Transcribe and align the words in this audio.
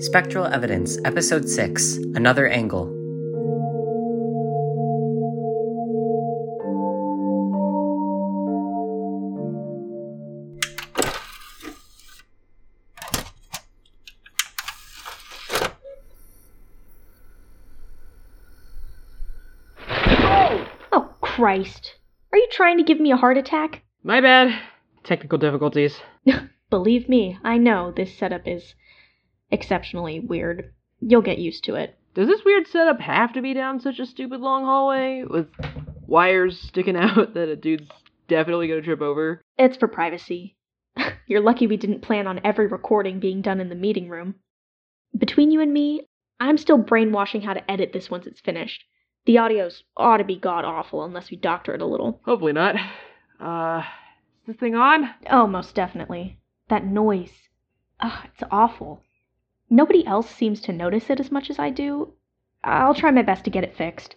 Spectral 0.00 0.46
Evidence, 0.46 0.98
Episode 1.04 1.48
6 1.48 1.98
Another 2.16 2.48
Angle. 2.48 2.86
Oh, 20.90 21.14
Christ. 21.20 21.94
Are 22.32 22.38
you 22.38 22.48
trying 22.50 22.78
to 22.78 22.82
give 22.82 22.98
me 22.98 23.12
a 23.12 23.16
heart 23.16 23.36
attack? 23.38 23.82
My 24.02 24.20
bad. 24.20 24.60
Technical 25.04 25.38
difficulties. 25.38 26.00
Believe 26.70 27.08
me, 27.08 27.38
I 27.42 27.56
know 27.56 27.90
this 27.90 28.16
setup 28.16 28.46
is 28.46 28.74
exceptionally 29.50 30.20
weird. 30.20 30.72
You'll 31.00 31.22
get 31.22 31.38
used 31.38 31.64
to 31.64 31.76
it. 31.76 31.96
Does 32.14 32.28
this 32.28 32.44
weird 32.44 32.66
setup 32.66 33.00
have 33.00 33.32
to 33.34 33.42
be 33.42 33.54
down 33.54 33.80
such 33.80 33.98
a 33.98 34.06
stupid 34.06 34.40
long 34.40 34.64
hallway 34.64 35.24
with 35.24 35.48
wires 36.06 36.60
sticking 36.60 36.96
out 36.96 37.34
that 37.34 37.48
a 37.48 37.56
dude's 37.56 37.88
definitely 38.28 38.68
gonna 38.68 38.82
trip 38.82 39.00
over? 39.00 39.40
It's 39.56 39.76
for 39.76 39.88
privacy. 39.88 40.56
You're 41.26 41.40
lucky 41.40 41.66
we 41.66 41.76
didn't 41.76 42.02
plan 42.02 42.26
on 42.26 42.40
every 42.44 42.66
recording 42.66 43.20
being 43.20 43.40
done 43.40 43.60
in 43.60 43.68
the 43.68 43.74
meeting 43.74 44.08
room. 44.08 44.34
Between 45.16 45.50
you 45.50 45.60
and 45.60 45.72
me, 45.72 46.06
I'm 46.40 46.58
still 46.58 46.78
brainwashing 46.78 47.42
how 47.42 47.54
to 47.54 47.70
edit 47.70 47.92
this 47.92 48.10
once 48.10 48.26
it's 48.26 48.40
finished. 48.40 48.84
The 49.24 49.38
audio's 49.38 49.84
ought 49.96 50.18
to 50.18 50.24
be 50.24 50.36
god 50.36 50.64
awful 50.64 51.04
unless 51.04 51.30
we 51.30 51.36
doctor 51.36 51.74
it 51.74 51.82
a 51.82 51.86
little. 51.86 52.20
Hopefully 52.24 52.52
not. 52.52 52.76
Uh, 53.40 53.82
is 54.42 54.48
this 54.48 54.56
thing 54.56 54.74
on? 54.74 55.10
Oh, 55.30 55.46
most 55.46 55.74
definitely. 55.74 56.37
That 56.68 56.84
noise. 56.84 57.32
Ugh, 58.00 58.26
it's 58.26 58.42
awful. 58.50 59.02
Nobody 59.70 60.06
else 60.06 60.30
seems 60.30 60.60
to 60.62 60.72
notice 60.72 61.10
it 61.10 61.20
as 61.20 61.30
much 61.30 61.50
as 61.50 61.58
I 61.58 61.70
do. 61.70 62.12
I'll 62.64 62.94
try 62.94 63.10
my 63.10 63.22
best 63.22 63.44
to 63.44 63.50
get 63.50 63.64
it 63.64 63.76
fixed. 63.76 64.16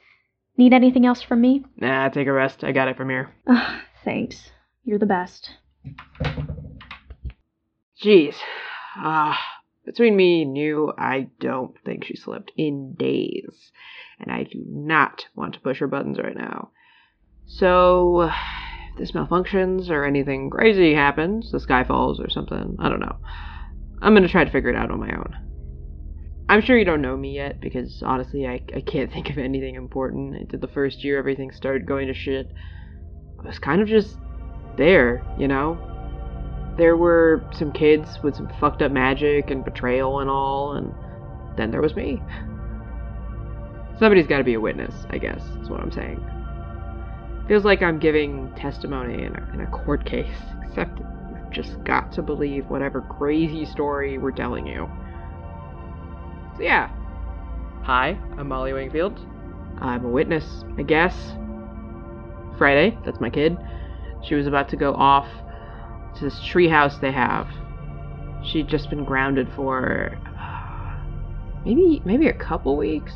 Need 0.57 0.73
anything 0.73 1.05
else 1.05 1.21
from 1.21 1.41
me? 1.41 1.65
Nah, 1.77 2.09
take 2.09 2.27
a 2.27 2.31
rest. 2.31 2.63
I 2.63 2.71
got 2.71 2.87
it 2.87 2.97
from 2.97 3.09
here. 3.09 3.33
Ugh, 3.47 3.81
thanks. 4.03 4.51
You're 4.83 4.99
the 4.99 5.05
best. 5.05 5.51
Jeez. 8.01 8.35
Ah, 8.95 9.39
between 9.85 10.15
me 10.15 10.41
and 10.41 10.57
you, 10.57 10.93
I 10.97 11.29
don't 11.39 11.75
think 11.85 12.05
she 12.05 12.15
slept 12.15 12.51
in 12.57 12.93
days. 12.93 13.71
And 14.19 14.31
I 14.31 14.43
do 14.43 14.63
not 14.67 15.25
want 15.35 15.53
to 15.53 15.59
push 15.59 15.79
her 15.79 15.87
buttons 15.87 16.19
right 16.19 16.35
now. 16.35 16.71
So, 17.45 18.29
if 18.91 18.97
this 18.97 19.11
malfunctions 19.11 19.89
or 19.89 20.03
anything 20.03 20.49
crazy 20.49 20.93
happens, 20.93 21.51
the 21.51 21.59
sky 21.59 21.83
falls 21.83 22.19
or 22.19 22.29
something, 22.29 22.75
I 22.79 22.89
don't 22.89 22.99
know. 22.99 23.17
I'm 24.01 24.13
gonna 24.13 24.27
try 24.27 24.43
to 24.43 24.51
figure 24.51 24.69
it 24.69 24.75
out 24.75 24.91
on 24.91 24.99
my 24.99 25.11
own. 25.15 25.35
I'm 26.51 26.61
sure 26.61 26.77
you 26.77 26.83
don't 26.83 27.01
know 27.01 27.15
me 27.15 27.35
yet 27.35 27.61
because 27.61 28.03
honestly, 28.05 28.45
I, 28.45 28.61
I 28.75 28.81
can't 28.81 29.09
think 29.09 29.29
of 29.29 29.37
anything 29.37 29.75
important. 29.75 30.35
Into 30.35 30.57
the 30.57 30.67
first 30.67 31.01
year, 31.01 31.17
everything 31.17 31.49
started 31.51 31.85
going 31.85 32.07
to 32.07 32.13
shit. 32.13 32.51
I 33.39 33.47
was 33.47 33.57
kind 33.57 33.81
of 33.81 33.87
just 33.87 34.17
there, 34.75 35.23
you 35.39 35.47
know? 35.47 35.77
There 36.77 36.97
were 36.97 37.45
some 37.53 37.71
kids 37.71 38.21
with 38.21 38.35
some 38.35 38.51
fucked 38.59 38.81
up 38.81 38.91
magic 38.91 39.49
and 39.49 39.63
betrayal 39.63 40.19
and 40.19 40.29
all, 40.29 40.73
and 40.73 40.93
then 41.55 41.71
there 41.71 41.81
was 41.81 41.95
me. 41.95 42.21
Somebody's 43.97 44.27
gotta 44.27 44.43
be 44.43 44.55
a 44.55 44.59
witness, 44.59 45.05
I 45.09 45.19
guess, 45.19 45.41
is 45.61 45.69
what 45.69 45.79
I'm 45.79 45.91
saying. 45.91 46.19
Feels 47.47 47.65
like 47.65 47.81
I'm 47.81 47.99
giving 47.99 48.53
testimony 48.55 49.23
in 49.23 49.35
a, 49.35 49.51
in 49.53 49.61
a 49.61 49.67
court 49.67 50.05
case, 50.05 50.37
except 50.67 50.99
you've 50.99 51.51
just 51.51 51.83
got 51.83 52.11
to 52.13 52.21
believe 52.21 52.69
whatever 52.69 53.01
crazy 53.01 53.65
story 53.65 54.17
we're 54.17 54.31
telling 54.31 54.65
you. 54.67 54.89
So, 56.55 56.63
yeah. 56.63 56.89
Hi, 57.83 58.17
I'm 58.37 58.47
Molly 58.47 58.73
Wingfield. 58.73 59.19
I'm 59.79 60.05
a 60.05 60.09
witness, 60.09 60.63
I 60.77 60.83
guess. 60.83 61.33
Friday, 62.57 62.97
that's 63.03 63.19
my 63.19 63.29
kid. 63.29 63.57
She 64.23 64.35
was 64.35 64.45
about 64.45 64.69
to 64.69 64.75
go 64.75 64.93
off 64.93 65.27
to 66.17 66.23
this 66.23 66.39
treehouse 66.39 67.01
they 67.01 67.11
have. 67.11 67.47
She'd 68.45 68.67
just 68.67 68.89
been 68.89 69.03
grounded 69.03 69.47
for 69.55 70.17
uh, 70.37 71.03
maybe 71.65 72.01
maybe 72.05 72.27
a 72.27 72.33
couple 72.33 72.77
weeks. 72.77 73.13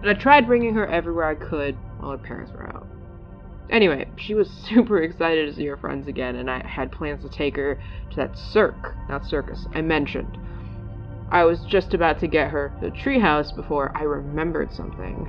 And 0.00 0.10
I 0.10 0.14
tried 0.14 0.46
bringing 0.46 0.74
her 0.74 0.86
everywhere 0.86 1.26
I 1.26 1.34
could 1.34 1.76
while 1.98 2.12
her 2.12 2.18
parents 2.18 2.52
were 2.52 2.68
out. 2.68 2.86
Anyway, 3.72 4.06
she 4.16 4.34
was 4.34 4.50
super 4.68 5.02
excited 5.02 5.48
to 5.48 5.54
see 5.56 5.66
her 5.66 5.78
friends 5.78 6.06
again, 6.06 6.36
and 6.36 6.48
I 6.48 6.64
had 6.64 6.92
plans 6.92 7.24
to 7.24 7.30
take 7.30 7.56
her 7.56 7.80
to 8.10 8.16
that 8.16 8.38
circ, 8.38 8.94
not 9.08 9.26
circus, 9.26 9.66
I 9.74 9.80
mentioned. 9.80 10.38
I 11.30 11.44
was 11.44 11.60
just 11.64 11.94
about 11.94 12.20
to 12.20 12.28
get 12.28 12.50
her 12.50 12.72
the 12.82 12.90
treehouse 12.90 13.56
before 13.56 13.96
I 13.96 14.02
remembered 14.02 14.70
something. 14.70 15.26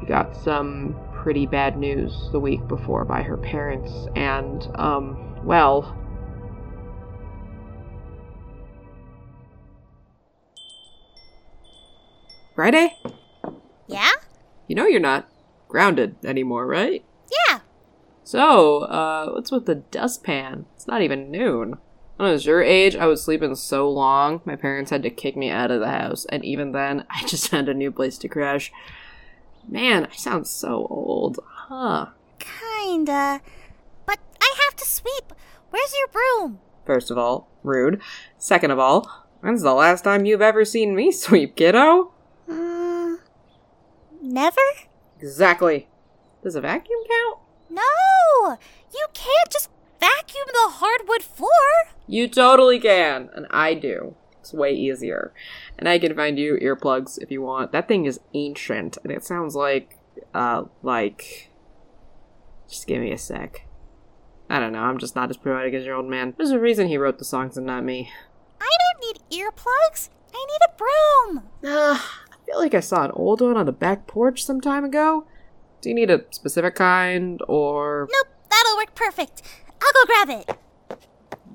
We 0.00 0.08
got 0.08 0.36
some 0.36 0.96
pretty 1.14 1.46
bad 1.46 1.78
news 1.78 2.28
the 2.32 2.40
week 2.40 2.66
before 2.66 3.04
by 3.04 3.22
her 3.22 3.36
parents, 3.36 3.92
and, 4.16 4.68
um, 4.74 5.40
well. 5.44 5.96
Friday? 12.56 12.98
Yeah? 13.86 14.10
You 14.66 14.74
know 14.74 14.86
you're 14.86 15.00
not 15.00 15.28
grounded 15.74 16.14
anymore, 16.24 16.68
right? 16.68 17.04
Yeah. 17.48 17.58
So, 18.22 18.82
uh, 18.82 19.32
what's 19.32 19.50
with 19.50 19.66
the 19.66 19.74
dustpan? 19.74 20.66
It's 20.76 20.86
not 20.86 21.02
even 21.02 21.32
noon. 21.32 21.78
When 22.14 22.28
I 22.28 22.30
was 22.30 22.46
your 22.46 22.62
age, 22.62 22.94
I 22.94 23.06
was 23.06 23.24
sleeping 23.24 23.56
so 23.56 23.90
long, 23.90 24.40
my 24.44 24.54
parents 24.54 24.92
had 24.92 25.02
to 25.02 25.10
kick 25.10 25.36
me 25.36 25.50
out 25.50 25.72
of 25.72 25.80
the 25.80 25.88
house, 25.88 26.26
and 26.26 26.44
even 26.44 26.70
then, 26.70 27.06
I 27.10 27.26
just 27.26 27.48
had 27.48 27.68
a 27.68 27.74
new 27.74 27.90
place 27.90 28.18
to 28.18 28.28
crash. 28.28 28.70
Man, 29.68 30.06
I 30.06 30.14
sound 30.14 30.46
so 30.46 30.86
old. 30.88 31.40
Huh. 31.44 32.10
Kinda. 32.38 33.40
But 34.06 34.20
I 34.40 34.54
have 34.66 34.76
to 34.76 34.86
sweep. 34.86 35.32
Where's 35.70 35.92
your 35.98 36.06
broom? 36.06 36.60
First 36.86 37.10
of 37.10 37.18
all, 37.18 37.48
rude. 37.64 38.00
Second 38.38 38.70
of 38.70 38.78
all, 38.78 39.26
when's 39.40 39.62
the 39.62 39.74
last 39.74 40.04
time 40.04 40.24
you've 40.24 40.40
ever 40.40 40.64
seen 40.64 40.94
me 40.94 41.10
sweep, 41.24 41.56
kiddo? 41.56 42.12
Mm, 42.48 43.16
never? 44.22 44.60
Exactly. 45.24 45.88
Does 46.42 46.54
a 46.54 46.60
vacuum 46.60 47.00
count? 47.08 47.38
No! 47.70 48.58
You 48.92 49.06
can't 49.14 49.50
just 49.50 49.70
vacuum 49.98 50.44
the 50.48 50.72
hardwood 50.72 51.22
floor. 51.22 51.48
You 52.06 52.28
totally 52.28 52.78
can, 52.78 53.30
and 53.34 53.46
I 53.50 53.72
do. 53.72 54.16
It's 54.40 54.52
way 54.52 54.74
easier. 54.74 55.32
And 55.78 55.88
I 55.88 55.98
can 55.98 56.14
find 56.14 56.38
you 56.38 56.58
earplugs 56.60 57.18
if 57.22 57.30
you 57.30 57.40
want. 57.40 57.72
That 57.72 57.88
thing 57.88 58.04
is 58.04 58.20
ancient, 58.34 58.98
and 59.02 59.10
it 59.10 59.24
sounds 59.24 59.56
like, 59.56 59.96
uh, 60.34 60.64
like. 60.82 61.50
Just 62.68 62.86
give 62.86 63.00
me 63.00 63.10
a 63.10 63.16
sec. 63.16 63.66
I 64.50 64.60
don't 64.60 64.72
know, 64.72 64.82
I'm 64.82 64.98
just 64.98 65.16
not 65.16 65.30
as 65.30 65.38
poetic 65.38 65.72
as 65.72 65.86
your 65.86 65.96
old 65.96 66.06
man. 66.06 66.34
There's 66.36 66.50
a 66.50 66.60
reason 66.60 66.88
he 66.88 66.98
wrote 66.98 67.18
the 67.18 67.24
songs 67.24 67.56
and 67.56 67.66
not 67.66 67.82
me. 67.82 68.10
I 68.60 68.70
don't 68.92 69.06
need 69.06 69.40
earplugs. 69.42 70.10
I 70.34 70.44
need 70.44 70.60
a 70.68 70.76
broom. 70.76 71.98
I 72.44 72.46
feel 72.46 72.58
like 72.58 72.74
I 72.74 72.80
saw 72.80 73.06
an 73.06 73.10
old 73.12 73.40
one 73.40 73.56
on 73.56 73.64
the 73.64 73.72
back 73.72 74.06
porch 74.06 74.44
some 74.44 74.60
time 74.60 74.84
ago. 74.84 75.26
Do 75.80 75.88
you 75.88 75.94
need 75.94 76.10
a 76.10 76.24
specific 76.30 76.74
kind, 76.74 77.40
or. 77.48 78.06
Nope, 78.12 78.28
that'll 78.50 78.76
work 78.76 78.94
perfect. 78.94 79.40
I'll 79.80 79.92
go 79.92 80.04
grab 80.04 80.28
it. 80.40 80.58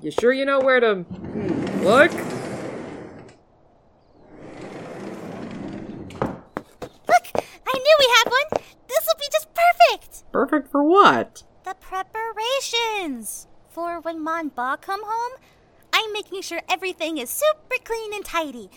You 0.02 0.10
sure 0.10 0.32
you 0.32 0.44
know 0.44 0.58
where 0.58 0.80
to 0.80 1.04
look? 1.82 2.10
Look, 7.06 7.26
I 7.66 7.78
knew 7.78 7.96
we 8.00 8.08
had 8.16 8.24
one. 8.24 8.62
This 8.88 9.06
will 9.06 9.18
be 9.20 9.28
just 9.30 9.48
perfect. 9.54 10.24
Perfect 10.32 10.72
for 10.72 10.82
what? 10.82 11.44
The 11.64 11.76
preparations. 11.78 13.46
For 13.68 14.00
when 14.00 14.20
Mon 14.20 14.48
Ba 14.48 14.76
come 14.80 15.02
home, 15.04 15.38
I'm 15.92 16.12
making 16.12 16.42
sure 16.42 16.62
everything 16.68 17.18
is 17.18 17.30
super 17.30 17.76
clean 17.84 18.12
and 18.12 18.24
tidy. 18.24 18.70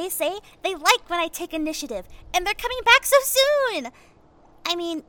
They 0.00 0.08
say 0.08 0.38
they 0.64 0.74
like 0.74 1.10
when 1.10 1.20
I 1.20 1.28
take 1.28 1.52
initiative, 1.52 2.06
and 2.32 2.46
they're 2.46 2.54
coming 2.54 2.78
back 2.86 3.04
so 3.04 3.16
soon. 3.22 3.88
I 4.64 4.74
mean, 4.74 5.02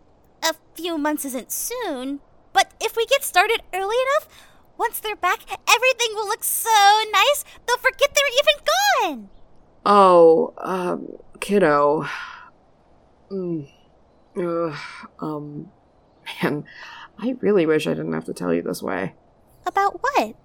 a 0.43 0.53
few 0.73 0.97
months 0.97 1.23
isn't 1.23 1.49
soon, 1.49 2.19
but 2.51 2.73
if 2.81 2.97
we 2.97 3.05
get 3.05 3.23
started 3.23 3.61
early 3.73 3.95
enough, 3.95 4.27
once 4.77 4.99
they're 4.99 5.15
back, 5.15 5.43
everything 5.49 6.13
will 6.13 6.27
look 6.27 6.43
so 6.43 7.03
nice, 7.09 7.45
they'll 7.65 7.77
forget 7.77 8.09
they're 8.13 9.07
even 9.07 9.19
gone. 9.21 9.29
Oh, 9.85 10.53
um, 10.57 11.07
kiddo. 11.39 12.05
Mm. 13.31 13.69
Ugh, 14.37 14.75
um, 15.21 15.71
man, 16.43 16.65
I 17.17 17.37
really 17.39 17.65
wish 17.65 17.87
I 17.87 17.93
didn't 17.93 18.11
have 18.11 18.25
to 18.25 18.33
tell 18.33 18.53
you 18.53 18.61
this 18.61 18.83
way. 18.83 19.15
About 19.65 20.01
what? 20.01 20.35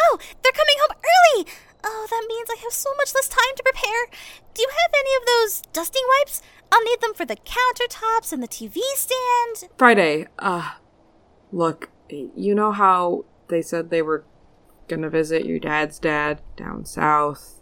Oh, 0.00 0.18
they're 0.42 0.50
coming 0.50 0.76
home 0.80 0.96
early! 0.96 1.46
Oh, 1.84 2.06
that 2.10 2.24
means 2.28 2.48
I 2.50 2.62
have 2.62 2.72
so 2.72 2.90
much 2.96 3.14
less 3.14 3.28
time 3.28 3.54
to 3.56 3.62
prepare. 3.62 4.06
Do 4.54 4.62
you 4.62 4.68
have 4.70 4.90
any 4.94 5.14
of 5.16 5.26
those 5.26 5.62
dusting 5.72 6.02
wipes? 6.18 6.42
I'll 6.70 6.84
need 6.84 7.00
them 7.00 7.14
for 7.14 7.24
the 7.24 7.36
countertops 7.36 8.32
and 8.32 8.42
the 8.42 8.48
TV 8.48 8.78
stand. 8.94 9.70
Friday, 9.76 10.26
uh, 10.38 10.72
look, 11.50 11.90
you 12.08 12.54
know 12.54 12.72
how 12.72 13.24
they 13.48 13.62
said 13.62 13.90
they 13.90 14.02
were 14.02 14.24
gonna 14.88 15.10
visit 15.10 15.44
your 15.44 15.58
dad's 15.58 15.98
dad 15.98 16.40
down 16.56 16.84
south. 16.84 17.60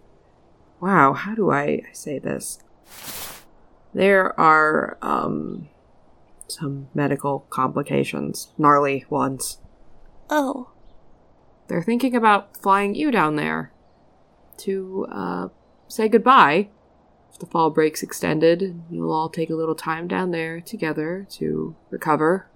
Wow, 0.80 1.12
how 1.12 1.34
do 1.34 1.50
I 1.50 1.82
say 1.92 2.18
this? 2.18 2.58
There 3.92 4.38
are, 4.38 4.96
um, 5.02 5.68
some 6.48 6.88
medical 6.94 7.40
complications, 7.50 8.52
gnarly 8.58 9.04
ones. 9.08 9.58
Oh, 10.28 10.70
They're 11.68 11.82
thinking 11.82 12.16
about 12.16 12.56
flying 12.56 12.96
you 12.96 13.12
down 13.12 13.36
there 13.36 13.72
to, 14.60 15.06
uh, 15.10 15.48
say 15.88 16.08
goodbye. 16.08 16.68
If 17.32 17.38
the 17.38 17.46
fall 17.46 17.70
break's 17.70 18.02
extended, 18.02 18.82
you'll 18.90 19.12
all 19.12 19.28
take 19.28 19.50
a 19.50 19.54
little 19.54 19.74
time 19.74 20.08
down 20.08 20.30
there 20.30 20.60
together 20.60 21.26
to 21.32 21.76
recover. 21.90 22.50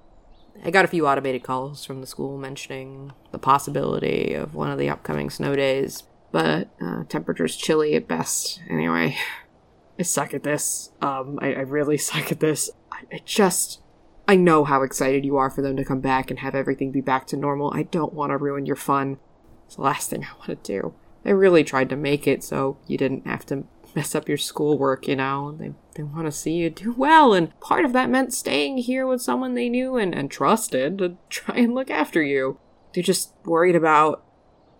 I 0.62 0.70
got 0.70 0.84
a 0.84 0.88
few 0.88 1.06
automated 1.06 1.42
calls 1.42 1.84
from 1.84 2.00
the 2.00 2.06
school 2.06 2.38
mentioning 2.38 3.12
the 3.32 3.38
possibility 3.38 4.34
of 4.34 4.54
one 4.54 4.70
of 4.70 4.78
the 4.78 4.88
upcoming 4.88 5.30
snow 5.30 5.56
days, 5.56 6.04
but 6.30 6.68
uh, 6.80 7.04
temperature's 7.08 7.56
chilly 7.56 7.94
at 7.94 8.06
best 8.06 8.60
anyway. 8.68 9.16
I 9.98 10.02
suck 10.02 10.34
at 10.34 10.42
this. 10.42 10.90
Um, 11.00 11.38
I, 11.40 11.54
I 11.54 11.60
really 11.60 11.96
suck 11.98 12.30
at 12.32 12.40
this. 12.40 12.70
I, 12.90 13.02
I 13.12 13.20
just. 13.24 13.80
I 14.26 14.36
know 14.36 14.64
how 14.64 14.82
excited 14.82 15.22
you 15.22 15.36
are 15.36 15.50
for 15.50 15.60
them 15.60 15.76
to 15.76 15.84
come 15.84 16.00
back 16.00 16.30
and 16.30 16.38
have 16.38 16.54
everything 16.54 16.90
be 16.90 17.02
back 17.02 17.26
to 17.26 17.36
normal. 17.36 17.70
I 17.74 17.82
don't 17.82 18.14
want 18.14 18.30
to 18.30 18.38
ruin 18.38 18.64
your 18.64 18.74
fun. 18.74 19.18
It's 19.66 19.76
the 19.76 19.82
last 19.82 20.08
thing 20.08 20.24
I 20.24 20.32
want 20.38 20.64
to 20.64 20.72
do. 20.72 20.94
They 21.24 21.32
really 21.32 21.64
tried 21.64 21.88
to 21.90 21.96
make 21.96 22.26
it 22.28 22.44
so 22.44 22.76
you 22.86 22.96
didn't 22.96 23.26
have 23.26 23.44
to 23.46 23.64
mess 23.96 24.14
up 24.14 24.28
your 24.28 24.38
schoolwork, 24.38 25.08
you 25.08 25.16
know. 25.16 25.56
They 25.58 25.72
they 25.94 26.02
want 26.02 26.26
to 26.26 26.32
see 26.32 26.52
you 26.52 26.70
do 26.70 26.92
well, 26.92 27.32
and 27.34 27.58
part 27.60 27.84
of 27.84 27.92
that 27.92 28.10
meant 28.10 28.34
staying 28.34 28.78
here 28.78 29.06
with 29.06 29.22
someone 29.22 29.54
they 29.54 29.68
knew 29.68 29.96
and, 29.96 30.14
and 30.14 30.30
trusted 30.30 30.98
to 30.98 31.16
try 31.30 31.56
and 31.56 31.74
look 31.74 31.90
after 31.90 32.22
you. 32.22 32.58
They're 32.92 33.02
just 33.02 33.32
worried 33.44 33.76
about 33.76 34.24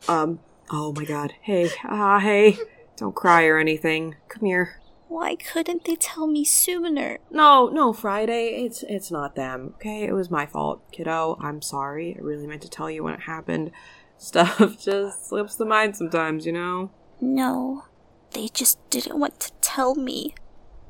um 0.08 0.40
oh 0.70 0.92
my 0.92 1.04
god. 1.04 1.34
Hey, 1.42 1.70
ah 1.84 2.18
hey. 2.20 2.58
Don't 2.96 3.14
cry 3.14 3.46
or 3.46 3.58
anything. 3.58 4.14
Come 4.28 4.44
here. 4.46 4.80
why 5.08 5.36
couldn't 5.36 5.84
they 5.84 5.96
tell 5.96 6.26
me 6.26 6.44
sooner? 6.44 7.18
No, 7.30 7.68
no, 7.68 7.92
Friday. 7.92 8.64
It's 8.64 8.82
it's 8.84 9.10
not 9.10 9.34
them. 9.36 9.74
Okay, 9.76 10.02
it 10.04 10.12
was 10.12 10.30
my 10.30 10.46
fault, 10.46 10.82
kiddo. 10.92 11.38
I'm 11.40 11.62
sorry. 11.62 12.16
I 12.18 12.22
really 12.22 12.46
meant 12.46 12.62
to 12.62 12.68
tell 12.70 12.90
you 12.90 13.02
when 13.04 13.14
it 13.14 13.20
happened. 13.20 13.70
Stuff 14.18 14.78
just 14.82 15.28
slips 15.28 15.56
the 15.56 15.64
mind 15.64 15.96
sometimes, 15.96 16.46
you 16.46 16.52
know. 16.52 16.90
No, 17.20 17.84
they 18.32 18.48
just 18.48 18.78
didn't 18.90 19.18
want 19.18 19.40
to 19.40 19.52
tell 19.60 19.94
me. 19.94 20.34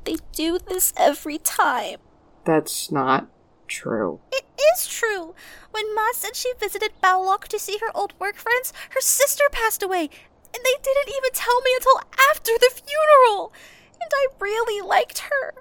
They 0.03 0.17
do 0.31 0.59
this 0.59 0.93
every 0.97 1.37
time. 1.37 1.97
That's 2.45 2.91
not 2.91 3.27
true. 3.67 4.19
It 4.31 4.45
is 4.75 4.87
true. 4.87 5.33
When 5.71 5.95
Ma 5.95 6.11
said 6.13 6.35
she 6.35 6.53
visited 6.59 6.91
Balok 7.01 7.47
to 7.47 7.59
see 7.59 7.79
her 7.79 7.95
old 7.95 8.13
work 8.19 8.37
friends, 8.37 8.71
her 8.91 9.01
sister 9.01 9.43
passed 9.51 9.81
away, 9.81 10.09
and 10.53 10.63
they 10.63 10.75
didn't 10.81 11.09
even 11.09 11.31
tell 11.33 11.61
me 11.61 11.71
until 11.75 12.01
after 12.31 12.51
the 12.59 12.71
funeral. 12.73 13.51
And 13.93 14.09
I 14.13 14.27
really 14.39 14.87
liked 14.87 15.19
her. 15.19 15.53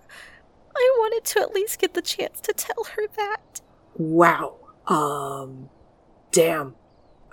I 0.76 0.94
wanted 0.98 1.24
to 1.24 1.40
at 1.40 1.54
least 1.54 1.78
get 1.80 1.94
the 1.94 2.02
chance 2.02 2.40
to 2.42 2.52
tell 2.52 2.84
her 2.96 3.06
that. 3.16 3.60
Wow. 3.96 4.56
Um 4.86 5.70
damn. 6.32 6.74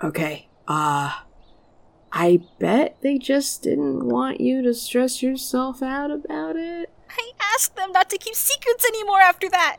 Okay. 0.02 0.48
Uh 0.66 1.12
I 2.12 2.42
bet 2.58 2.98
they 3.00 3.18
just 3.18 3.62
didn't 3.62 4.08
want 4.08 4.40
you 4.40 4.62
to 4.62 4.74
stress 4.74 5.22
yourself 5.22 5.82
out 5.82 6.10
about 6.10 6.56
it. 6.56 6.90
I 7.08 7.30
asked 7.54 7.76
them 7.76 7.92
not 7.92 8.10
to 8.10 8.18
keep 8.18 8.34
secrets 8.34 8.84
anymore 8.86 9.20
after 9.20 9.48
that. 9.48 9.78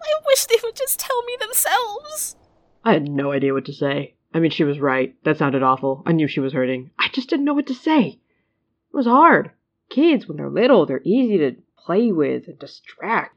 I 0.00 0.12
wish 0.26 0.44
they 0.44 0.58
would 0.62 0.76
just 0.76 1.00
tell 1.00 1.22
me 1.24 1.36
themselves. 1.40 2.36
I 2.84 2.92
had 2.92 3.08
no 3.08 3.32
idea 3.32 3.52
what 3.52 3.64
to 3.64 3.72
say. 3.72 4.14
I 4.32 4.38
mean, 4.38 4.50
she 4.50 4.64
was 4.64 4.78
right. 4.78 5.16
That 5.24 5.38
sounded 5.38 5.62
awful. 5.62 6.02
I 6.06 6.12
knew 6.12 6.28
she 6.28 6.40
was 6.40 6.52
hurting. 6.52 6.90
I 6.98 7.08
just 7.12 7.28
didn't 7.28 7.46
know 7.46 7.54
what 7.54 7.66
to 7.68 7.74
say. 7.74 8.06
It 8.08 8.96
was 8.96 9.06
hard. 9.06 9.50
Kids, 9.88 10.26
when 10.26 10.36
they're 10.36 10.50
little, 10.50 10.86
they're 10.86 11.00
easy 11.04 11.38
to 11.38 11.56
play 11.78 12.12
with 12.12 12.46
and 12.46 12.58
distract. 12.58 13.35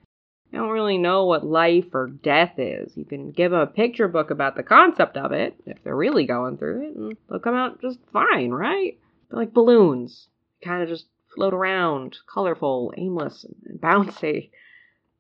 They 0.51 0.57
don't 0.57 0.69
really 0.69 0.97
know 0.97 1.25
what 1.25 1.45
life 1.45 1.93
or 1.93 2.07
death 2.07 2.57
is. 2.57 2.97
You 2.97 3.05
can 3.05 3.31
give 3.31 3.51
them 3.51 3.59
a 3.59 3.67
picture 3.67 4.07
book 4.07 4.31
about 4.31 4.55
the 4.55 4.63
concept 4.63 5.15
of 5.15 5.31
it, 5.31 5.55
if 5.65 5.83
they're 5.83 5.95
really 5.95 6.25
going 6.25 6.57
through 6.57 6.87
it, 6.87 6.95
and 6.95 7.17
they'll 7.29 7.39
come 7.39 7.55
out 7.55 7.81
just 7.81 7.99
fine, 8.11 8.49
right? 8.49 8.97
They're 9.29 9.39
like 9.39 9.53
balloons. 9.53 10.27
Kind 10.63 10.81
of 10.81 10.89
just 10.89 11.05
float 11.35 11.53
around, 11.53 12.17
colorful, 12.31 12.93
aimless, 12.97 13.45
and 13.65 13.79
bouncy. 13.81 14.49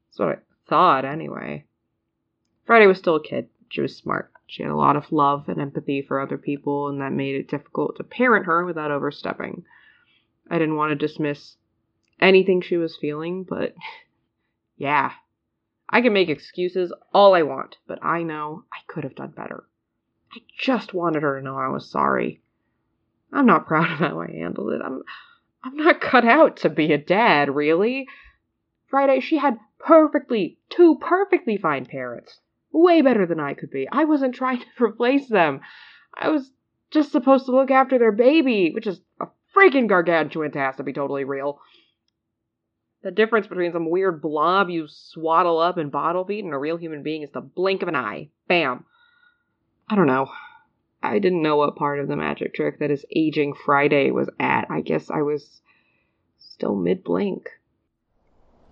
That's 0.09 0.19
what 0.19 0.29
I 0.29 0.37
thought, 0.67 1.05
anyway. 1.05 1.65
Friday 2.65 2.87
was 2.87 2.97
still 2.97 3.17
a 3.17 3.23
kid. 3.23 3.49
She 3.69 3.81
was 3.81 3.95
smart. 3.95 4.31
She 4.47 4.63
had 4.63 4.71
a 4.71 4.75
lot 4.75 4.95
of 4.95 5.11
love 5.11 5.47
and 5.47 5.61
empathy 5.61 6.01
for 6.01 6.19
other 6.19 6.39
people, 6.39 6.87
and 6.87 7.01
that 7.01 7.13
made 7.13 7.35
it 7.35 7.49
difficult 7.49 7.97
to 7.97 8.03
parent 8.03 8.47
her 8.47 8.65
without 8.65 8.89
overstepping. 8.89 9.63
I 10.49 10.57
didn't 10.57 10.75
want 10.75 10.89
to 10.91 11.07
dismiss 11.07 11.55
anything 12.19 12.61
she 12.61 12.77
was 12.77 12.97
feeling, 12.97 13.43
but 13.43 13.75
yeah. 14.79 15.11
I 15.89 16.01
can 16.01 16.13
make 16.13 16.29
excuses 16.29 16.93
all 17.13 17.35
I 17.35 17.43
want, 17.43 17.77
but 17.87 18.03
I 18.03 18.23
know 18.23 18.63
I 18.71 18.77
could 18.87 19.03
have 19.03 19.15
done 19.15 19.33
better. 19.35 19.65
I 20.33 20.39
just 20.57 20.93
wanted 20.93 21.21
her 21.21 21.37
to 21.37 21.45
know 21.45 21.57
I 21.57 21.67
was 21.67 21.89
sorry. 21.89 22.41
I'm 23.31 23.45
not 23.45 23.67
proud 23.67 23.91
of 23.91 23.97
how 23.99 24.21
I 24.21 24.31
handled 24.31 24.71
it. 24.73 24.81
I'm 24.83 25.03
I'm 25.61 25.75
not 25.75 25.99
cut 25.99 26.23
out 26.25 26.57
to 26.57 26.69
be 26.69 26.93
a 26.93 26.97
dad, 26.97 27.53
really. 27.53 28.07
Friday, 28.87 29.19
she 29.19 29.37
had 29.37 29.59
perfectly, 29.77 30.57
two 30.69 30.97
perfectly 31.01 31.57
fine 31.57 31.85
parents. 31.85 32.39
Way 32.71 33.01
better 33.01 33.25
than 33.25 33.41
I 33.41 33.55
could 33.55 33.69
be. 33.69 33.87
I 33.91 34.05
wasn't 34.05 34.35
trying 34.35 34.59
to 34.77 34.83
replace 34.83 35.27
them. 35.27 35.59
I 36.13 36.29
was 36.29 36.51
just 36.91 37.11
supposed 37.11 37.45
to 37.47 37.51
look 37.51 37.71
after 37.71 37.99
their 37.99 38.13
baby, 38.13 38.71
which 38.73 38.87
is 38.87 39.01
a 39.19 39.27
freaking 39.55 39.87
gargantuan 39.87 40.51
task 40.51 40.77
to 40.77 40.83
be 40.83 40.93
totally 40.93 41.25
real. 41.25 41.59
The 43.01 43.11
difference 43.11 43.47
between 43.47 43.71
some 43.71 43.89
weird 43.89 44.21
blob 44.21 44.69
you 44.69 44.87
swaddle 44.87 45.59
up 45.59 45.77
and 45.77 45.91
bottle 45.91 46.25
feed 46.25 46.43
and 46.43 46.53
a 46.53 46.57
real 46.57 46.77
human 46.77 47.01
being 47.01 47.21
is 47.21 47.31
the 47.31 47.41
blink 47.41 47.81
of 47.81 47.87
an 47.87 47.95
eye. 47.95 48.29
Bam. 48.47 48.85
I 49.89 49.95
don't 49.95 50.07
know. 50.07 50.29
I 51.01 51.19
didn't 51.19 51.41
know 51.41 51.55
what 51.55 51.77
part 51.77 51.99
of 51.99 52.09
the 52.09 52.17
magic 52.17 52.53
trick 52.53 52.79
that 52.79 52.89
his 52.89 53.05
aging 53.15 53.53
Friday 53.53 54.11
was 54.11 54.29
at. 54.39 54.69
I 54.69 54.81
guess 54.81 55.09
I 55.09 55.21
was 55.21 55.61
still 56.37 56.75
mid 56.75 57.03
blink. 57.03 57.49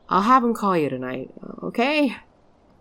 I'll 0.09 0.21
have 0.21 0.44
him 0.44 0.53
call 0.53 0.77
you 0.77 0.89
tonight, 0.89 1.33
okay? 1.63 2.18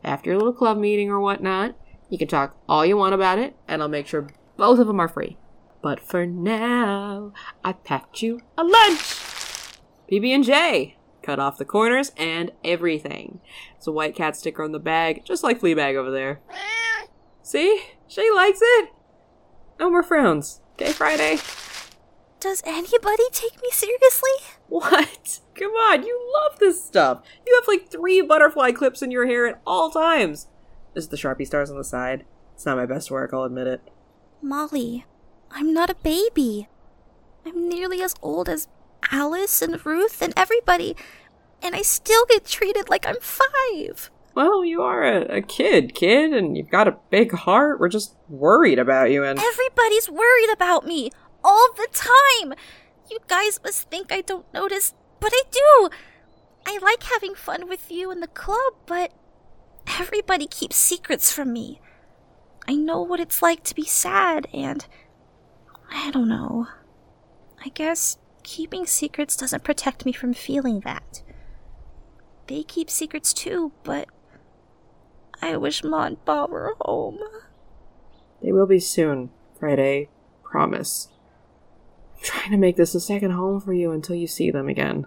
After 0.02 0.30
your 0.30 0.38
little 0.38 0.52
club 0.52 0.78
meeting 0.78 1.10
or 1.10 1.20
whatnot, 1.20 1.76
you 2.08 2.18
can 2.18 2.28
talk 2.28 2.56
all 2.68 2.86
you 2.86 2.96
want 2.96 3.14
about 3.14 3.38
it, 3.38 3.56
and 3.66 3.82
I'll 3.82 3.88
make 3.88 4.06
sure 4.06 4.28
both 4.56 4.78
of 4.78 4.86
them 4.86 5.00
are 5.00 5.08
free. 5.08 5.36
But 5.82 6.00
for 6.00 6.26
now, 6.26 7.32
I 7.64 7.72
packed 7.72 8.22
you 8.22 8.40
a 8.56 8.64
lunch. 8.64 9.00
PB 10.10 10.28
and 10.28 10.44
J. 10.44 10.95
Cut 11.26 11.40
off 11.40 11.58
the 11.58 11.64
corners 11.64 12.12
and 12.16 12.52
everything. 12.62 13.40
It's 13.76 13.88
a 13.88 13.90
white 13.90 14.14
cat 14.14 14.36
sticker 14.36 14.62
on 14.62 14.70
the 14.70 14.78
bag, 14.78 15.24
just 15.24 15.42
like 15.42 15.60
Fleabag 15.60 15.96
over 15.96 16.12
there. 16.12 16.38
See? 17.42 17.82
She 18.06 18.30
likes 18.30 18.60
it. 18.62 18.90
No 19.80 19.90
more 19.90 20.04
frowns. 20.04 20.60
Okay, 20.74 20.92
Friday? 20.92 21.38
Does 22.38 22.62
anybody 22.64 23.24
take 23.32 23.60
me 23.60 23.70
seriously? 23.72 24.30
What? 24.68 25.40
Come 25.56 25.72
on, 25.72 26.04
you 26.06 26.32
love 26.32 26.60
this 26.60 26.84
stuff. 26.84 27.22
You 27.44 27.60
have 27.60 27.66
like 27.66 27.90
three 27.90 28.20
butterfly 28.20 28.70
clips 28.70 29.02
in 29.02 29.10
your 29.10 29.26
hair 29.26 29.48
at 29.48 29.60
all 29.66 29.90
times. 29.90 30.46
This 30.94 31.04
is 31.04 31.10
the 31.10 31.16
Sharpie 31.16 31.46
stars 31.46 31.72
on 31.72 31.76
the 31.76 31.82
side. 31.82 32.24
It's 32.54 32.64
not 32.64 32.76
my 32.76 32.86
best 32.86 33.10
work, 33.10 33.32
I'll 33.32 33.42
admit 33.42 33.66
it. 33.66 33.80
Molly, 34.40 35.04
I'm 35.50 35.74
not 35.74 35.90
a 35.90 35.96
baby. 35.96 36.68
I'm 37.44 37.68
nearly 37.68 38.00
as 38.00 38.14
old 38.22 38.48
as 38.48 38.68
Alice 39.10 39.62
and 39.62 39.84
Ruth 39.84 40.22
and 40.22 40.32
everybody, 40.36 40.96
and 41.62 41.74
I 41.74 41.82
still 41.82 42.24
get 42.28 42.44
treated 42.44 42.88
like 42.88 43.06
I'm 43.06 43.20
five. 43.20 44.10
Well, 44.34 44.64
you 44.64 44.82
are 44.82 45.02
a, 45.02 45.38
a 45.38 45.42
kid, 45.42 45.94
kid, 45.94 46.34
and 46.34 46.56
you've 46.56 46.70
got 46.70 46.88
a 46.88 46.98
big 47.10 47.32
heart. 47.32 47.80
We're 47.80 47.88
just 47.88 48.14
worried 48.28 48.78
about 48.78 49.10
you, 49.10 49.24
and 49.24 49.38
Everybody's 49.38 50.10
worried 50.10 50.50
about 50.52 50.86
me 50.86 51.10
all 51.42 51.68
the 51.76 51.88
time. 51.92 52.54
You 53.10 53.18
guys 53.28 53.60
must 53.64 53.88
think 53.88 54.12
I 54.12 54.20
don't 54.20 54.52
notice, 54.52 54.92
but 55.20 55.32
I 55.32 55.42
do. 55.50 55.88
I 56.66 56.78
like 56.82 57.04
having 57.04 57.34
fun 57.34 57.68
with 57.68 57.90
you 57.90 58.10
in 58.10 58.20
the 58.20 58.26
club, 58.26 58.74
but 58.86 59.12
everybody 59.98 60.46
keeps 60.46 60.76
secrets 60.76 61.32
from 61.32 61.52
me. 61.52 61.80
I 62.68 62.74
know 62.74 63.00
what 63.00 63.20
it's 63.20 63.40
like 63.40 63.62
to 63.64 63.74
be 63.74 63.84
sad, 63.84 64.48
and 64.52 64.84
I 65.90 66.10
don't 66.10 66.28
know. 66.28 66.66
I 67.64 67.68
guess 67.70 68.18
keeping 68.46 68.86
secrets 68.86 69.36
doesn't 69.36 69.64
protect 69.64 70.06
me 70.06 70.12
from 70.12 70.32
feeling 70.32 70.80
that. 70.80 71.22
They 72.46 72.62
keep 72.62 72.88
secrets 72.88 73.32
too, 73.34 73.72
but 73.82 74.08
I 75.42 75.56
wish 75.56 75.82
Ma 75.82 76.04
and 76.04 76.24
Pa 76.24 76.46
were 76.46 76.76
home. 76.80 77.18
they 78.40 78.52
will 78.52 78.66
be 78.66 78.78
soon, 78.78 79.30
Friday. 79.58 80.08
Promise. 80.44 81.08
I'm 82.16 82.22
trying 82.22 82.50
to 82.52 82.56
make 82.56 82.76
this 82.76 82.94
a 82.94 83.00
second 83.00 83.32
home 83.32 83.60
for 83.60 83.72
you 83.72 83.90
until 83.90 84.14
you 84.14 84.28
see 84.28 84.52
them 84.52 84.68
again. 84.68 85.06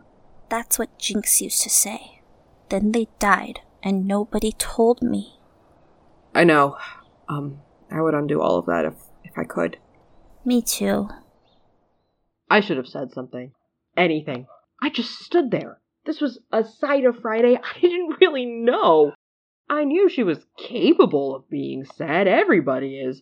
That's 0.50 0.77
what 0.77 1.00
Jinx 1.00 1.41
used 1.41 1.63
to 1.63 1.69
say. 1.69 2.22
Then 2.67 2.91
they 2.91 3.08
died, 3.19 3.62
and 3.81 4.05
nobody 4.05 4.51
told 4.51 5.01
me. 5.01 5.39
I 6.36 6.43
know. 6.43 6.77
Um, 7.29 7.62
I 7.89 8.01
would 8.01 8.13
undo 8.13 8.41
all 8.41 8.58
of 8.58 8.65
that 8.65 8.84
if 8.86 8.96
if 9.24 9.38
I 9.38 9.46
could. 9.46 9.77
Me 10.43 10.62
too. 10.62 11.08
I 12.50 12.62
should 12.62 12.77
have 12.77 12.88
said 12.88 13.12
something. 13.12 13.51
Anything. 13.96 14.48
I 14.82 14.89
just 14.89 15.20
stood 15.20 15.51
there. 15.51 15.79
This 16.06 16.22
was 16.22 16.39
a 16.51 16.63
sight 16.63 17.06
of 17.06 17.20
Friday 17.22 17.58
I 17.58 17.79
didn't 17.79 18.18
really 18.22 18.46
know. 18.46 19.13
I 19.70 19.84
knew 19.84 20.10
she 20.10 20.24
was 20.24 20.46
capable 20.58 21.36
of 21.36 21.50
being 21.50 21.86
sad. 21.86 22.27
Everybody 22.27 23.00
is. 23.00 23.22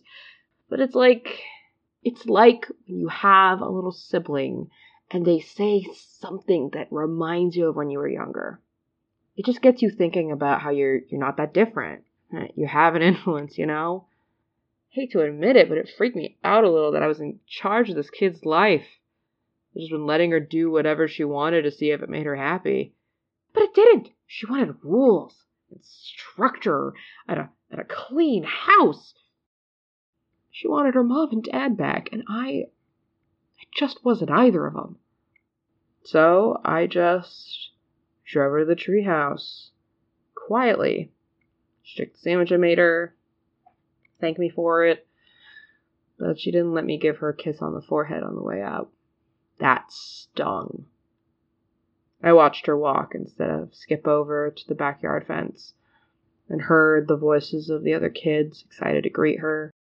But 0.68 0.80
it's 0.80 0.94
like. 0.94 1.42
It's 2.02 2.26
like 2.26 2.66
when 2.86 2.98
you 2.98 3.08
have 3.08 3.60
a 3.60 3.68
little 3.68 3.92
sibling 3.92 4.70
and 5.10 5.26
they 5.26 5.40
say 5.40 5.84
something 6.20 6.70
that 6.72 6.86
reminds 6.92 7.56
you 7.56 7.68
of 7.68 7.76
when 7.76 7.90
you 7.90 7.98
were 7.98 8.08
younger. 8.08 8.60
It 9.36 9.44
just 9.44 9.60
gets 9.60 9.82
you 9.82 9.90
thinking 9.90 10.30
about 10.30 10.62
how 10.62 10.70
you're 10.70 11.00
you're 11.08 11.20
not 11.20 11.36
that 11.36 11.54
different. 11.54 12.04
You 12.54 12.66
have 12.66 12.94
an 12.94 13.02
influence, 13.10 13.58
you 13.58 13.66
know? 13.66 14.06
hate 14.90 15.12
to 15.12 15.20
admit 15.20 15.56
it, 15.56 15.68
but 15.68 15.78
it 15.78 15.90
freaked 15.96 16.16
me 16.16 16.36
out 16.42 16.64
a 16.64 16.70
little 16.70 16.92
that 16.92 17.02
I 17.02 17.06
was 17.06 17.20
in 17.20 17.38
charge 17.46 17.90
of 17.90 17.96
this 17.96 18.10
kid's 18.10 18.44
life. 18.44 18.86
I've 19.74 19.80
just 19.80 19.92
been 19.92 20.06
letting 20.06 20.30
her 20.30 20.40
do 20.40 20.70
whatever 20.70 21.08
she 21.08 21.24
wanted 21.24 21.62
to 21.62 21.70
see 21.70 21.90
if 21.90 22.02
it 22.02 22.08
made 22.08 22.26
her 22.26 22.36
happy. 22.36 22.94
But 23.52 23.64
it 23.64 23.74
didn't. 23.74 24.10
She 24.26 24.46
wanted 24.46 24.76
rules 24.82 25.44
and 25.70 25.80
structure 25.82 26.92
and 27.26 27.40
a, 27.40 27.50
and 27.70 27.80
a 27.80 27.84
clean 27.84 28.44
house. 28.44 29.14
She 30.50 30.68
wanted 30.68 30.94
her 30.94 31.04
mom 31.04 31.30
and 31.30 31.42
dad 31.44 31.76
back, 31.76 32.08
and 32.12 32.24
I, 32.28 32.64
I 33.60 33.64
just 33.74 34.04
wasn't 34.04 34.30
either 34.30 34.66
of 34.66 34.74
them. 34.74 34.96
So 36.02 36.60
I 36.64 36.86
just 36.86 37.70
drove 38.26 38.52
her 38.52 38.60
to 38.60 38.64
the 38.64 38.74
treehouse 38.74 39.70
quietly. 40.34 41.12
She 41.82 42.02
took 42.02 42.12
the 42.12 42.18
sandwich 42.18 42.52
I 42.52 42.56
made 42.56 42.78
her, 42.78 43.14
thanked 44.20 44.40
me 44.40 44.50
for 44.50 44.84
it, 44.84 45.06
but 46.18 46.40
she 46.40 46.50
didn't 46.50 46.74
let 46.74 46.84
me 46.84 46.98
give 46.98 47.18
her 47.18 47.30
a 47.30 47.36
kiss 47.36 47.62
on 47.62 47.74
the 47.74 47.82
forehead 47.82 48.22
on 48.22 48.34
the 48.34 48.42
way 48.42 48.62
out. 48.62 48.90
That 49.58 49.90
stung. 49.90 50.86
I 52.22 52.32
watched 52.32 52.66
her 52.66 52.76
walk 52.76 53.14
instead 53.14 53.50
of 53.50 53.74
skip 53.74 54.06
over 54.06 54.50
to 54.50 54.68
the 54.68 54.74
backyard 54.74 55.26
fence 55.26 55.74
and 56.48 56.62
heard 56.62 57.06
the 57.06 57.16
voices 57.16 57.70
of 57.70 57.82
the 57.82 57.94
other 57.94 58.10
kids 58.10 58.64
excited 58.66 59.04
to 59.04 59.10
greet 59.10 59.40
her. 59.40 59.72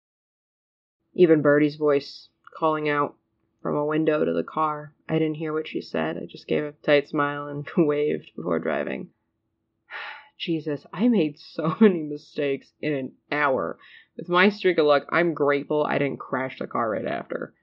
Even 1.13 1.41
Birdie's 1.41 1.75
voice 1.75 2.29
calling 2.57 2.89
out 2.89 3.15
from 3.61 3.75
a 3.75 3.85
window 3.85 4.23
to 4.23 4.33
the 4.33 4.43
car. 4.43 4.93
I 5.09 5.13
didn't 5.13 5.35
hear 5.35 5.53
what 5.53 5.67
she 5.67 5.81
said. 5.81 6.17
I 6.17 6.25
just 6.25 6.47
gave 6.47 6.63
a 6.63 6.71
tight 6.71 7.09
smile 7.09 7.47
and 7.47 7.67
waved 7.77 8.31
before 8.35 8.59
driving. 8.59 9.09
Jesus, 10.37 10.85
I 10.93 11.07
made 11.07 11.39
so 11.39 11.75
many 11.81 12.03
mistakes 12.03 12.71
in 12.81 12.93
an 12.93 13.11
hour. 13.31 13.79
With 14.15 14.29
my 14.29 14.49
streak 14.49 14.77
of 14.77 14.85
luck, 14.85 15.03
I'm 15.11 15.33
grateful 15.33 15.83
I 15.83 15.97
didn't 15.97 16.19
crash 16.19 16.59
the 16.59 16.67
car 16.67 16.89
right 16.89 17.05
after. 17.05 17.53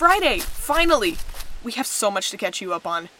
Friday! 0.00 0.38
Finally! 0.38 1.18
We 1.62 1.72
have 1.72 1.86
so 1.86 2.10
much 2.10 2.30
to 2.30 2.38
catch 2.38 2.62
you 2.62 2.72
up 2.72 2.86
on. 2.86 3.10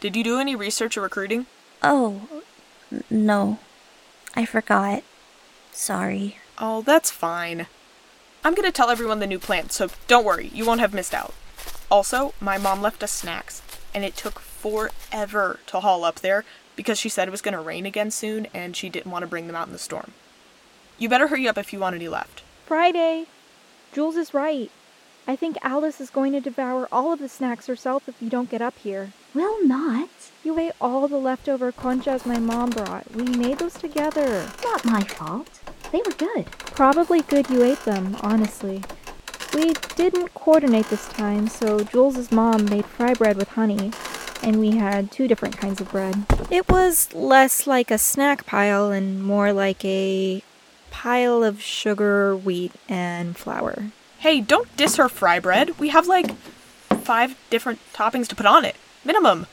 Did 0.00 0.16
you 0.16 0.22
do 0.22 0.38
any 0.38 0.54
research 0.54 0.98
or 0.98 1.00
recruiting? 1.00 1.46
Oh, 1.82 2.42
n- 2.92 3.04
no. 3.08 3.58
I 4.36 4.44
forgot. 4.44 5.02
Sorry. 5.72 6.36
Oh, 6.58 6.82
that's 6.82 7.10
fine. 7.10 7.68
I'm 8.44 8.54
gonna 8.54 8.70
tell 8.70 8.90
everyone 8.90 9.20
the 9.20 9.26
new 9.26 9.38
plan, 9.38 9.70
so 9.70 9.88
don't 10.08 10.26
worry, 10.26 10.48
you 10.48 10.66
won't 10.66 10.80
have 10.80 10.92
missed 10.92 11.14
out. 11.14 11.32
Also, 11.90 12.34
my 12.38 12.58
mom 12.58 12.82
left 12.82 13.02
us 13.02 13.10
snacks, 13.12 13.62
and 13.94 14.04
it 14.04 14.14
took 14.14 14.40
forever 14.40 15.58
to 15.68 15.80
haul 15.80 16.04
up 16.04 16.16
there 16.16 16.44
because 16.76 16.98
she 16.98 17.08
said 17.08 17.28
it 17.28 17.30
was 17.30 17.40
gonna 17.40 17.62
rain 17.62 17.86
again 17.86 18.10
soon 18.10 18.46
and 18.52 18.76
she 18.76 18.90
didn't 18.90 19.10
want 19.10 19.22
to 19.22 19.26
bring 19.26 19.46
them 19.46 19.56
out 19.56 19.68
in 19.68 19.72
the 19.72 19.78
storm. 19.78 20.12
You 20.98 21.08
better 21.08 21.28
hurry 21.28 21.48
up 21.48 21.56
if 21.56 21.72
you 21.72 21.78
want 21.78 21.96
any 21.96 22.08
left. 22.08 22.42
Friday! 22.66 23.24
Jules 23.94 24.16
is 24.16 24.34
right. 24.34 24.70
I 25.28 25.36
think 25.36 25.58
Alice 25.60 26.00
is 26.00 26.08
going 26.08 26.32
to 26.32 26.40
devour 26.40 26.88
all 26.90 27.12
of 27.12 27.18
the 27.18 27.28
snacks 27.28 27.66
herself 27.66 28.08
if 28.08 28.22
you 28.22 28.30
don't 28.30 28.48
get 28.48 28.62
up 28.62 28.78
here. 28.78 29.12
Will 29.34 29.62
not. 29.66 30.08
You 30.42 30.58
ate 30.58 30.72
all 30.80 31.06
the 31.06 31.18
leftover 31.18 31.70
conchas 31.70 32.24
my 32.24 32.38
mom 32.38 32.70
brought. 32.70 33.14
We 33.14 33.24
made 33.24 33.58
those 33.58 33.74
together. 33.74 34.48
Not 34.64 34.86
my 34.86 35.02
fault. 35.02 35.60
They 35.92 36.00
were 36.06 36.14
good. 36.14 36.46
Probably 36.46 37.20
good 37.20 37.50
you 37.50 37.62
ate 37.62 37.84
them, 37.84 38.16
honestly. 38.22 38.82
We 39.52 39.74
didn't 39.96 40.32
coordinate 40.32 40.88
this 40.88 41.06
time, 41.08 41.48
so 41.48 41.80
Jules's 41.80 42.32
mom 42.32 42.64
made 42.64 42.86
fry 42.86 43.12
bread 43.12 43.36
with 43.36 43.48
honey, 43.48 43.92
and 44.42 44.58
we 44.58 44.76
had 44.76 45.10
two 45.10 45.28
different 45.28 45.58
kinds 45.58 45.82
of 45.82 45.90
bread. 45.90 46.24
It 46.50 46.70
was 46.70 47.12
less 47.12 47.66
like 47.66 47.90
a 47.90 47.98
snack 47.98 48.46
pile 48.46 48.90
and 48.90 49.22
more 49.22 49.52
like 49.52 49.84
a 49.84 50.42
pile 50.90 51.44
of 51.44 51.60
sugar, 51.60 52.34
wheat, 52.34 52.72
and 52.88 53.36
flour. 53.36 53.90
Hey, 54.18 54.40
don't 54.40 54.76
diss 54.76 54.96
her 54.96 55.08
fry 55.08 55.38
bread. 55.38 55.78
We 55.78 55.90
have 55.90 56.08
like 56.08 56.34
five 57.02 57.36
different 57.50 57.78
toppings 57.92 58.26
to 58.28 58.34
put 58.34 58.46
on 58.46 58.64
it. 58.64 58.74
Minimum. 59.04 59.46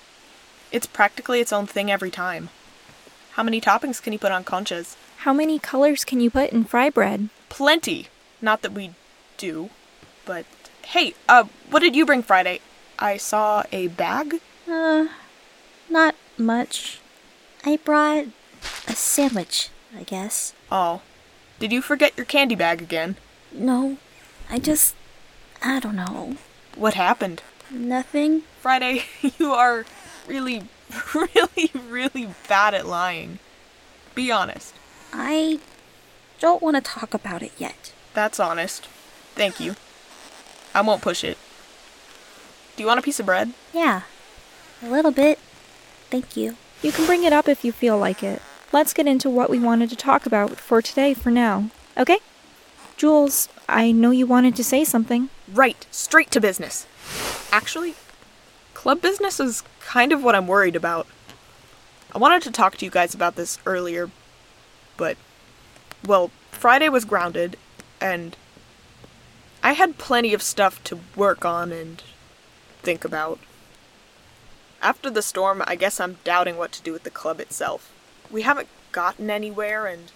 It's 0.72 0.88
practically 0.88 1.40
its 1.40 1.54
own 1.54 1.68
thing 1.68 1.92
every 1.92 2.10
time. 2.10 2.50
How 3.34 3.44
many 3.44 3.62
toppings 3.62 4.02
can 4.02 4.12
you 4.12 4.18
put 4.18 4.32
on 4.32 4.44
conchas? 4.44 4.96
How 5.18 5.34
many 5.34 5.60
colors 5.60 6.04
can 6.04 6.20
you 6.20 6.32
put 6.32 6.52
in 6.52 6.64
fry 6.64 6.90
bread? 6.90 7.30
Plenty. 7.48 8.08
Not 8.42 8.64
that 8.64 8.74
we 8.74 8.96
do, 9.38 9.70
but 10.26 10.46
hey, 10.84 11.14
uh, 11.30 11.44
what 11.70 11.82
did 11.82 11.96
you 11.96 12.04
bring 12.04 12.24
Friday? 12.24 12.60
I 12.98 13.18
saw 13.18 13.64
a 13.72 13.88
bag. 13.88 14.42
Uh, 14.68 15.08
not 15.90 16.16
much. 16.40 17.00
I 17.64 17.78
brought 17.78 18.26
a 18.88 18.96
sandwich, 18.96 19.70
I 19.96 20.04
guess. 20.04 20.54
Oh, 20.72 21.02
did 21.60 21.72
you 21.72 21.84
forget 21.84 22.18
your 22.18 22.26
candy 22.26 22.56
bag 22.56 22.82
again? 22.82 23.16
No, 23.52 23.98
I 24.50 24.60
just. 24.60 24.96
I 25.62 25.80
don't 25.80 25.96
know. 25.96 26.38
What 26.76 26.94
happened? 26.94 27.42
Nothing. 27.72 28.44
Friday, 28.62 29.06
you 29.40 29.54
are 29.54 29.86
really, 30.28 30.64
really, 31.16 31.72
really 31.90 32.30
bad 32.48 32.74
at 32.74 32.86
lying. 32.86 33.40
Be 34.14 34.32
honest. 34.32 34.74
I 35.14 35.60
don't 36.40 36.62
want 36.62 36.76
to 36.76 36.82
talk 36.82 37.14
about 37.14 37.42
it 37.42 37.54
yet. 37.58 37.94
That's 38.14 38.40
honest. 38.40 38.88
Thank 39.36 39.60
you. 39.60 39.76
I 40.74 40.82
won't 40.82 41.02
push 41.02 41.24
it. 41.24 41.38
Do 42.76 42.84
you 42.84 42.88
want 42.88 43.00
a 43.00 43.04
piece 43.04 43.20
of 43.20 43.26
bread? 43.26 43.54
Yeah, 43.74 44.02
a 44.84 44.90
little 44.90 45.12
bit. 45.12 45.40
Thank 46.10 46.36
you. 46.36 46.58
You 46.82 46.92
can 46.92 47.06
bring 47.06 47.24
it 47.24 47.34
up 47.34 47.48
if 47.48 47.64
you 47.64 47.72
feel 47.72 47.98
like 47.98 48.22
it. 48.22 48.42
Let's 48.72 48.94
get 48.94 49.08
into 49.08 49.30
what 49.30 49.50
we 49.50 49.58
wanted 49.60 49.90
to 49.90 49.96
talk 49.96 50.26
about 50.26 50.58
for 50.58 50.82
today 50.82 51.14
for 51.14 51.32
now. 51.32 51.70
Okay? 51.98 52.18
Jules, 52.98 53.50
I 53.68 53.92
know 53.92 54.12
you 54.12 54.26
wanted 54.26 54.56
to 54.56 54.64
say 54.64 54.86
something. 54.86 55.30
Right, 55.52 55.86
straight 55.92 56.32
to 56.32 56.40
business. 56.40 56.88
Actually, 57.52 57.96
club 58.74 59.02
business 59.02 59.40
is 59.40 59.64
kind 59.82 60.14
of 60.14 60.24
what 60.24 60.36
I'm 60.36 60.48
worried 60.48 60.76
about. 60.76 61.08
I 62.14 62.18
wanted 62.18 62.42
to 62.44 62.52
talk 62.52 62.78
to 62.78 62.86
you 62.86 62.92
guys 62.92 63.14
about 63.14 63.36
this 63.36 63.60
earlier, 63.66 64.10
but, 64.96 65.18
well, 66.06 66.32
Friday 66.52 66.88
was 66.88 67.04
grounded, 67.04 67.58
and 68.00 68.38
I 69.62 69.74
had 69.74 69.98
plenty 69.98 70.34
of 70.34 70.42
stuff 70.42 70.82
to 70.86 71.00
work 71.18 71.44
on 71.44 71.74
and 71.74 72.02
think 72.82 73.04
about. 73.04 73.40
After 74.82 75.10
the 75.10 75.22
storm, 75.22 75.64
I 75.68 75.76
guess 75.76 76.00
I'm 76.00 76.20
doubting 76.24 76.56
what 76.56 76.72
to 76.74 76.82
do 76.82 76.94
with 76.94 77.04
the 77.04 77.10
club 77.10 77.42
itself. 77.42 77.92
We 78.32 78.44
haven't 78.44 78.70
gotten 78.94 79.30
anywhere, 79.30 79.86
and 79.86 80.12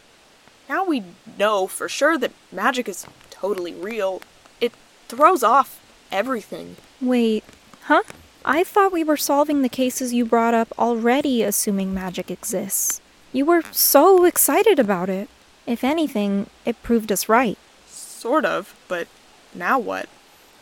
now 0.70 0.86
we 0.86 1.04
know 1.38 1.66
for 1.66 1.90
sure 1.90 2.18
that 2.20 2.32
magic 2.52 2.88
is 2.88 3.08
totally 3.32 3.74
real. 3.74 4.22
It 4.62 4.72
throws 5.08 5.44
off 5.44 5.82
everything. 6.12 6.76
Wait, 7.02 7.44
huh? 7.86 8.04
I 8.46 8.64
thought 8.64 8.94
we 8.94 9.04
were 9.04 9.18
solving 9.18 9.64
the 9.64 9.70
cases 9.70 10.14
you 10.14 10.26
brought 10.26 10.54
up 10.54 10.70
already, 10.78 11.42
assuming 11.42 11.94
magic 11.94 12.30
exists. 12.30 13.02
You 13.34 13.46
were 13.46 13.64
so 13.72 14.24
excited 14.26 14.78
about 14.80 15.10
it. 15.10 15.28
If 15.66 15.84
anything, 15.84 16.48
it 16.66 16.82
proved 16.84 17.12
us 17.12 17.28
right. 17.28 17.58
Sort 17.88 18.46
of, 18.46 18.76
but 18.88 19.08
now 19.54 19.80
what? 19.80 20.08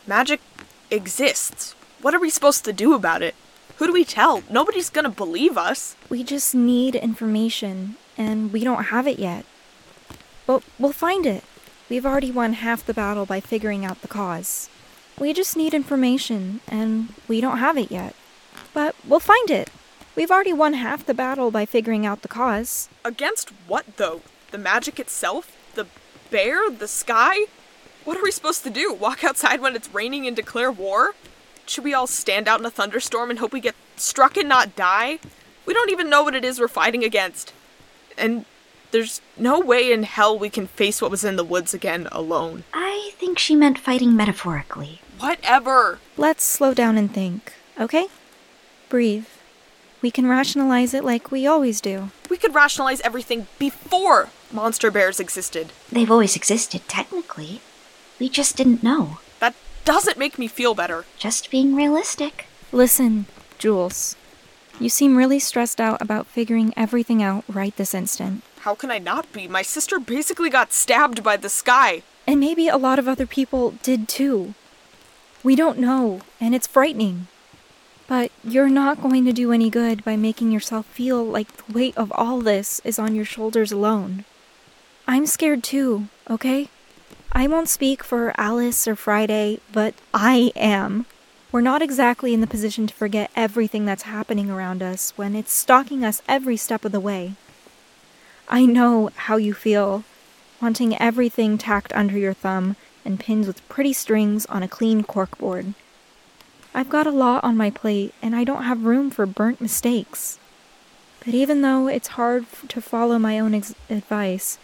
Magic 0.06 0.40
exists. 0.90 1.74
What 2.00 2.14
are 2.14 2.20
we 2.20 2.30
supposed 2.30 2.64
to 2.64 2.72
do 2.72 2.94
about 2.94 3.22
it? 3.22 3.34
Who 3.76 3.86
do 3.86 3.92
we 3.92 4.04
tell? 4.04 4.42
Nobody's 4.50 4.90
gonna 4.90 5.10
believe 5.10 5.56
us. 5.56 5.96
We 6.08 6.24
just 6.24 6.54
need 6.54 6.94
information, 6.94 7.96
and 8.16 8.52
we 8.52 8.64
don't 8.64 8.84
have 8.84 9.06
it 9.06 9.18
yet. 9.18 9.44
But 10.48 10.62
we'll 10.78 10.94
find 10.94 11.26
it. 11.26 11.44
We've 11.90 12.06
already 12.06 12.30
won 12.30 12.54
half 12.54 12.84
the 12.84 12.94
battle 12.94 13.26
by 13.26 13.38
figuring 13.38 13.84
out 13.84 14.00
the 14.00 14.08
cause. 14.08 14.70
We 15.20 15.34
just 15.34 15.58
need 15.58 15.74
information, 15.74 16.60
and 16.66 17.12
we 17.28 17.42
don't 17.42 17.58
have 17.58 17.76
it 17.76 17.90
yet. 17.90 18.14
But 18.72 18.94
we'll 19.06 19.20
find 19.20 19.50
it. 19.50 19.68
We've 20.16 20.30
already 20.30 20.54
won 20.54 20.72
half 20.72 21.04
the 21.04 21.12
battle 21.12 21.50
by 21.50 21.66
figuring 21.66 22.06
out 22.06 22.22
the 22.22 22.28
cause. 22.28 22.88
Against 23.04 23.50
what, 23.66 23.98
though? 23.98 24.22
The 24.50 24.56
magic 24.56 24.98
itself? 24.98 25.54
The 25.74 25.86
bear? 26.30 26.70
The 26.70 26.88
sky? 26.88 27.44
What 28.06 28.16
are 28.16 28.22
we 28.22 28.30
supposed 28.30 28.64
to 28.64 28.70
do? 28.70 28.94
Walk 28.94 29.22
outside 29.22 29.60
when 29.60 29.76
it's 29.76 29.92
raining 29.92 30.26
and 30.26 30.34
declare 30.34 30.72
war? 30.72 31.14
Should 31.66 31.84
we 31.84 31.92
all 31.92 32.06
stand 32.06 32.48
out 32.48 32.58
in 32.58 32.64
a 32.64 32.70
thunderstorm 32.70 33.28
and 33.28 33.38
hope 33.38 33.52
we 33.52 33.60
get 33.60 33.74
struck 33.96 34.38
and 34.38 34.48
not 34.48 34.74
die? 34.74 35.18
We 35.66 35.74
don't 35.74 35.90
even 35.90 36.08
know 36.08 36.22
what 36.22 36.34
it 36.34 36.42
is 36.42 36.58
we're 36.58 36.68
fighting 36.68 37.04
against. 37.04 37.52
And 38.16 38.46
There's 38.90 39.20
no 39.36 39.60
way 39.60 39.92
in 39.92 40.04
hell 40.04 40.38
we 40.38 40.48
can 40.48 40.66
face 40.66 41.02
what 41.02 41.10
was 41.10 41.24
in 41.24 41.36
the 41.36 41.44
woods 41.44 41.74
again 41.74 42.08
alone. 42.10 42.64
I 42.72 43.12
think 43.18 43.38
she 43.38 43.54
meant 43.54 43.78
fighting 43.78 44.16
metaphorically. 44.16 45.00
Whatever. 45.18 45.98
Let's 46.16 46.44
slow 46.44 46.72
down 46.72 46.96
and 46.96 47.12
think, 47.12 47.52
okay? 47.78 48.06
Breathe. 48.88 49.26
We 50.00 50.10
can 50.10 50.28
rationalize 50.28 50.94
it 50.94 51.04
like 51.04 51.30
we 51.30 51.46
always 51.46 51.80
do. 51.80 52.10
We 52.30 52.36
could 52.36 52.54
rationalize 52.54 53.00
everything 53.00 53.48
before 53.58 54.30
monster 54.52 54.90
bears 54.90 55.20
existed. 55.20 55.72
They've 55.90 56.10
always 56.10 56.36
existed, 56.36 56.88
technically. 56.88 57.60
We 58.18 58.28
just 58.28 58.56
didn't 58.56 58.82
know. 58.82 59.18
That 59.40 59.54
doesn't 59.84 60.18
make 60.18 60.38
me 60.38 60.48
feel 60.48 60.74
better. 60.74 61.04
Just 61.18 61.50
being 61.50 61.74
realistic. 61.74 62.46
Listen, 62.72 63.26
Jules. 63.58 64.16
You 64.80 64.88
seem 64.88 65.16
really 65.16 65.40
stressed 65.40 65.80
out 65.80 66.00
about 66.00 66.26
figuring 66.26 66.72
everything 66.76 67.22
out 67.22 67.44
right 67.48 67.76
this 67.76 67.94
instant. 67.94 68.44
How 68.60 68.74
can 68.74 68.90
I 68.90 68.98
not 68.98 69.32
be? 69.32 69.46
My 69.46 69.62
sister 69.62 70.00
basically 70.00 70.50
got 70.50 70.72
stabbed 70.72 71.22
by 71.22 71.36
the 71.36 71.48
sky. 71.48 72.02
And 72.26 72.40
maybe 72.40 72.68
a 72.68 72.76
lot 72.76 72.98
of 72.98 73.06
other 73.06 73.26
people 73.26 73.72
did 73.82 74.08
too. 74.08 74.54
We 75.42 75.54
don't 75.54 75.78
know, 75.78 76.20
and 76.40 76.54
it's 76.54 76.66
frightening. 76.66 77.28
But 78.08 78.32
you're 78.42 78.68
not 78.68 79.02
going 79.02 79.24
to 79.26 79.32
do 79.32 79.52
any 79.52 79.70
good 79.70 80.04
by 80.04 80.16
making 80.16 80.50
yourself 80.50 80.86
feel 80.86 81.24
like 81.24 81.56
the 81.56 81.72
weight 81.72 81.96
of 81.96 82.10
all 82.12 82.40
this 82.40 82.80
is 82.84 82.98
on 82.98 83.14
your 83.14 83.24
shoulders 83.24 83.70
alone. 83.70 84.24
I'm 85.06 85.26
scared 85.26 85.62
too, 85.62 86.08
okay? 86.28 86.68
I 87.32 87.46
won't 87.46 87.68
speak 87.68 88.02
for 88.02 88.32
Alice 88.36 88.88
or 88.88 88.96
Friday, 88.96 89.60
but 89.72 89.94
I 90.12 90.52
am. 90.56 91.06
We're 91.52 91.60
not 91.60 91.82
exactly 91.82 92.34
in 92.34 92.40
the 92.40 92.46
position 92.46 92.86
to 92.86 92.94
forget 92.94 93.30
everything 93.36 93.84
that's 93.86 94.02
happening 94.02 94.50
around 94.50 94.82
us 94.82 95.12
when 95.16 95.36
it's 95.36 95.52
stalking 95.52 96.04
us 96.04 96.20
every 96.26 96.56
step 96.56 96.84
of 96.84 96.92
the 96.92 97.00
way. 97.00 97.34
I 98.50 98.64
know 98.64 99.10
how 99.14 99.36
you 99.36 99.52
feel, 99.52 100.04
wanting 100.60 100.98
everything 100.98 101.58
tacked 101.58 101.92
under 101.92 102.16
your 102.16 102.32
thumb 102.32 102.76
and 103.04 103.20
pinned 103.20 103.46
with 103.46 103.66
pretty 103.68 103.92
strings 103.92 104.46
on 104.46 104.62
a 104.62 104.68
clean 104.68 105.02
corkboard. 105.02 105.74
I've 106.74 106.88
got 106.88 107.06
a 107.06 107.10
lot 107.10 107.44
on 107.44 107.58
my 107.58 107.68
plate, 107.68 108.14
and 108.22 108.34
I 108.34 108.44
don't 108.44 108.62
have 108.62 108.84
room 108.84 109.10
for 109.10 109.26
burnt 109.26 109.60
mistakes. 109.60 110.38
But 111.24 111.34
even 111.34 111.60
though 111.60 111.88
it's 111.88 112.08
hard 112.08 112.46
to 112.68 112.80
follow 112.80 113.18
my 113.18 113.38
own 113.38 113.54
ex- 113.54 113.74
advice, 113.90 114.58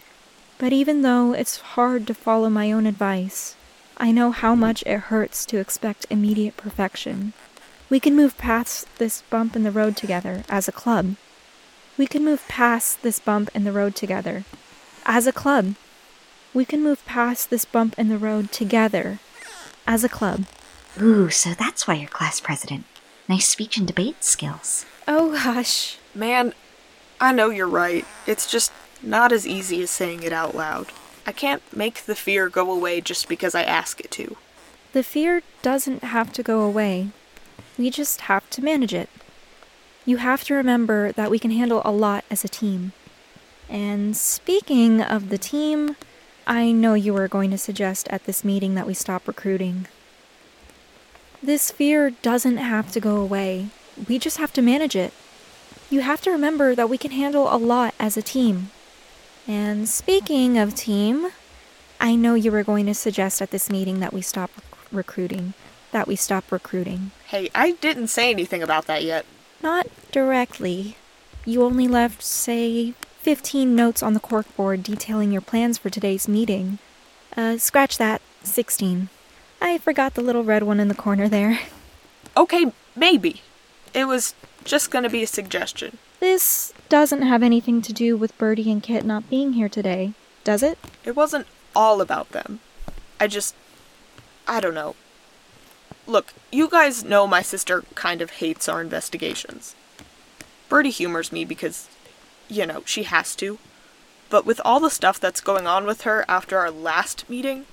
but 0.57 0.73
even 0.73 1.03
though 1.03 1.33
it's 1.33 1.59
hard 1.75 2.07
to 2.07 2.13
follow 2.15 2.49
my 2.49 2.71
own 2.71 2.87
advice, 2.87 3.55
I 3.97 4.11
know 4.11 4.31
how 4.31 4.55
much 4.55 4.81
it 4.87 4.99
hurts 5.11 5.45
to 5.45 5.57
expect 5.57 6.07
immediate 6.09 6.57
perfection. 6.57 7.33
We 7.89 7.99
can 7.99 8.15
move 8.15 8.37
past 8.37 8.87
this 8.97 9.21
bump 9.29 9.55
in 9.55 9.61
the 9.61 9.71
road 9.71 9.95
together 9.95 10.43
as 10.49 10.67
a 10.67 10.71
club. 10.71 11.17
We 11.97 12.07
can 12.07 12.25
move 12.25 12.45
past 12.47 13.01
this 13.03 13.19
bump 13.19 13.49
in 13.55 13.63
the 13.63 13.71
road 13.71 13.95
together 13.95 14.43
as 15.05 15.27
a 15.27 15.31
club. 15.31 15.75
We 16.53 16.65
can 16.65 16.83
move 16.83 17.05
past 17.05 17.49
this 17.49 17.63
bump 17.65 17.97
in 17.97 18.09
the 18.09 18.17
road 18.17 18.51
together 18.51 19.19
as 19.87 20.03
a 20.03 20.09
club. 20.09 20.45
Ooh, 21.01 21.29
so 21.29 21.53
that's 21.53 21.87
why 21.87 21.95
you're 21.95 22.09
class 22.09 22.39
president. 22.39 22.85
Nice 23.29 23.47
speech 23.47 23.77
and 23.77 23.87
debate 23.87 24.23
skills. 24.23 24.85
Oh, 25.07 25.35
hush. 25.37 25.97
Man, 26.13 26.53
I 27.19 27.31
know 27.31 27.49
you're 27.49 27.67
right. 27.67 28.05
It's 28.27 28.49
just 28.49 28.71
not 29.01 29.31
as 29.31 29.47
easy 29.47 29.81
as 29.81 29.89
saying 29.89 30.23
it 30.23 30.33
out 30.33 30.55
loud. 30.55 30.87
I 31.25 31.31
can't 31.31 31.61
make 31.75 32.03
the 32.05 32.15
fear 32.15 32.49
go 32.49 32.71
away 32.71 33.01
just 33.01 33.27
because 33.27 33.55
I 33.55 33.63
ask 33.63 33.99
it 33.99 34.11
to. 34.11 34.37
The 34.93 35.03
fear 35.03 35.43
doesn't 35.61 36.03
have 36.03 36.31
to 36.33 36.43
go 36.43 36.61
away. 36.61 37.09
We 37.77 37.89
just 37.89 38.21
have 38.21 38.49
to 38.51 38.63
manage 38.63 38.93
it. 38.93 39.09
You 40.07 40.17
have 40.17 40.43
to 40.45 40.53
remember 40.53 41.11
that 41.13 41.31
we 41.31 41.39
can 41.39 41.49
handle 41.49 41.81
a 41.83 41.91
lot 41.91 42.25
as 42.29 42.43
a 42.43 42.47
team. 42.47 42.93
And 43.67 44.15
speaking 44.15 45.01
of 45.01 45.29
the 45.29 45.39
team, 45.39 45.95
I 46.45 46.71
know 46.71 46.93
you 46.93 47.11
were 47.11 47.27
going 47.27 47.49
to 47.49 47.57
suggest 47.57 48.07
at 48.09 48.25
this 48.25 48.43
meeting 48.43 48.75
that 48.75 48.85
we 48.85 48.93
stop 48.93 49.27
recruiting. 49.27 49.87
This 51.41 51.71
fear 51.71 52.11
doesn't 52.11 52.57
have 52.57 52.91
to 52.91 52.99
go 52.99 53.17
away. 53.17 53.69
We 54.07 54.19
just 54.19 54.37
have 54.37 54.53
to 54.53 54.61
manage 54.61 54.95
it. 54.95 55.11
You 55.89 56.01
have 56.01 56.21
to 56.21 56.31
remember 56.31 56.75
that 56.75 56.89
we 56.89 56.99
can 56.99 57.11
handle 57.11 57.51
a 57.51 57.57
lot 57.57 57.95
as 57.99 58.15
a 58.15 58.21
team. 58.21 58.69
And 59.47 59.89
speaking 59.89 60.59
of 60.59 60.75
team, 60.75 61.31
I 61.99 62.15
know 62.15 62.35
you 62.35 62.51
were 62.51 62.63
going 62.63 62.85
to 62.85 62.93
suggest 62.93 63.41
at 63.41 63.49
this 63.49 63.71
meeting 63.71 63.99
that 64.01 64.13
we 64.13 64.21
stop 64.21 64.51
rec- 64.55 64.91
recruiting. 64.91 65.55
That 65.91 66.07
we 66.07 66.15
stop 66.15 66.51
recruiting. 66.51 67.11
Hey, 67.27 67.49
I 67.55 67.71
didn't 67.71 68.07
say 68.07 68.29
anything 68.29 68.61
about 68.61 68.85
that 68.85 69.03
yet. 69.03 69.25
Not 69.65 69.87
directly. 70.11 70.95
You 71.43 71.63
only 71.63 71.87
left, 71.87 72.21
say, 72.21 72.91
15 73.21 73.75
notes 73.75 74.03
on 74.03 74.13
the 74.13 74.19
corkboard 74.19 74.83
detailing 74.83 75.31
your 75.31 75.41
plans 75.41 75.79
for 75.79 75.89
today's 75.89 76.27
meeting. 76.27 76.77
Uh, 77.35 77.57
scratch 77.57 77.97
that. 77.97 78.21
16. 78.43 79.09
I 79.59 79.79
forgot 79.79 80.13
the 80.13 80.21
little 80.21 80.43
red 80.43 80.61
one 80.61 80.79
in 80.79 80.87
the 80.87 80.93
corner 80.93 81.27
there. 81.27 81.61
Okay, 82.37 82.71
maybe. 82.95 83.41
It 83.91 84.05
was 84.05 84.35
just 84.63 84.91
gonna 84.91 85.09
be 85.09 85.23
a 85.23 85.27
suggestion. 85.27 85.97
This 86.19 86.71
doesn't 86.87 87.23
have 87.23 87.41
anything 87.41 87.81
to 87.81 87.93
do 87.93 88.15
with 88.15 88.37
Birdie 88.37 88.71
and 88.71 88.83
Kit 88.83 89.03
not 89.03 89.31
being 89.31 89.53
here 89.53 89.69
today, 89.69 90.13
does 90.43 90.61
it? 90.61 90.77
It 91.03 91.15
wasn't 91.15 91.47
all 91.75 92.01
about 92.01 92.29
them. 92.33 92.59
I 93.19 93.25
just. 93.25 93.55
I 94.47 94.59
don't 94.59 94.75
know. 94.75 94.95
Look, 96.07 96.33
you 96.51 96.69
guys 96.69 97.03
know 97.03 97.25
my 97.25 97.41
sister 97.41 97.83
kind 97.95 98.21
of 98.21 98.31
hates 98.31 98.69
our 98.69 98.81
investigations. 98.81 99.75
Birdie 100.69 100.91
humors 100.91 101.31
me 101.31 101.45
because, 101.45 101.89
you 102.47 102.65
know, 102.65 102.83
she 102.85 103.03
has 103.03 103.35
to. 103.37 103.57
But 104.29 104.45
with 104.45 104.61
all 104.63 104.79
the 104.79 104.89
stuff 104.89 105.19
that's 105.19 105.41
going 105.41 105.67
on 105.67 105.85
with 105.85 106.01
her 106.01 106.25
after 106.27 106.57
our 106.57 106.71
last 106.71 107.29
meeting, 107.29 107.65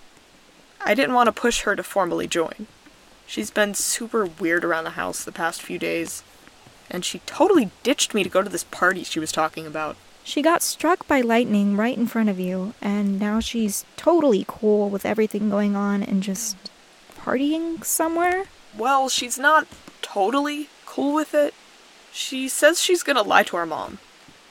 I 0.80 0.94
didn't 0.94 1.14
want 1.14 1.26
to 1.26 1.32
push 1.32 1.62
her 1.62 1.76
to 1.76 1.82
formally 1.82 2.26
join. 2.26 2.66
She's 3.26 3.50
been 3.50 3.74
super 3.74 4.26
weird 4.26 4.64
around 4.64 4.84
the 4.84 4.90
house 4.90 5.24
the 5.24 5.32
past 5.32 5.62
few 5.62 5.78
days, 5.78 6.22
and 6.90 7.04
she 7.04 7.20
totally 7.20 7.70
ditched 7.82 8.14
me 8.14 8.22
to 8.22 8.28
go 8.30 8.42
to 8.42 8.50
this 8.50 8.64
party 8.64 9.04
she 9.04 9.20
was 9.20 9.32
talking 9.32 9.66
about. 9.66 9.96
She 10.24 10.42
got 10.42 10.62
struck 10.62 11.06
by 11.08 11.20
lightning 11.20 11.76
right 11.76 11.96
in 11.96 12.06
front 12.06 12.28
of 12.28 12.38
you, 12.38 12.74
and 12.80 13.18
now 13.18 13.40
she's 13.40 13.84
totally 13.96 14.44
cool 14.46 14.88
with 14.88 15.06
everything 15.06 15.50
going 15.50 15.74
on 15.74 16.02
and 16.02 16.22
just 16.22 16.56
partying 17.24 17.84
somewhere? 17.84 18.44
Well, 18.76 19.08
she's 19.08 19.38
not 19.38 19.66
totally 20.00 20.68
cool 20.86 21.14
with 21.14 21.34
it. 21.34 21.54
She 22.12 22.48
says 22.48 22.80
she's 22.80 23.02
gonna 23.02 23.22
lie 23.22 23.42
to 23.44 23.56
our 23.56 23.66
mom. 23.66 23.98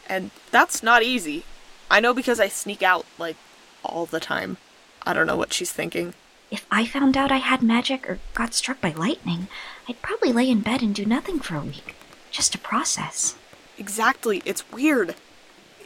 And 0.07 0.31
that's 0.51 0.81
not 0.83 1.03
easy. 1.03 1.45
I 1.89 1.99
know 1.99 2.13
because 2.13 2.39
I 2.39 2.47
sneak 2.47 2.81
out, 2.81 3.05
like, 3.17 3.37
all 3.83 4.05
the 4.05 4.19
time. 4.19 4.57
I 5.05 5.13
don't 5.13 5.27
know 5.27 5.35
what 5.37 5.53
she's 5.53 5.71
thinking. 5.71 6.13
If 6.49 6.65
I 6.69 6.85
found 6.85 7.15
out 7.15 7.31
I 7.31 7.37
had 7.37 7.63
magic 7.63 8.09
or 8.09 8.19
got 8.33 8.53
struck 8.53 8.81
by 8.81 8.91
lightning, 8.91 9.47
I'd 9.87 10.01
probably 10.01 10.33
lay 10.33 10.49
in 10.49 10.61
bed 10.61 10.81
and 10.81 10.93
do 10.93 11.05
nothing 11.05 11.39
for 11.39 11.55
a 11.55 11.61
week. 11.61 11.95
Just 12.29 12.51
to 12.51 12.57
process. 12.57 13.35
Exactly, 13.77 14.41
it's 14.45 14.69
weird. 14.71 15.15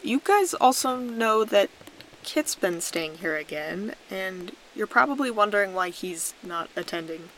You 0.03 0.21
guys 0.23 0.53
also 0.53 0.97
know 0.97 1.43
that 1.45 1.69
Kit's 2.23 2.55
been 2.55 2.81
staying 2.81 3.17
here 3.17 3.35
again, 3.35 3.95
and 4.09 4.55
you're 4.75 4.87
probably 4.87 5.31
wondering 5.31 5.73
why 5.73 5.89
he's 5.89 6.33
not 6.43 6.69
attending. 6.75 7.29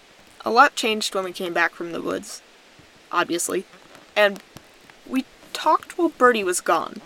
A 0.43 0.52
lot 0.52 0.76
changed 0.76 1.13
when 1.13 1.23
we 1.23 1.32
came 1.32 1.54
back 1.54 1.73
from 1.73 1.91
the 1.91 2.02
woods, 2.02 2.41
obviously, 3.12 3.65
and 4.15 4.41
we 5.06 5.26
talked 5.54 5.97
while 5.97 6.10
Birdie 6.10 6.43
was 6.43 6.62
gone. 6.62 7.02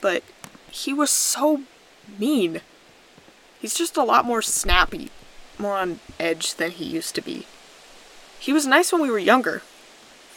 But 0.00 0.22
he 0.70 0.92
was 0.92 1.10
so 1.10 1.62
mean. 2.18 2.60
He's 3.60 3.74
just 3.74 3.96
a 3.96 4.04
lot 4.04 4.24
more 4.24 4.42
snappy, 4.42 5.10
more 5.58 5.76
on 5.76 6.00
edge 6.20 6.54
than 6.54 6.70
he 6.70 6.84
used 6.84 7.14
to 7.16 7.20
be. 7.20 7.46
He 8.38 8.52
was 8.52 8.66
nice 8.66 8.92
when 8.92 9.02
we 9.02 9.10
were 9.10 9.18
younger. 9.18 9.62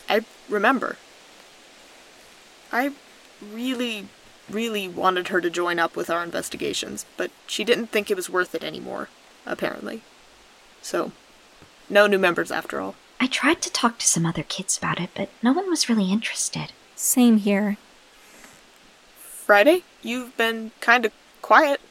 I 0.10 0.26
remember. 0.50 0.97
I 2.71 2.91
really, 3.54 4.08
really 4.54 4.88
wanted 4.88 5.30
her 5.30 5.42
to 5.42 5.50
join 5.50 5.80
up 5.80 5.96
with 5.96 6.10
our 6.10 6.24
investigations, 6.24 7.06
but 7.18 7.32
she 7.48 7.64
didn't 7.64 7.88
think 7.88 8.10
it 8.10 8.18
was 8.18 8.30
worth 8.30 8.54
it 8.56 8.64
anymore, 8.64 9.10
apparently. 9.46 10.02
So, 10.82 11.12
no 11.90 12.08
new 12.08 12.20
members 12.20 12.52
after 12.52 12.80
all. 12.80 12.96
I 13.20 13.28
tried 13.28 13.62
to 13.62 13.72
talk 13.72 14.00
to 14.00 14.08
some 14.08 14.26
other 14.26 14.44
kids 14.44 14.78
about 14.78 15.00
it, 15.00 15.12
but 15.14 15.30
no 15.44 15.54
one 15.54 15.70
was 15.70 15.88
really 15.88 16.12
interested. 16.12 16.74
Same 16.96 17.38
here. 17.38 17.78
Friday, 19.16 19.84
you've 20.02 20.36
been 20.38 20.72
kind 20.80 21.06
of 21.06 21.12
quiet. 21.42 21.82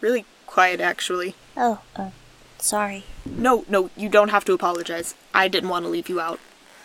Really 0.00 0.24
quiet, 0.46 0.80
actually. 0.80 1.34
Oh, 1.56 1.80
uh, 1.96 2.10
sorry. 2.58 3.04
No, 3.24 3.64
no, 3.68 3.90
you 3.96 4.08
don't 4.08 4.28
have 4.30 4.44
to 4.44 4.52
apologize. 4.52 5.14
I 5.34 5.48
didn't 5.48 5.70
want 5.70 5.84
to 5.84 5.90
leave 5.90 6.08
you 6.08 6.20
out. 6.20 6.38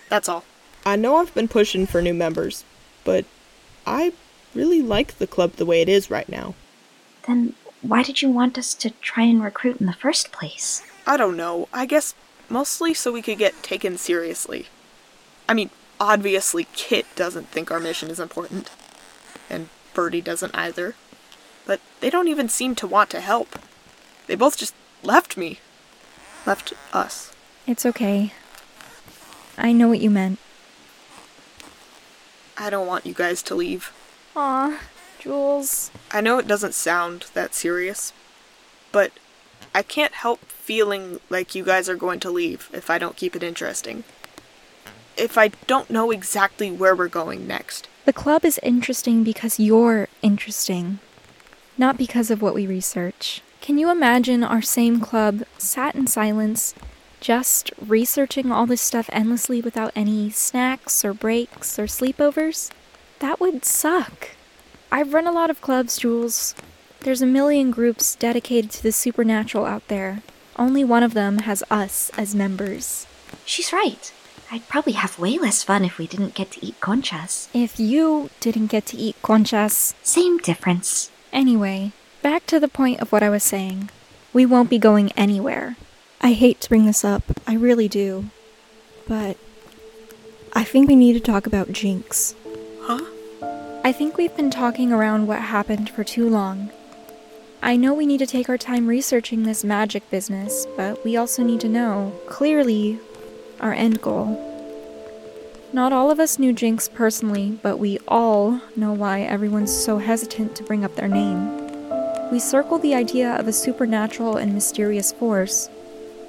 That's 0.09 0.29
all. 0.29 0.43
I 0.85 0.95
know 0.95 1.17
I've 1.17 1.33
been 1.33 1.47
pushing 1.47 1.85
for 1.85 2.01
new 2.01 2.13
members, 2.13 2.63
but 3.03 3.25
I 3.85 4.13
really 4.55 4.81
like 4.81 5.17
the 5.17 5.27
club 5.27 5.53
the 5.53 5.65
way 5.65 5.81
it 5.81 5.89
is 5.89 6.09
right 6.09 6.27
now. 6.29 6.55
Then 7.27 7.53
why 7.81 8.01
did 8.01 8.21
you 8.21 8.29
want 8.29 8.57
us 8.57 8.73
to 8.75 8.89
try 9.01 9.23
and 9.23 9.43
recruit 9.43 9.77
in 9.79 9.85
the 9.85 9.93
first 9.93 10.31
place? 10.31 10.81
I 11.05 11.17
don't 11.17 11.37
know. 11.37 11.67
I 11.71 11.85
guess 11.85 12.15
mostly 12.49 12.93
so 12.93 13.11
we 13.11 13.21
could 13.21 13.37
get 13.37 13.61
taken 13.61 13.97
seriously. 13.97 14.67
I 15.47 15.53
mean, 15.53 15.69
obviously, 15.99 16.67
Kit 16.73 17.05
doesn't 17.15 17.49
think 17.49 17.69
our 17.69 17.79
mission 17.79 18.09
is 18.09 18.19
important. 18.19 18.71
And 19.49 19.69
Birdie 19.93 20.21
doesn't 20.21 20.55
either. 20.55 20.95
But 21.65 21.79
they 21.99 22.09
don't 22.09 22.27
even 22.27 22.49
seem 22.49 22.75
to 22.75 22.87
want 22.87 23.09
to 23.11 23.21
help. 23.21 23.59
They 24.27 24.35
both 24.35 24.57
just 24.57 24.73
left 25.03 25.37
me. 25.37 25.59
Left 26.45 26.73
us. 26.93 27.33
It's 27.67 27.85
okay. 27.85 28.33
I 29.57 29.71
know 29.71 29.87
what 29.87 30.01
you 30.01 30.09
meant. 30.09 30.39
I 32.57 32.69
don't 32.69 32.87
want 32.87 33.05
you 33.05 33.13
guys 33.13 33.41
to 33.43 33.55
leave. 33.55 33.91
Aw, 34.35 34.81
Jules. 35.17 35.91
I 36.11 36.19
know 36.19 36.37
it 36.39 36.47
doesn't 36.47 36.73
sound 36.73 37.27
that 37.33 37.55
serious, 37.55 38.11
but 38.91 39.13
I 39.73 39.81
can't 39.81 40.13
help 40.13 40.41
feeling 40.45 41.21
like 41.29 41.55
you 41.55 41.63
guys 41.63 41.87
are 41.87 41.95
going 41.95 42.19
to 42.21 42.31
leave 42.31 42.69
if 42.73 42.89
I 42.89 42.97
don't 42.97 43.15
keep 43.15 43.35
it 43.35 43.43
interesting. 43.43 44.03
If 45.15 45.37
I 45.37 45.49
don't 45.67 45.89
know 45.89 46.11
exactly 46.11 46.69
where 46.69 46.93
we're 46.95 47.07
going 47.07 47.47
next. 47.47 47.87
The 48.03 48.11
club 48.11 48.43
is 48.43 48.59
interesting 48.61 49.23
because 49.23 49.57
you're 49.57 50.09
interesting, 50.21 50.99
not 51.77 51.97
because 51.97 52.29
of 52.29 52.41
what 52.41 52.55
we 52.55 52.67
research. 52.67 53.41
Can 53.61 53.77
you 53.77 53.89
imagine 53.89 54.43
our 54.43 54.61
same 54.61 54.99
club 54.99 55.43
sat 55.57 55.95
in 55.95 56.07
silence, 56.07 56.75
just 57.21 57.71
researching 57.79 58.51
all 58.51 58.65
this 58.65 58.81
stuff 58.81 59.09
endlessly 59.13 59.61
without 59.61 59.93
any 59.95 60.29
snacks 60.29 61.05
or 61.05 61.13
breaks 61.13 61.79
or 61.79 61.85
sleepovers? 61.85 62.69
That 63.19 63.39
would 63.39 63.65
suck. 63.65 64.32
I've 64.91 65.13
run 65.13 65.28
a 65.28 65.32
lot 65.32 65.49
of 65.49 65.62
clubs, 65.62 65.97
Jules. 65.97 66.56
There's 67.01 67.21
a 67.21 67.28
million 67.28 67.71
groups 67.71 68.15
dedicated 68.15 68.71
to 68.71 68.84
the 68.84 68.91
supernatural 68.91 69.65
out 69.65 69.88
there. 69.88 70.21
Only 70.58 70.84
one 70.84 71.04
of 71.04 71.13
them 71.13 71.39
has 71.39 71.63
us 71.69 72.12
as 72.17 72.34
members. 72.34 73.06
She's 73.45 73.73
right. 73.73 74.12
I'd 74.51 74.67
probably 74.69 74.93
have 74.93 75.19
way 75.19 75.38
less 75.38 75.63
fun 75.63 75.84
if 75.84 75.97
we 75.97 76.08
didn't 76.08 76.36
get 76.36 76.51
to 76.51 76.65
eat 76.65 76.80
conchas. 76.80 77.49
If 77.54 77.80
you 77.80 78.30
didn't 78.39 78.67
get 78.67 78.86
to 78.88 78.97
eat 78.97 79.21
conchas. 79.21 79.93
Same 80.04 80.38
difference. 80.38 81.10
Anyway, 81.34 81.91
back 82.21 82.45
to 82.47 82.60
the 82.60 82.67
point 82.67 83.01
of 83.01 83.12
what 83.12 83.23
I 83.23 83.30
was 83.30 83.43
saying. 83.43 83.89
We 84.34 84.45
won't 84.45 84.69
be 84.69 84.80
going 84.80 85.12
anywhere. 85.13 85.75
I 86.21 86.34
hate 86.34 86.62
to 86.62 86.69
bring 86.69 86.86
this 86.86 87.04
up, 87.04 87.23
I 87.45 87.56
really 87.56 87.88
do. 87.88 88.30
But 89.08 89.38
I 90.54 90.63
think 90.63 90.88
we 90.88 90.95
need 90.95 91.13
to 91.13 91.19
talk 91.19 91.45
about 91.45 91.71
Jinx. 91.71 92.36
Huh? 92.87 93.03
I 93.83 93.91
think 93.91 94.15
we've 94.15 94.35
been 94.37 94.51
talking 94.51 94.93
around 94.93 95.25
what 95.25 95.41
happened 95.41 95.89
for 95.89 96.03
too 96.03 96.29
long. 96.29 96.69
I 97.63 97.77
know 97.77 97.95
we 97.95 98.05
need 98.05 98.19
to 98.19 98.27
take 98.27 98.47
our 98.47 98.59
time 98.59 98.85
researching 98.85 99.41
this 99.41 99.63
magic 99.63 100.07
business, 100.11 100.67
but 100.77 101.03
we 101.03 101.17
also 101.17 101.41
need 101.41 101.61
to 101.61 101.67
know, 101.67 102.13
clearly, 102.27 102.99
our 103.59 103.73
end 103.73 104.03
goal. 104.03 104.39
Not 105.73 105.93
all 105.93 106.11
of 106.11 106.19
us 106.19 106.37
knew 106.37 106.53
Jinx 106.53 106.87
personally, 106.87 107.57
but 107.63 107.79
we 107.79 107.97
all 108.07 108.61
know 108.75 108.93
why 108.93 109.21
everyone's 109.21 109.75
so 109.75 109.97
hesitant 109.97 110.55
to 110.55 110.63
bring 110.63 110.85
up 110.85 110.95
their 110.95 111.07
name. 111.07 112.29
We 112.31 112.37
circle 112.37 112.77
the 112.77 112.93
idea 112.93 113.31
of 113.31 113.47
a 113.47 113.53
supernatural 113.53 114.37
and 114.37 114.53
mysterious 114.53 115.11
force, 115.11 115.69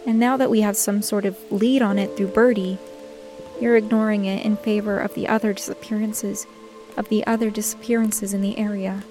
and 0.07 0.19
now 0.19 0.39
that 0.39 0.49
we 0.49 0.63
have 0.63 0.79
some 0.79 1.03
sort 1.03 1.27
of 1.27 1.37
lead 1.53 1.83
on 1.83 1.99
it 1.99 2.17
through 2.17 2.29
Birdie, 2.29 2.79
you're 3.61 3.77
ignoring 3.77 4.25
it 4.25 4.45
in 4.45 4.57
favor 4.57 4.99
of 4.99 5.15
the 5.15 5.29
other 5.29 5.53
disappearances, 5.53 6.47
of 6.97 7.09
the 7.09 7.27
other 7.27 7.51
disappearances 7.51 8.33
in 8.35 8.41
the 8.41 8.59
area. 8.59 9.03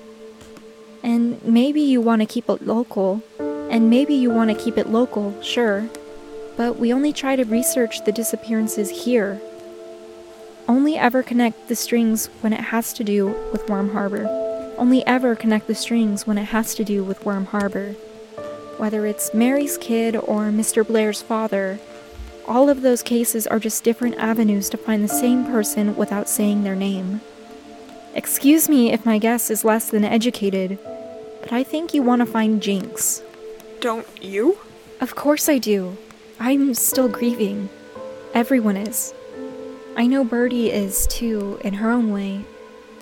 And 1.04 1.44
maybe 1.44 1.82
you 1.82 2.02
want 2.02 2.22
to 2.22 2.26
keep 2.26 2.50
it 2.50 2.66
local, 2.66 3.24
and 3.40 3.90
maybe 3.90 4.14
you 4.14 4.30
want 4.30 4.50
to 4.50 4.64
keep 4.64 4.78
it 4.78 4.90
local, 4.90 5.42
sure, 5.42 5.90
but 6.58 6.78
we 6.78 6.94
only 6.94 7.14
try 7.14 7.36
to 7.36 7.44
research 7.44 8.06
the 8.06 8.12
disappearances 8.12 9.06
here. 9.06 9.42
Only 10.68 10.98
ever 10.98 11.22
connect 11.22 11.68
the 11.68 11.76
strings 11.76 12.28
when 12.42 12.54
it 12.54 12.62
has 12.62 12.92
to 12.94 13.04
do 13.04 13.28
with 13.52 13.70
Worm 13.70 13.92
Harbor. 13.92 14.26
Only 14.78 15.06
ever 15.06 15.36
connect 15.36 15.68
the 15.68 15.76
strings 15.76 16.26
when 16.26 16.38
it 16.38 16.46
has 16.46 16.74
to 16.76 16.84
do 16.84 17.04
with 17.04 17.24
Worm 17.26 17.46
Harbor. 17.46 17.92
Whether 18.78 19.06
it's 19.06 19.34
Mary's 19.34 19.78
kid 19.78 20.16
or 20.16 20.46
Mr. 20.46 20.86
Blair's 20.86 21.22
father, 21.22 21.80
all 22.48 22.70
of 22.70 22.82
those 22.82 23.02
cases 23.02 23.48
are 23.48 23.60
just 23.60 23.84
different 23.84 24.16
avenues 24.18 24.70
to 24.70 24.78
find 24.78 25.04
the 25.04 25.08
same 25.08 25.46
person 25.46 25.96
without 25.96 26.30
saying 26.30 26.64
their 26.64 26.76
name. 26.76 27.22
Excuse 28.14 28.70
me 28.70 28.92
if 28.92 29.06
my 29.06 29.18
guess 29.18 29.50
is 29.50 29.66
less 29.66 29.90
than 29.90 30.06
educated, 30.06 30.80
but 31.42 31.52
I 31.52 31.64
think 31.64 31.94
you 31.94 32.02
want 32.02 32.22
to 32.22 32.26
find 32.26 32.62
Jinx. 32.62 33.22
Don't 33.82 34.08
you? 34.24 34.58
Of 35.02 35.16
course 35.16 35.50
I 35.50 35.58
do. 35.58 35.98
I'm 36.40 36.74
still 36.74 37.10
grieving. 37.10 37.70
Everyone 38.34 38.78
is. 38.78 39.14
I 39.98 40.08
know 40.08 40.24
Birdie 40.24 40.72
is 40.72 41.08
too, 41.08 41.60
in 41.64 41.76
her 41.76 41.90
own 41.90 42.12
way, 42.12 42.46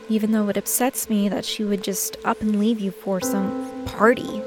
even 0.10 0.32
though 0.32 0.50
it 0.50 0.58
upsets 0.58 1.10
me 1.10 1.30
that 1.30 1.46
she 1.46 1.64
would 1.64 1.84
just 1.84 2.18
up 2.24 2.42
and 2.42 2.60
leave 2.60 2.80
you 2.80 2.92
for 2.92 3.20
some 3.20 3.86
party. 3.86 4.42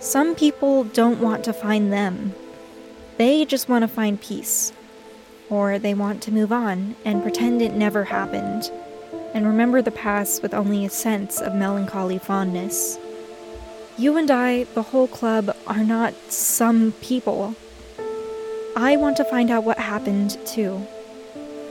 Some 0.00 0.34
people 0.34 0.84
don't 0.84 1.20
want 1.20 1.44
to 1.44 1.52
find 1.52 1.92
them. 1.92 2.34
They 3.20 3.44
just 3.44 3.68
want 3.68 3.82
to 3.82 3.88
find 3.88 4.18
peace. 4.18 4.72
Or 5.50 5.78
they 5.78 5.92
want 5.92 6.22
to 6.22 6.32
move 6.32 6.50
on 6.50 6.96
and 7.04 7.22
pretend 7.22 7.60
it 7.60 7.74
never 7.74 8.04
happened, 8.04 8.70
and 9.34 9.44
remember 9.46 9.82
the 9.82 9.90
past 9.90 10.40
with 10.40 10.54
only 10.54 10.86
a 10.86 10.88
sense 10.88 11.38
of 11.38 11.54
melancholy 11.54 12.16
fondness. 12.16 12.98
You 13.98 14.16
and 14.16 14.30
I, 14.30 14.64
the 14.72 14.84
whole 14.84 15.06
club, 15.06 15.54
are 15.66 15.84
not 15.84 16.14
some 16.32 16.92
people. 17.02 17.54
I 18.74 18.96
want 18.96 19.18
to 19.18 19.24
find 19.24 19.50
out 19.50 19.64
what 19.64 19.76
happened 19.76 20.38
too. 20.46 20.86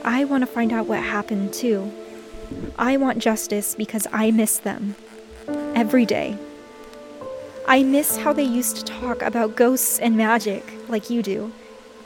I 0.06 0.26
want 0.26 0.44
to 0.44 0.54
find 0.54 0.72
out 0.72 0.86
what 0.86 1.02
happened 1.02 1.52
too. 1.52 1.92
I 2.78 2.96
want 2.98 3.18
justice 3.18 3.74
because 3.74 4.06
I 4.14 4.30
miss 4.30 4.60
them. 4.60 4.94
Every 5.74 6.06
day. 6.06 6.38
I 7.68 7.82
miss 7.82 8.18
how 8.18 8.34
they 8.34 8.44
used 8.44 8.76
to 8.78 8.84
talk 8.84 9.24
about 9.24 9.56
ghosts 9.56 9.98
and 9.98 10.16
magic, 10.16 10.64
like 10.90 11.10
you 11.10 11.22
do, 11.22 11.52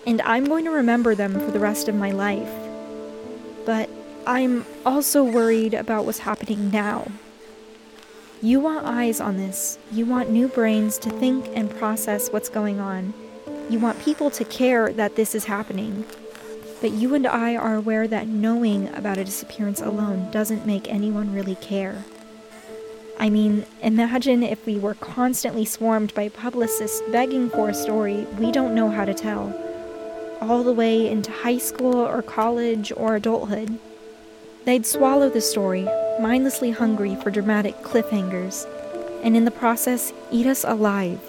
and 0.06 0.22
I'm 0.22 0.46
going 0.46 0.65
to 0.65 0.72
remember 0.72 1.15
them 1.15 1.34
for 1.34 1.52
the 1.52 1.60
rest 1.60 1.88
of 1.88 1.96
my 1.96 2.12
life. 2.12 2.50
But 3.65 3.89
I'm 4.28 4.65
also 4.86 5.24
worried 5.24 5.74
about 5.74 6.06
what's 6.06 6.19
happening 6.19 6.72
now. 6.72 7.08
You 8.41 8.60
want 8.60 8.86
eyes 8.86 9.22
on 9.22 9.38
this. 9.38 9.78
You 9.91 10.06
want 10.06 10.30
new 10.30 10.50
brains 10.50 10.98
to 11.00 11.10
think 11.10 11.48
and 11.56 11.69
process 11.78 12.30
what's 12.30 12.50
going 12.50 12.80
on. 12.80 13.13
You 13.69 13.80
want 13.80 14.02
people 14.02 14.30
to 14.32 14.43
care 14.43 14.91
that 14.91 15.15
this 15.15 15.34
is 15.34 15.46
happening. 15.46 16.06
But 16.82 16.91
you 16.91 17.15
and 17.15 17.26
I 17.26 17.56
are 17.56 17.76
aware 17.76 18.08
that 18.10 18.28
knowing 18.28 18.93
about 18.93 19.17
a 19.17 19.24
disappearance 19.24 19.80
alone 19.80 20.30
doesn't 20.32 20.65
make 20.65 20.89
anyone 20.89 21.34
really 21.34 21.56
care. 21.56 22.04
I 23.19 23.30
mean, 23.30 23.65
imagine 23.82 24.43
if 24.43 24.65
we 24.65 24.78
were 24.78 24.95
constantly 24.95 25.65
swarmed 25.65 26.13
by 26.13 26.30
publicists 26.30 27.02
begging 27.12 27.49
for 27.49 27.69
a 27.69 27.73
story 27.73 28.26
we 28.39 28.52
don't 28.52 28.76
know 28.76 28.89
how 28.89 29.06
to 29.06 29.13
tell, 29.13 29.54
all 30.41 30.63
the 30.63 30.73
way 30.73 31.10
into 31.10 31.32
high 31.32 31.60
school 31.60 31.95
or 31.95 32.21
college 32.21 32.91
or 32.97 33.15
adulthood. 33.15 33.78
They'd 34.65 34.86
swallow 34.86 35.30
the 35.30 35.41
story, 35.41 35.88
mindlessly 36.19 36.71
hungry 36.71 37.15
for 37.15 37.32
dramatic 37.32 37.78
cliffhangers, 37.78 38.65
and 39.23 39.38
in 39.38 39.45
the 39.45 39.52
process, 39.52 40.12
eat 40.32 40.47
us 40.47 40.63
alive. 40.63 41.19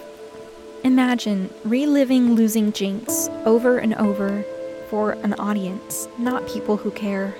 Imagine 0.83 1.49
reliving 1.63 2.35
losing 2.35 2.71
Jinx 2.71 3.29
over 3.45 3.77
and 3.77 3.95
over 3.95 4.43
for 4.89 5.13
an 5.23 5.33
audience, 5.35 6.07
not 6.17 6.47
people 6.47 6.77
who 6.77 6.91
care. 6.91 7.35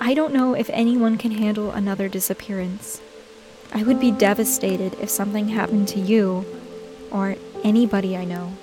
I 0.00 0.14
don't 0.14 0.34
know 0.34 0.54
if 0.54 0.68
anyone 0.70 1.18
can 1.18 1.30
handle 1.30 1.70
another 1.70 2.08
disappearance. 2.08 3.00
I 3.76 3.82
would 3.82 4.00
be 4.00 4.10
devastated 4.10 4.94
if 5.02 5.10
something 5.10 5.48
happened 5.48 5.86
to 5.88 6.00
you 6.00 6.46
or 7.10 7.36
anybody 7.62 8.16
I 8.16 8.24
know. 8.24 8.54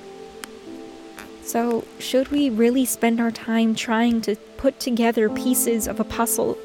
So, 1.44 1.86
should 2.00 2.30
we 2.30 2.50
really 2.50 2.84
spend 2.84 3.22
our 3.22 3.30
time 3.30 3.76
trying 3.76 4.22
to 4.22 4.36
put 4.58 4.80
together 4.80 5.30
pieces 5.30 5.88
of 5.88 6.00
a 6.00 6.04
puzzle? 6.04 6.58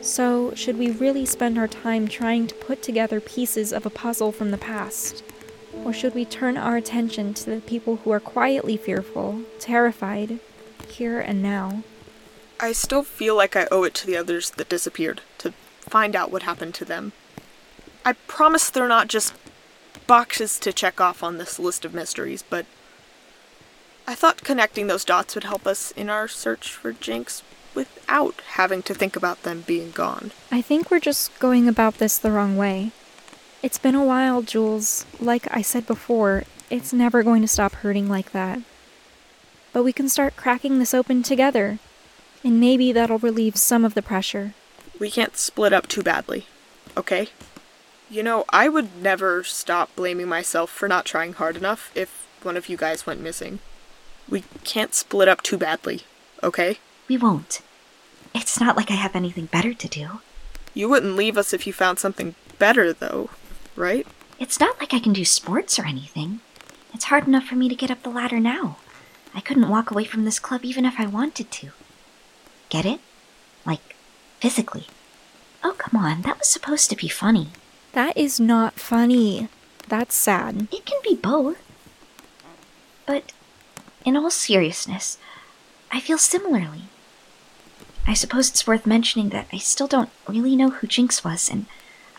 So, 0.00 0.54
should 0.54 0.78
we 0.78 0.92
really 0.92 1.26
spend 1.26 1.58
our 1.58 1.68
time 1.68 2.08
trying 2.08 2.46
to 2.46 2.54
put 2.54 2.82
together 2.82 3.20
pieces 3.20 3.70
of 3.74 3.84
a 3.84 3.90
puzzle 3.90 4.32
from 4.32 4.50
the 4.50 4.56
past? 4.56 5.22
Or 5.84 5.92
should 5.92 6.14
we 6.14 6.24
turn 6.24 6.56
our 6.56 6.78
attention 6.78 7.34
to 7.34 7.50
the 7.50 7.60
people 7.60 7.96
who 7.96 8.10
are 8.12 8.20
quietly 8.20 8.78
fearful, 8.78 9.42
terrified, 9.58 10.38
here 10.88 11.20
and 11.20 11.42
now? 11.42 11.82
I 12.60 12.72
still 12.72 13.02
feel 13.02 13.36
like 13.36 13.56
I 13.56 13.68
owe 13.70 13.84
it 13.84 13.92
to 13.96 14.06
the 14.06 14.16
others 14.16 14.52
that 14.52 14.70
disappeared 14.70 15.20
to 15.36 15.52
find 15.80 16.16
out 16.16 16.32
what 16.32 16.44
happened 16.44 16.74
to 16.76 16.86
them. 16.86 17.12
I 18.04 18.12
promise 18.26 18.70
they're 18.70 18.88
not 18.88 19.08
just 19.08 19.34
boxes 20.06 20.58
to 20.60 20.72
check 20.72 21.00
off 21.00 21.22
on 21.22 21.38
this 21.38 21.58
list 21.58 21.84
of 21.84 21.92
mysteries, 21.94 22.42
but 22.48 22.66
I 24.06 24.14
thought 24.14 24.42
connecting 24.44 24.86
those 24.86 25.04
dots 25.04 25.34
would 25.34 25.44
help 25.44 25.66
us 25.66 25.90
in 25.92 26.08
our 26.08 26.28
search 26.28 26.72
for 26.72 26.92
Jinx 26.92 27.42
without 27.74 28.40
having 28.52 28.82
to 28.84 28.94
think 28.94 29.16
about 29.16 29.42
them 29.42 29.64
being 29.66 29.90
gone. 29.90 30.30
I 30.50 30.62
think 30.62 30.90
we're 30.90 30.98
just 31.00 31.38
going 31.38 31.68
about 31.68 31.98
this 31.98 32.16
the 32.16 32.32
wrong 32.32 32.56
way. 32.56 32.92
It's 33.62 33.78
been 33.78 33.94
a 33.94 34.04
while, 34.04 34.40
Jules. 34.40 35.04
Like 35.20 35.46
I 35.54 35.62
said 35.62 35.86
before, 35.86 36.44
it's 36.70 36.92
never 36.92 37.22
going 37.22 37.42
to 37.42 37.48
stop 37.48 37.72
hurting 37.74 38.08
like 38.08 38.32
that. 38.32 38.60
But 39.72 39.82
we 39.84 39.92
can 39.92 40.08
start 40.08 40.36
cracking 40.36 40.78
this 40.78 40.94
open 40.94 41.22
together, 41.22 41.78
and 42.42 42.58
maybe 42.58 42.92
that'll 42.92 43.18
relieve 43.18 43.56
some 43.56 43.84
of 43.84 43.94
the 43.94 44.02
pressure. 44.02 44.54
we 44.98 45.10
can't 45.10 45.36
split 45.36 45.72
up 45.72 45.86
too 45.86 46.02
badly, 46.02 46.46
okay? 46.96 47.28
You 48.10 48.22
know, 48.22 48.44
I 48.48 48.68
would 48.68 49.02
never 49.02 49.44
stop 49.44 49.94
blaming 49.94 50.28
myself 50.28 50.70
for 50.70 50.88
not 50.88 51.04
trying 51.04 51.34
hard 51.34 51.56
enough 51.56 51.92
if 51.94 52.26
one 52.42 52.56
of 52.56 52.68
you 52.68 52.76
guys 52.76 53.06
went 53.06 53.20
missing. 53.20 53.58
We 54.28 54.44
can't 54.64 54.94
split 54.94 55.28
up 55.28 55.42
too 55.42 55.58
badly, 55.58 56.02
okay? 56.42 56.78
We 57.06 57.18
won't. 57.18 57.60
It's 58.34 58.60
not 58.60 58.76
like 58.76 58.90
I 58.90 58.94
have 58.94 59.14
anything 59.14 59.46
better 59.46 59.74
to 59.74 59.88
do. 59.88 60.20
You 60.72 60.88
wouldn't 60.88 61.16
leave 61.16 61.36
us 61.36 61.52
if 61.52 61.66
you 61.66 61.72
found 61.72 61.98
something 61.98 62.34
better, 62.58 62.92
though, 62.92 63.30
right? 63.76 64.06
It's 64.38 64.60
not 64.60 64.78
like 64.80 64.94
I 64.94 65.00
can 65.00 65.12
do 65.12 65.24
sports 65.24 65.78
or 65.78 65.84
anything. 65.84 66.40
It's 66.94 67.06
hard 67.06 67.26
enough 67.26 67.44
for 67.44 67.56
me 67.56 67.68
to 67.68 67.74
get 67.74 67.90
up 67.90 68.02
the 68.02 68.10
ladder 68.10 68.40
now. 68.40 68.78
I 69.34 69.40
couldn't 69.40 69.68
walk 69.68 69.90
away 69.90 70.04
from 70.04 70.24
this 70.24 70.38
club 70.38 70.64
even 70.64 70.84
if 70.84 70.98
I 70.98 71.06
wanted 71.06 71.50
to. 71.50 71.70
Get 72.68 72.86
it? 72.86 73.00
Like, 73.66 73.96
physically. 74.40 74.86
Oh, 75.62 75.74
come 75.76 76.02
on, 76.02 76.22
that 76.22 76.38
was 76.38 76.48
supposed 76.48 76.88
to 76.90 76.96
be 76.96 77.08
funny. 77.08 77.48
That 77.98 78.16
is 78.16 78.38
not 78.38 78.74
funny. 78.78 79.48
That's 79.88 80.14
sad. 80.14 80.68
It 80.70 80.86
can 80.86 81.00
be 81.02 81.16
both. 81.16 81.58
But, 83.06 83.32
in 84.04 84.16
all 84.16 84.30
seriousness, 84.30 85.18
I 85.90 85.98
feel 85.98 86.16
similarly. 86.16 86.82
I 88.06 88.14
suppose 88.14 88.50
it's 88.50 88.68
worth 88.68 88.86
mentioning 88.86 89.30
that 89.30 89.48
I 89.52 89.58
still 89.58 89.88
don't 89.88 90.10
really 90.28 90.54
know 90.54 90.70
who 90.70 90.86
Jinx 90.86 91.24
was, 91.24 91.50
and 91.50 91.66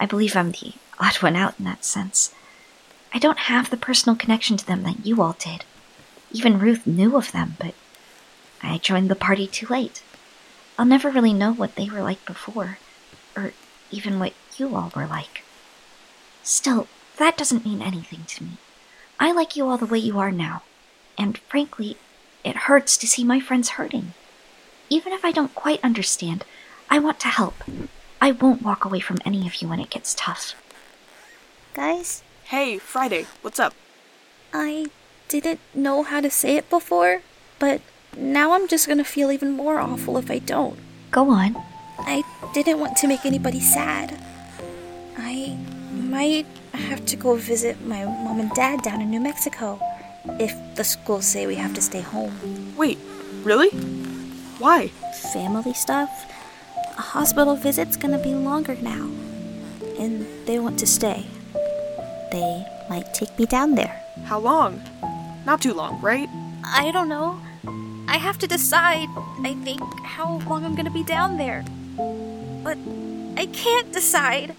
I 0.02 0.06
believe 0.06 0.36
I'm 0.36 0.52
the 0.52 0.74
odd 1.00 1.16
one 1.24 1.38
out 1.38 1.56
in 1.58 1.64
that 1.64 1.86
sense. 1.86 2.36
I 3.14 3.18
don't 3.18 3.48
have 3.48 3.70
the 3.70 3.78
personal 3.78 4.18
connection 4.18 4.58
to 4.58 4.68
them 4.68 4.84
that 4.84 5.06
you 5.06 5.22
all 5.22 5.38
did. 5.40 5.64
Even 6.34 6.60
Ruth 6.60 6.86
knew 6.86 7.16
of 7.16 7.32
them, 7.32 7.56
but 7.58 7.74
I 8.62 8.80
joined 8.80 9.10
the 9.10 9.16
party 9.16 9.48
too 9.48 9.68
late. 9.68 10.04
I'll 10.78 10.84
never 10.84 11.10
really 11.10 11.34
know 11.34 11.54
what 11.54 11.76
they 11.76 11.90
were 11.90 12.02
like 12.02 12.26
before, 12.26 12.80
or 13.34 13.54
even 13.92 14.20
what 14.20 14.34
you 14.58 14.76
all 14.76 14.92
were 14.94 15.08
like. 15.08 15.46
Still, 16.44 16.88
that 17.18 17.38
doesn't 17.38 17.66
mean 17.66 17.82
anything 17.82 18.24
to 18.28 18.44
me. 18.44 18.52
I 19.20 19.32
like 19.32 19.56
you 19.56 19.68
all 19.68 19.78
the 19.78 19.86
way 19.86 20.00
you 20.00 20.18
are 20.20 20.32
now, 20.32 20.64
and 21.18 21.38
frankly, 21.38 21.98
it 22.44 22.68
hurts 22.68 22.98
to 22.98 23.08
see 23.08 23.24
my 23.24 23.40
friends 23.40 23.70
hurting. 23.70 24.14
Even 24.90 25.14
if 25.14 25.24
I 25.26 25.32
don't 25.32 25.54
quite 25.54 25.84
understand, 25.84 26.46
I 26.90 27.00
want 27.00 27.20
to 27.22 27.28
help. 27.28 27.56
I 28.22 28.32
won't 28.32 28.62
walk 28.62 28.86
away 28.86 29.00
from 29.00 29.20
any 29.26 29.46
of 29.46 29.62
you 29.62 29.68
when 29.68 29.80
it 29.80 29.90
gets 29.90 30.16
tough. 30.16 30.56
Guys, 31.74 32.24
Hey, 32.50 32.80
Friday, 32.80 33.28
what's 33.44 33.60
up? 33.60 33.76
I 34.52 34.88
didn't 35.28 35.60
know 35.76 36.02
how 36.02 36.20
to 36.20 36.32
say 36.32 36.56
it 36.56 36.68
before, 36.68 37.22
but 37.60 37.80
now 38.18 38.54
I'm 38.54 38.68
just 38.68 38.88
gonna 38.88 39.04
feel 39.04 39.32
even 39.32 39.52
more 39.52 39.78
awful 39.78 40.18
if 40.18 40.32
I 40.32 40.40
don't. 40.40 40.80
Go 41.12 41.30
on. 41.30 41.56
I 42.00 42.24
didn't 42.56 42.80
want 42.80 42.98
to 42.98 43.08
make 43.08 43.24
anybody 43.24 43.60
sad. 43.60 44.20
I 46.10 46.12
might 46.12 46.48
have 46.74 47.06
to 47.06 47.16
go 47.16 47.36
visit 47.36 47.86
my 47.86 48.04
mom 48.04 48.40
and 48.40 48.50
dad 48.56 48.82
down 48.82 49.00
in 49.00 49.12
New 49.12 49.20
Mexico 49.20 49.80
if 50.40 50.52
the 50.74 50.84
schools 50.84 51.24
say 51.24 51.46
we 51.46 51.54
have 51.54 51.76
to 51.76 51.84
stay 51.84 52.02
home. 52.02 52.34
Wait, 52.76 52.98
really? 53.44 53.70
Why? 54.58 54.88
Family 55.34 55.76
stuff. 55.76 56.10
A 56.98 57.02
hospital 57.14 57.56
visit's 57.56 57.96
gonna 57.96 58.18
be 58.18 58.34
longer 58.34 58.76
now, 58.82 59.08
and 60.00 60.26
they 60.48 60.58
want 60.58 60.80
to 60.80 60.88
stay. 60.88 61.28
They 62.32 62.66
might 62.90 63.14
take 63.14 63.38
me 63.38 63.46
down 63.46 63.76
there. 63.76 64.02
How 64.26 64.40
long? 64.40 64.82
Not 65.46 65.62
too 65.62 65.76
long, 65.76 66.02
right? 66.02 66.28
I 66.66 66.90
don't 66.90 67.08
know. 67.08 67.40
I 68.08 68.18
have 68.18 68.40
to 68.40 68.48
decide, 68.48 69.10
I 69.46 69.54
think, 69.64 69.82
how 70.04 70.42
long 70.50 70.66
I'm 70.66 70.74
gonna 70.74 70.90
be 70.90 71.04
down 71.04 71.38
there. 71.38 71.64
But 72.64 72.80
I 73.38 73.46
can't 73.46 73.94
decide. 73.94 74.56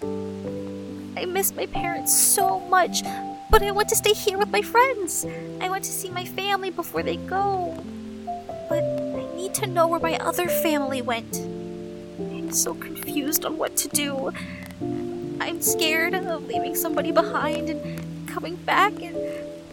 I 1.21 1.25
miss 1.25 1.53
my 1.53 1.67
parents 1.67 2.11
so 2.11 2.61
much, 2.61 3.03
but 3.51 3.61
I 3.61 3.69
want 3.69 3.89
to 3.89 3.95
stay 3.95 4.13
here 4.13 4.39
with 4.39 4.49
my 4.49 4.63
friends. 4.63 5.23
I 5.61 5.69
want 5.69 5.83
to 5.83 5.91
see 5.91 6.09
my 6.09 6.25
family 6.25 6.71
before 6.71 7.03
they 7.03 7.17
go. 7.17 7.77
But 8.67 8.83
I 8.83 9.27
need 9.35 9.53
to 9.55 9.67
know 9.67 9.87
where 9.87 9.99
my 9.99 10.17
other 10.17 10.47
family 10.47 11.03
went. 11.03 11.37
I'm 12.17 12.51
so 12.51 12.73
confused 12.73 13.45
on 13.45 13.59
what 13.59 13.77
to 13.77 13.87
do. 13.89 14.31
I'm 15.39 15.61
scared 15.61 16.15
of 16.15 16.47
leaving 16.47 16.73
somebody 16.73 17.11
behind 17.11 17.69
and 17.69 18.27
coming 18.27 18.55
back 18.55 18.99
and 18.99 19.15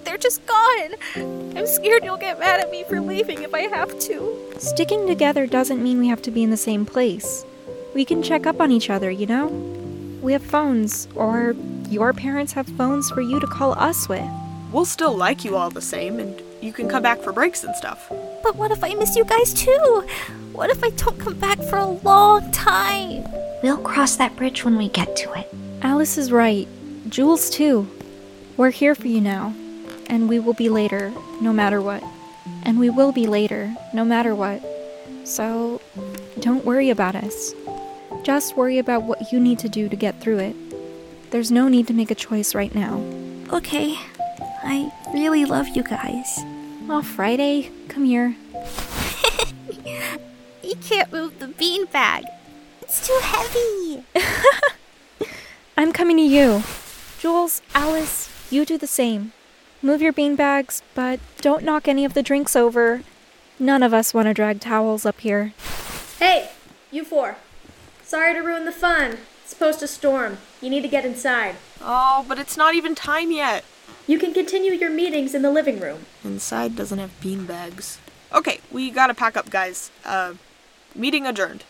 they're 0.05 0.19
just 0.19 0.45
gone. 0.45 0.97
I'm 1.57 1.67
scared 1.67 2.05
you'll 2.05 2.19
get 2.19 2.39
mad 2.39 2.61
at 2.61 2.71
me 2.71 2.85
for 2.85 3.01
leaving 3.01 3.43
if 3.43 3.55
I 3.55 3.63
have 3.63 3.99
to. 4.01 4.53
Sticking 4.59 5.07
together 5.07 5.47
doesn't 5.47 5.83
mean 5.83 5.99
we 5.99 6.09
have 6.09 6.21
to 6.23 6.31
be 6.31 6.43
in 6.43 6.51
the 6.51 6.59
same 6.59 6.85
place. 6.85 7.47
We 7.95 8.05
can 8.05 8.23
check 8.23 8.47
up 8.47 8.61
on 8.61 8.71
each 8.71 8.91
other, 8.91 9.11
you 9.11 9.25
know? 9.25 9.78
We 10.21 10.33
have 10.33 10.43
phones, 10.43 11.07
or 11.15 11.55
your 11.89 12.13
parents 12.13 12.53
have 12.53 12.67
phones 12.67 13.11
for 13.11 13.21
you 13.21 13.39
to 13.41 13.47
call 13.47 13.73
us 13.79 14.09
with. 14.09 14.29
We'll 14.73 14.85
still 14.85 15.17
like 15.17 15.45
you 15.45 15.57
all 15.57 15.71
the 15.71 15.81
same, 15.81 16.19
and 16.19 16.43
you 16.61 16.73
can 16.73 16.89
come 16.89 17.03
back 17.03 17.21
for 17.21 17.33
breaks 17.33 17.65
and 17.65 17.75
stuff. 17.77 18.09
But 18.43 18.57
what 18.57 18.71
if 18.71 18.83
I 18.83 18.95
miss 18.95 19.17
you 19.17 19.25
guys 19.25 19.55
too? 19.55 20.07
What 20.53 20.71
if 20.71 20.83
I 20.83 20.91
don't 20.91 21.19
come 21.19 21.39
back 21.39 21.61
for 21.63 21.77
a 21.79 21.87
long 21.87 22.51
time? 22.51 23.25
We'll 23.63 23.79
cross 23.79 24.17
that 24.17 24.37
bridge 24.37 24.65
when 24.65 24.77
we 24.77 24.89
get 24.89 25.17
to 25.17 25.33
it. 25.35 25.53
Alice 25.83 26.19
is 26.19 26.33
right. 26.33 26.67
Jules, 27.09 27.49
too. 27.49 27.89
We're 28.57 28.71
here 28.71 28.95
for 28.95 29.07
you 29.07 29.21
now. 29.21 29.55
And 30.09 30.29
we 30.29 30.39
will 30.39 30.55
be 30.55 30.69
later, 30.69 31.13
no 31.41 31.53
matter 31.53 31.81
what. 31.81 32.03
And 32.65 32.79
we 32.79 32.91
will 32.91 33.13
be 33.13 33.27
later, 33.27 33.75
no 33.95 34.05
matter 34.05 34.35
what. 34.35 34.63
So, 35.25 35.81
don't 36.41 36.65
worry 36.65 36.91
about 36.91 37.15
us. 37.15 37.55
Just 38.23 38.57
worry 38.57 38.79
about 38.79 39.05
what 39.05 39.33
you 39.33 39.41
need 39.41 39.59
to 39.61 39.69
do 39.69 39.89
to 39.89 39.97
get 39.97 40.21
through 40.21 40.39
it. 40.39 40.57
There's 41.31 41.51
no 41.51 41.69
need 41.69 41.87
to 41.89 41.95
make 41.95 42.11
a 42.11 42.15
choice 42.15 42.55
right 42.55 42.75
now. 42.75 43.03
Okay. 43.53 43.97
I 44.65 44.93
really 45.13 45.45
love 45.45 45.69
you 45.69 45.83
guys. 45.83 46.41
Well, 46.87 47.03
Friday, 47.03 47.71
come 47.89 48.05
here. 48.05 48.37
You 50.69 50.75
can't 50.77 51.11
move 51.11 51.39
the 51.39 51.47
beanbag. 51.47 52.25
It's 52.83 53.07
too 53.07 53.19
heavy. 53.23 54.05
I'm 55.79 55.95
coming 55.95 56.19
to 56.19 56.23
you. 56.23 56.63
Jules, 57.19 57.63
Alice, 57.75 58.29
you 58.51 58.67
do 58.67 58.77
the 58.77 58.87
same. 58.87 59.33
Move 59.81 60.03
your 60.03 60.13
beanbags, 60.13 60.83
but 60.95 61.21
don't 61.41 61.65
knock 61.65 61.89
any 61.89 62.05
of 62.05 62.13
the 62.13 62.23
drinks 62.23 62.55
over. 62.55 63.01
None 63.59 63.83
of 63.83 63.95
us 63.95 64.13
want 64.13 64.27
to 64.29 64.35
drag 64.35 64.61
towels 64.61 65.07
up 65.07 65.21
here. 65.21 65.55
Hey, 66.19 66.51
you 66.91 67.03
four. 67.03 67.39
Sorry 68.09 68.33
to 68.33 68.41
ruin 68.41 68.65
the 68.65 68.73
fun. 68.73 69.19
It's 69.43 69.51
supposed 69.51 69.81
to 69.81 69.87
storm. 69.87 70.39
You 70.63 70.71
need 70.71 70.81
to 70.81 70.89
get 70.89 71.05
inside. 71.05 71.57
Oh, 71.83 72.25
but 72.27 72.39
it's 72.39 72.57
not 72.57 72.75
even 72.75 72.95
time 72.95 73.31
yet. 73.31 73.65
You 74.07 74.19
can 74.19 74.33
continue 74.33 74.73
your 74.73 74.89
meetings 74.89 75.35
in 75.35 75.43
the 75.43 75.51
living 75.51 75.79
room. 75.79 76.07
Inside 76.25 76.75
doesn't 76.75 76.99
have 76.99 77.21
bean 77.21 77.45
bags. 77.45 77.99
Okay, 78.33 78.61
we 78.71 78.91
gotta 78.91 79.13
pack 79.13 79.37
up, 79.37 79.51
guys. 79.51 79.91
Uh, 80.07 80.35
meeting 80.95 81.27
adjourned, 81.27 81.65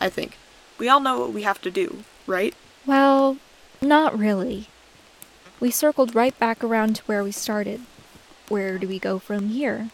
I 0.00 0.08
think. 0.08 0.38
We 0.78 0.88
all 0.88 0.98
know 0.98 1.20
what 1.20 1.34
we 1.34 1.42
have 1.42 1.60
to 1.60 1.70
do, 1.70 2.04
right? 2.26 2.54
Well, 2.86 3.36
not 3.82 4.18
really. 4.18 4.68
We 5.60 5.70
circled 5.70 6.14
right 6.14 6.36
back 6.38 6.64
around 6.64 6.96
to 6.96 7.02
where 7.02 7.22
we 7.22 7.32
started. 7.32 7.82
Where 8.48 8.78
do 8.78 8.88
we 8.88 8.98
go 8.98 9.18
from 9.18 9.50
here? 9.50 9.90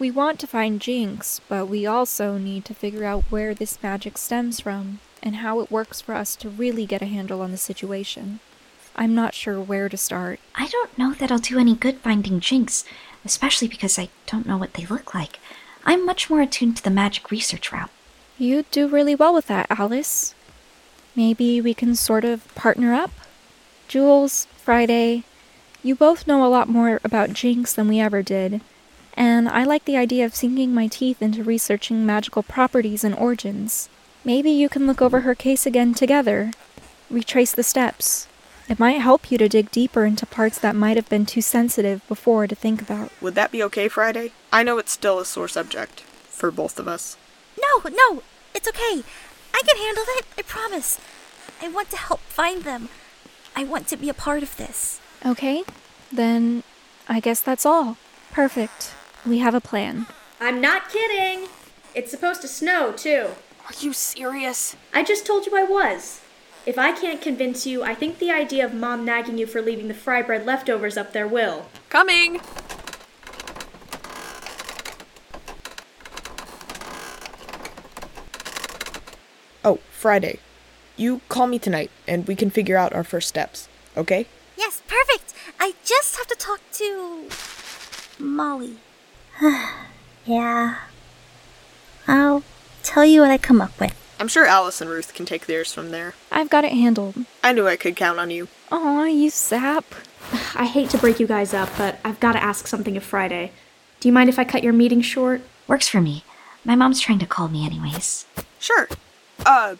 We 0.00 0.10
want 0.10 0.40
to 0.40 0.46
find 0.46 0.80
Jinx, 0.80 1.42
but 1.46 1.66
we 1.66 1.84
also 1.84 2.38
need 2.38 2.64
to 2.64 2.72
figure 2.72 3.04
out 3.04 3.24
where 3.24 3.54
this 3.54 3.82
magic 3.82 4.16
stems 4.16 4.58
from 4.58 5.00
and 5.22 5.36
how 5.36 5.60
it 5.60 5.70
works 5.70 6.00
for 6.00 6.14
us 6.14 6.34
to 6.36 6.48
really 6.48 6.86
get 6.86 7.02
a 7.02 7.06
handle 7.06 7.42
on 7.42 7.50
the 7.50 7.58
situation. 7.58 8.40
I'm 8.96 9.14
not 9.14 9.34
sure 9.34 9.60
where 9.60 9.90
to 9.90 9.98
start. 9.98 10.40
I 10.54 10.68
don't 10.68 10.96
know 10.96 11.12
that 11.12 11.30
I'll 11.30 11.38
do 11.38 11.58
any 11.58 11.74
good 11.74 11.98
finding 11.98 12.40
Jinx, 12.40 12.82
especially 13.26 13.68
because 13.68 13.98
I 13.98 14.08
don't 14.26 14.46
know 14.46 14.56
what 14.56 14.72
they 14.72 14.86
look 14.86 15.14
like. 15.14 15.38
I'm 15.84 16.06
much 16.06 16.30
more 16.30 16.40
attuned 16.40 16.78
to 16.78 16.82
the 16.82 16.88
magic 16.88 17.30
research 17.30 17.70
route. 17.70 17.90
You 18.38 18.64
do 18.70 18.88
really 18.88 19.14
well 19.14 19.34
with 19.34 19.48
that, 19.48 19.66
Alice. 19.68 20.34
Maybe 21.14 21.60
we 21.60 21.74
can 21.74 21.94
sort 21.94 22.24
of 22.24 22.54
partner 22.54 22.94
up? 22.94 23.10
Jules, 23.86 24.46
Friday, 24.56 25.24
you 25.82 25.94
both 25.94 26.26
know 26.26 26.42
a 26.42 26.48
lot 26.48 26.70
more 26.70 27.00
about 27.04 27.34
Jinx 27.34 27.74
than 27.74 27.86
we 27.86 28.00
ever 28.00 28.22
did, 28.22 28.62
and 29.20 29.50
I 29.50 29.64
like 29.64 29.84
the 29.84 29.98
idea 29.98 30.24
of 30.24 30.34
sinking 30.34 30.72
my 30.72 30.86
teeth 30.86 31.20
into 31.20 31.44
researching 31.44 32.06
magical 32.06 32.42
properties 32.42 33.04
and 33.04 33.14
origins. 33.14 33.90
Maybe 34.24 34.50
you 34.50 34.70
can 34.70 34.86
look 34.86 35.02
over 35.02 35.20
her 35.20 35.34
case 35.34 35.66
again 35.66 35.92
together, 35.92 36.52
retrace 37.10 37.52
the 37.52 37.62
steps. 37.62 38.28
It 38.66 38.78
might 38.78 39.02
help 39.02 39.30
you 39.30 39.36
to 39.36 39.46
dig 39.46 39.70
deeper 39.70 40.06
into 40.06 40.24
parts 40.24 40.58
that 40.60 40.74
might 40.74 40.96
have 40.96 41.10
been 41.10 41.26
too 41.26 41.42
sensitive 41.42 42.00
before 42.08 42.46
to 42.46 42.54
think 42.54 42.80
about. 42.80 43.12
Would 43.20 43.34
that 43.34 43.52
be 43.52 43.62
okay, 43.64 43.88
Friday? 43.88 44.32
I 44.50 44.62
know 44.62 44.78
it's 44.78 44.92
still 44.92 45.18
a 45.18 45.26
sore 45.26 45.48
subject 45.48 46.00
for 46.00 46.50
both 46.50 46.78
of 46.78 46.88
us. 46.88 47.18
No, 47.60 47.90
no, 47.90 48.22
it's 48.54 48.68
okay. 48.68 49.04
I 49.52 49.60
can 49.66 49.76
handle 49.76 50.04
it, 50.16 50.24
I 50.38 50.42
promise. 50.42 50.98
I 51.60 51.68
want 51.68 51.90
to 51.90 51.98
help 51.98 52.20
find 52.20 52.64
them. 52.64 52.88
I 53.54 53.64
want 53.64 53.86
to 53.88 53.98
be 53.98 54.08
a 54.08 54.14
part 54.14 54.42
of 54.42 54.56
this. 54.56 54.98
Okay, 55.26 55.62
then 56.10 56.62
I 57.06 57.20
guess 57.20 57.42
that's 57.42 57.66
all. 57.66 57.98
Perfect. 58.32 58.94
We 59.26 59.38
have 59.38 59.54
a 59.54 59.60
plan. 59.60 60.06
I'm 60.40 60.60
not 60.60 60.88
kidding. 60.88 61.48
It's 61.94 62.10
supposed 62.10 62.40
to 62.42 62.48
snow, 62.48 62.92
too. 62.92 63.28
Are 63.66 63.74
you 63.80 63.92
serious? 63.92 64.76
I 64.94 65.02
just 65.04 65.26
told 65.26 65.46
you 65.46 65.56
I 65.56 65.64
was. 65.64 66.22
If 66.66 66.78
I 66.78 66.92
can't 66.92 67.20
convince 67.20 67.66
you, 67.66 67.82
I 67.82 67.94
think 67.94 68.18
the 68.18 68.30
idea 68.30 68.64
of 68.64 68.74
mom 68.74 69.04
nagging 69.04 69.38
you 69.38 69.46
for 69.46 69.60
leaving 69.60 69.88
the 69.88 69.94
fry 69.94 70.22
bread 70.22 70.46
leftovers 70.46 70.96
up 70.96 71.12
there 71.12 71.28
will. 71.28 71.66
Coming! 71.88 72.40
Oh, 79.64 79.78
Friday. 79.90 80.38
You 80.96 81.20
call 81.28 81.46
me 81.46 81.58
tonight 81.58 81.90
and 82.08 82.26
we 82.26 82.34
can 82.34 82.50
figure 82.50 82.76
out 82.76 82.92
our 82.94 83.04
first 83.04 83.28
steps, 83.28 83.68
okay? 83.96 84.26
Yes, 84.56 84.82
perfect. 84.86 85.34
I 85.58 85.74
just 85.84 86.16
have 86.16 86.26
to 86.28 86.36
talk 86.36 86.60
to. 86.72 87.28
Molly. 88.18 88.76
yeah. 90.26 90.76
I'll 92.06 92.42
tell 92.82 93.04
you 93.04 93.22
what 93.22 93.30
I 93.30 93.38
come 93.38 93.60
up 93.60 93.78
with. 93.80 93.94
I'm 94.18 94.28
sure 94.28 94.44
Alice 94.44 94.80
and 94.80 94.90
Ruth 94.90 95.14
can 95.14 95.24
take 95.24 95.46
theirs 95.46 95.72
from 95.72 95.90
there. 95.90 96.14
I've 96.30 96.50
got 96.50 96.64
it 96.64 96.72
handled. 96.72 97.16
I 97.42 97.52
knew 97.52 97.66
I 97.66 97.76
could 97.76 97.96
count 97.96 98.18
on 98.18 98.30
you. 98.30 98.48
Aw, 98.70 99.04
you 99.04 99.30
sap. 99.30 99.84
I 100.54 100.66
hate 100.66 100.90
to 100.90 100.98
break 100.98 101.18
you 101.18 101.26
guys 101.26 101.54
up, 101.54 101.70
but 101.78 101.98
I've 102.04 102.20
got 102.20 102.32
to 102.32 102.42
ask 102.42 102.66
something 102.66 102.96
of 102.96 103.02
Friday. 103.02 103.52
Do 104.00 104.08
you 104.08 104.12
mind 104.12 104.28
if 104.28 104.38
I 104.38 104.44
cut 104.44 104.62
your 104.62 104.72
meeting 104.74 105.00
short? 105.00 105.40
Works 105.66 105.88
for 105.88 106.00
me. 106.00 106.24
My 106.64 106.74
mom's 106.74 107.00
trying 107.00 107.18
to 107.20 107.26
call 107.26 107.48
me, 107.48 107.64
anyways. 107.64 108.26
Sure. 108.58 108.88
Uh, 109.46 109.76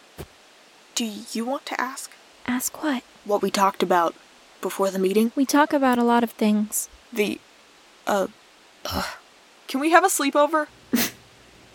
do 0.95 1.05
you 1.31 1.45
want 1.45 1.65
to 1.67 1.79
ask 1.79 2.11
Ask 2.47 2.81
what? 2.81 3.03
what 3.25 3.43
we 3.43 3.51
talked 3.51 3.83
about 3.83 4.15
before 4.61 4.89
the 4.89 4.97
meeting? 4.97 5.31
We 5.35 5.45
talk 5.45 5.71
about 5.73 5.99
a 5.99 6.03
lot 6.03 6.23
of 6.23 6.31
things. 6.31 6.89
The, 7.13 7.39
uh, 8.07 8.27
ugh. 8.85 9.05
Can 9.71 9.79
we 9.79 9.91
have 9.91 10.03
a 10.03 10.07
sleepover? 10.07 10.67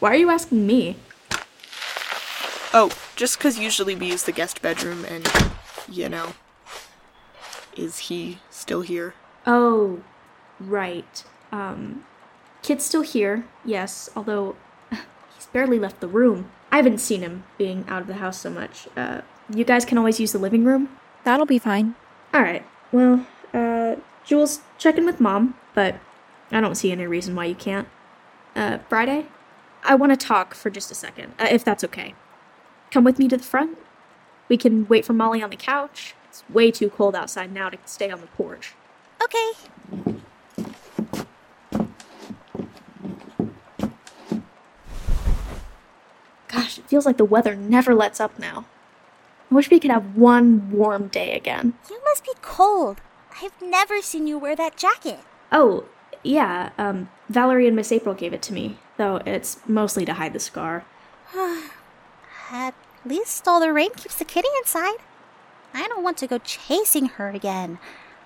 Why 0.00 0.10
are 0.10 0.16
you 0.16 0.28
asking 0.28 0.66
me? 0.66 0.96
Oh, 2.74 2.90
just 3.16 3.40
'cause 3.40 3.58
usually 3.58 3.96
we 3.96 4.08
use 4.08 4.24
the 4.24 4.32
guest 4.32 4.60
bedroom 4.60 5.06
and, 5.06 5.26
you 5.88 6.10
know. 6.10 6.34
Is 7.74 7.98
he 8.10 8.38
still 8.50 8.82
here? 8.82 9.14
Oh, 9.46 10.02
right. 10.60 11.24
Um, 11.50 12.04
Kid's 12.62 12.84
still 12.84 13.00
here, 13.00 13.46
yes, 13.64 14.10
although 14.14 14.56
he's 15.34 15.46
barely 15.46 15.78
left 15.78 16.00
the 16.00 16.08
room. 16.08 16.50
I 16.70 16.76
haven't 16.76 16.98
seen 16.98 17.22
him 17.22 17.44
being 17.56 17.86
out 17.88 18.02
of 18.02 18.08
the 18.08 18.14
house 18.14 18.38
so 18.38 18.50
much. 18.50 18.88
Uh, 18.94 19.22
you 19.48 19.64
guys 19.64 19.86
can 19.86 19.96
always 19.96 20.20
use 20.20 20.32
the 20.32 20.38
living 20.38 20.64
room. 20.66 20.90
That'll 21.24 21.46
be 21.46 21.58
fine. 21.58 21.94
Alright, 22.34 22.66
well, 22.92 23.26
uh, 23.54 23.96
Jules, 24.26 24.60
check 24.76 24.98
in 24.98 25.06
with 25.06 25.18
mom, 25.18 25.54
but 25.72 25.98
I 26.50 26.60
don't 26.60 26.74
see 26.74 26.92
any 26.92 27.06
reason 27.06 27.34
why 27.34 27.46
you 27.46 27.54
can't. 27.54 27.88
Uh, 28.54 28.78
Friday? 28.88 29.26
I 29.84 29.94
want 29.94 30.10
to 30.12 30.16
talk 30.16 30.54
for 30.54 30.70
just 30.70 30.90
a 30.90 30.94
second, 30.94 31.34
uh, 31.38 31.48
if 31.50 31.64
that's 31.64 31.84
okay. 31.84 32.14
Come 32.90 33.04
with 33.04 33.18
me 33.18 33.28
to 33.28 33.36
the 33.36 33.42
front. 33.42 33.78
We 34.48 34.56
can 34.56 34.86
wait 34.88 35.04
for 35.04 35.12
Molly 35.12 35.42
on 35.42 35.50
the 35.50 35.56
couch. 35.56 36.14
It's 36.28 36.44
way 36.48 36.70
too 36.70 36.90
cold 36.90 37.14
outside 37.14 37.52
now 37.52 37.68
to 37.68 37.78
stay 37.84 38.10
on 38.10 38.20
the 38.20 38.26
porch. 38.28 38.74
Okay. 39.22 39.52
Gosh, 46.48 46.78
it 46.78 46.88
feels 46.88 47.06
like 47.06 47.16
the 47.16 47.24
weather 47.24 47.54
never 47.54 47.94
lets 47.94 48.20
up 48.20 48.38
now. 48.38 48.66
I 49.50 49.54
wish 49.54 49.70
we 49.70 49.80
could 49.80 49.90
have 49.90 50.16
one 50.16 50.70
warm 50.70 51.08
day 51.08 51.36
again. 51.36 51.74
You 51.90 52.00
must 52.04 52.24
be 52.24 52.32
cold. 52.42 53.00
I've 53.42 53.60
never 53.60 54.00
seen 54.00 54.26
you 54.26 54.38
wear 54.38 54.56
that 54.56 54.76
jacket. 54.76 55.20
Oh, 55.52 55.84
yeah, 56.26 56.70
um, 56.78 57.08
Valerie 57.28 57.66
and 57.66 57.76
Miss 57.76 57.92
April 57.92 58.14
gave 58.14 58.32
it 58.32 58.42
to 58.42 58.52
me, 58.52 58.78
though 58.96 59.16
it's 59.24 59.58
mostly 59.66 60.04
to 60.04 60.14
hide 60.14 60.32
the 60.32 60.40
scar. 60.40 60.84
At 62.50 62.74
least 63.04 63.46
all 63.46 63.60
the 63.60 63.72
rain 63.72 63.90
keeps 63.94 64.16
the 64.16 64.24
kitty 64.24 64.48
inside. 64.58 64.96
I 65.72 65.86
don't 65.88 66.02
want 66.02 66.16
to 66.18 66.26
go 66.26 66.38
chasing 66.38 67.06
her 67.06 67.28
again. 67.28 67.78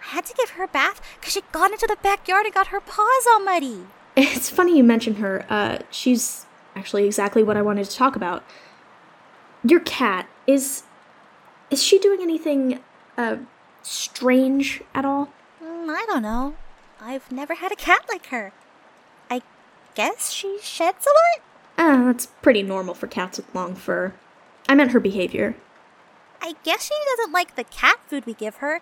I 0.03 0.15
had 0.15 0.27
to 0.27 0.35
give 0.35 0.51
her 0.51 0.65
a 0.65 0.69
bath 0.69 1.01
because 1.19 1.33
she 1.33 1.43
got 1.53 1.73
into 1.73 1.87
the 1.87 1.97
backyard 2.03 2.47
and 2.47 2.55
got 2.55 2.69
her 2.69 2.81
paws 2.81 3.27
all 3.31 3.41
muddy. 3.41 3.87
It's 4.17 4.51
funny 4.51 4.77
you 4.77 4.85
mention 4.85 5.17
her. 5.17 5.45
Uh, 5.49 5.79
she's 5.91 6.47
actually 6.75 7.07
exactly 7.07 7.43
what 7.43 7.57
I 7.57 7.63
wanted 7.63 7.85
to 7.89 7.97
talk 7.97 8.17
about. 8.17 8.45
Your 9.65 9.81
cat 9.81 10.29
is 10.47 10.85
is 11.71 11.83
she 11.83 11.99
doing 11.99 12.21
anything 12.21 12.81
uh 13.17 13.37
strange 13.83 14.83
at 14.95 15.05
all? 15.05 15.33
Mm, 15.63 15.89
I 15.91 16.05
don't 16.07 16.23
know. 16.23 16.55
I've 17.03 17.33
never 17.33 17.55
had 17.55 17.73
a 17.73 17.77
cat 17.77 18.05
like 18.11 18.27
her. 18.27 18.53
I 19.31 19.41
guess 19.95 20.31
she 20.33 20.59
sheds 20.63 21.07
a 21.07 21.11
lot? 21.11 21.47
Ah, 21.79 22.05
that's 22.05 22.27
pretty 22.27 22.63
normal 22.63 22.95
for 22.95 23.07
cats 23.07 23.39
with 23.39 23.55
long 23.55 23.75
fur. 23.75 24.13
I 24.69 24.75
meant 24.75 24.93
her 24.93 25.01
behavior. 25.01 25.57
I 26.43 26.57
guess 26.63 26.85
she 26.85 26.95
doesn't 27.17 27.33
like 27.33 27.57
the 27.57 27.65
cat 27.65 28.01
food 28.07 28.27
we 28.27 28.35
give 28.35 28.57
her. 28.57 28.81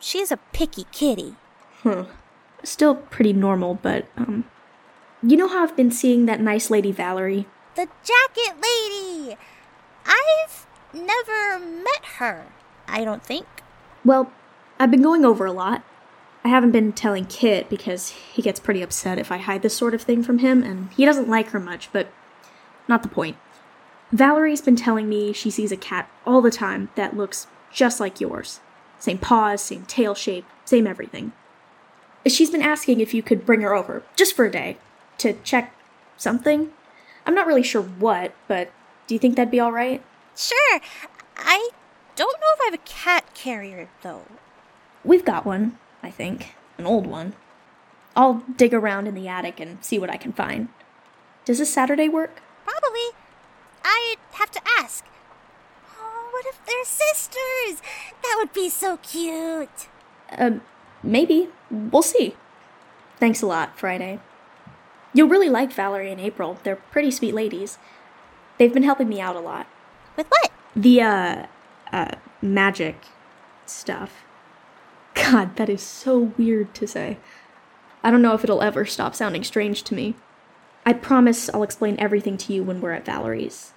She's 0.00 0.32
a 0.32 0.38
picky 0.52 0.86
kitty. 0.90 1.36
Huh. 1.82 2.06
Still 2.64 2.96
pretty 2.96 3.32
normal, 3.32 3.74
but 3.74 4.06
um 4.16 4.44
you 5.22 5.36
know 5.36 5.46
how 5.46 5.62
I've 5.62 5.76
been 5.76 5.92
seeing 5.92 6.26
that 6.26 6.40
nice 6.40 6.68
lady 6.68 6.90
Valerie? 6.90 7.46
The 7.76 7.86
jacket 8.02 8.56
lady! 8.60 9.36
I've 10.04 10.66
never 10.92 11.60
met 11.64 12.04
her, 12.18 12.46
I 12.88 13.04
don't 13.04 13.22
think. 13.22 13.46
Well, 14.04 14.32
I've 14.80 14.90
been 14.90 15.02
going 15.02 15.24
over 15.24 15.46
a 15.46 15.52
lot. 15.52 15.84
I 16.44 16.48
haven't 16.48 16.72
been 16.72 16.92
telling 16.92 17.26
Kit 17.26 17.68
because 17.68 18.10
he 18.10 18.42
gets 18.42 18.58
pretty 18.58 18.82
upset 18.82 19.18
if 19.18 19.30
I 19.30 19.38
hide 19.38 19.62
this 19.62 19.76
sort 19.76 19.94
of 19.94 20.02
thing 20.02 20.22
from 20.22 20.38
him, 20.38 20.62
and 20.62 20.92
he 20.92 21.04
doesn't 21.04 21.28
like 21.28 21.50
her 21.50 21.60
much, 21.60 21.88
but 21.92 22.08
not 22.88 23.02
the 23.02 23.08
point. 23.08 23.36
Valerie's 24.10 24.60
been 24.60 24.76
telling 24.76 25.08
me 25.08 25.32
she 25.32 25.50
sees 25.50 25.72
a 25.72 25.76
cat 25.76 26.10
all 26.26 26.42
the 26.42 26.50
time 26.50 26.90
that 26.96 27.16
looks 27.16 27.46
just 27.72 28.00
like 28.00 28.20
yours. 28.20 28.60
Same 28.98 29.18
paws, 29.18 29.62
same 29.62 29.84
tail 29.84 30.14
shape, 30.14 30.44
same 30.64 30.86
everything. 30.86 31.32
She's 32.26 32.50
been 32.50 32.62
asking 32.62 33.00
if 33.00 33.14
you 33.14 33.22
could 33.22 33.46
bring 33.46 33.62
her 33.62 33.74
over, 33.74 34.02
just 34.16 34.36
for 34.36 34.44
a 34.44 34.50
day, 34.50 34.76
to 35.18 35.34
check 35.44 35.74
something. 36.16 36.70
I'm 37.24 37.34
not 37.34 37.46
really 37.46 37.62
sure 37.62 37.82
what, 37.82 38.34
but 38.48 38.70
do 39.06 39.14
you 39.14 39.18
think 39.18 39.36
that'd 39.36 39.50
be 39.50 39.60
alright? 39.60 40.02
Sure. 40.36 40.80
I 41.36 41.70
don't 42.16 42.40
know 42.40 42.46
if 42.54 42.60
I 42.60 42.64
have 42.66 42.74
a 42.74 42.78
cat 42.78 43.34
carrier, 43.34 43.88
though. 44.02 44.24
We've 45.04 45.24
got 45.24 45.46
one, 45.46 45.78
I 46.02 46.10
think. 46.10 46.54
An 46.78 46.86
old 46.86 47.06
one. 47.06 47.34
I'll 48.14 48.44
dig 48.56 48.74
around 48.74 49.06
in 49.06 49.14
the 49.14 49.28
attic 49.28 49.60
and 49.60 49.82
see 49.84 49.98
what 49.98 50.10
I 50.10 50.16
can 50.16 50.32
find. 50.32 50.68
Does 51.44 51.58
this 51.58 51.72
Saturday 51.72 52.08
work? 52.08 52.42
Probably. 52.64 53.16
I'd 53.84 54.16
have 54.32 54.50
to 54.52 54.60
ask. 54.78 55.04
Oh, 55.98 56.28
what 56.32 56.46
if 56.46 56.64
they're 56.66 56.84
sisters? 56.84 57.82
That 58.22 58.36
would 58.38 58.52
be 58.52 58.68
so 58.68 58.98
cute. 58.98 59.88
Uh, 60.30 60.58
maybe. 61.02 61.48
We'll 61.70 62.02
see. 62.02 62.36
Thanks 63.18 63.42
a 63.42 63.46
lot, 63.46 63.78
Friday. 63.78 64.20
You'll 65.14 65.28
really 65.28 65.48
like 65.48 65.72
Valerie 65.72 66.10
and 66.10 66.20
April. 66.20 66.58
They're 66.62 66.76
pretty 66.76 67.10
sweet 67.10 67.34
ladies. 67.34 67.78
They've 68.58 68.72
been 68.72 68.82
helping 68.82 69.08
me 69.08 69.20
out 69.20 69.36
a 69.36 69.40
lot. 69.40 69.66
With 70.16 70.26
what? 70.28 70.52
The, 70.74 71.02
uh, 71.02 71.46
uh, 71.92 72.12
magic 72.40 72.96
stuff. 73.66 74.24
God, 75.14 75.56
that 75.56 75.68
is 75.68 75.82
so 75.82 76.32
weird 76.36 76.74
to 76.74 76.86
say. 76.86 77.18
I 78.02 78.10
don't 78.10 78.22
know 78.22 78.34
if 78.34 78.44
it'll 78.44 78.62
ever 78.62 78.84
stop 78.84 79.14
sounding 79.14 79.44
strange 79.44 79.82
to 79.84 79.94
me. 79.94 80.14
I 80.84 80.92
promise 80.92 81.48
I'll 81.50 81.62
explain 81.62 81.96
everything 81.98 82.36
to 82.38 82.52
you 82.52 82.62
when 82.64 82.80
we're 82.80 82.92
at 82.92 83.04
Valerie's. 83.04 83.72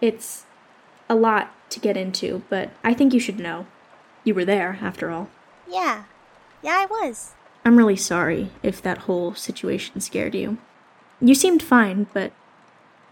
It's 0.00 0.44
a 1.08 1.14
lot 1.14 1.52
to 1.70 1.80
get 1.80 1.96
into, 1.96 2.42
but 2.48 2.70
I 2.82 2.94
think 2.94 3.14
you 3.14 3.20
should 3.20 3.38
know. 3.38 3.66
You 4.24 4.34
were 4.34 4.44
there, 4.44 4.78
after 4.82 5.10
all. 5.10 5.28
Yeah. 5.68 6.04
Yeah, 6.62 6.72
I 6.72 6.86
was. 6.86 7.34
I'm 7.64 7.76
really 7.76 7.96
sorry 7.96 8.50
if 8.62 8.82
that 8.82 8.98
whole 8.98 9.34
situation 9.34 10.00
scared 10.00 10.34
you. 10.34 10.58
You 11.20 11.34
seemed 11.34 11.62
fine, 11.62 12.06
but 12.12 12.32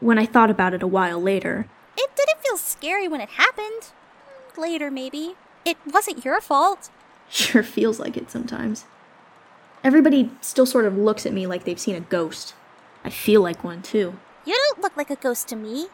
when 0.00 0.18
I 0.18 0.26
thought 0.26 0.50
about 0.50 0.74
it 0.74 0.82
a 0.82 0.86
while 0.86 1.20
later, 1.20 1.68
It 1.96 2.10
didn't 2.14 2.40
feel 2.40 2.56
scary 2.56 3.08
when 3.08 3.20
it 3.20 3.30
happened. 3.30 3.90
Later, 4.56 4.90
maybe. 4.90 5.34
It 5.64 5.76
wasn't 5.84 6.24
your 6.24 6.40
fault. 6.40 6.90
Sure 7.30 7.62
feels 7.62 7.98
like 7.98 8.16
it 8.16 8.30
sometimes. 8.30 8.84
Everybody 9.84 10.30
still 10.40 10.66
sort 10.66 10.84
of 10.84 10.96
looks 10.96 11.24
at 11.24 11.32
me 11.32 11.46
like 11.46 11.64
they've 11.64 11.78
seen 11.78 11.94
a 11.96 12.00
ghost. 12.00 12.54
I 13.04 13.10
feel 13.10 13.42
like 13.42 13.62
one 13.62 13.82
too. 13.82 14.18
You 14.44 14.54
don't 14.54 14.82
look 14.82 14.96
like 14.96 15.10
a 15.10 15.16
ghost 15.16 15.48
to 15.48 15.56
me. 15.56 15.86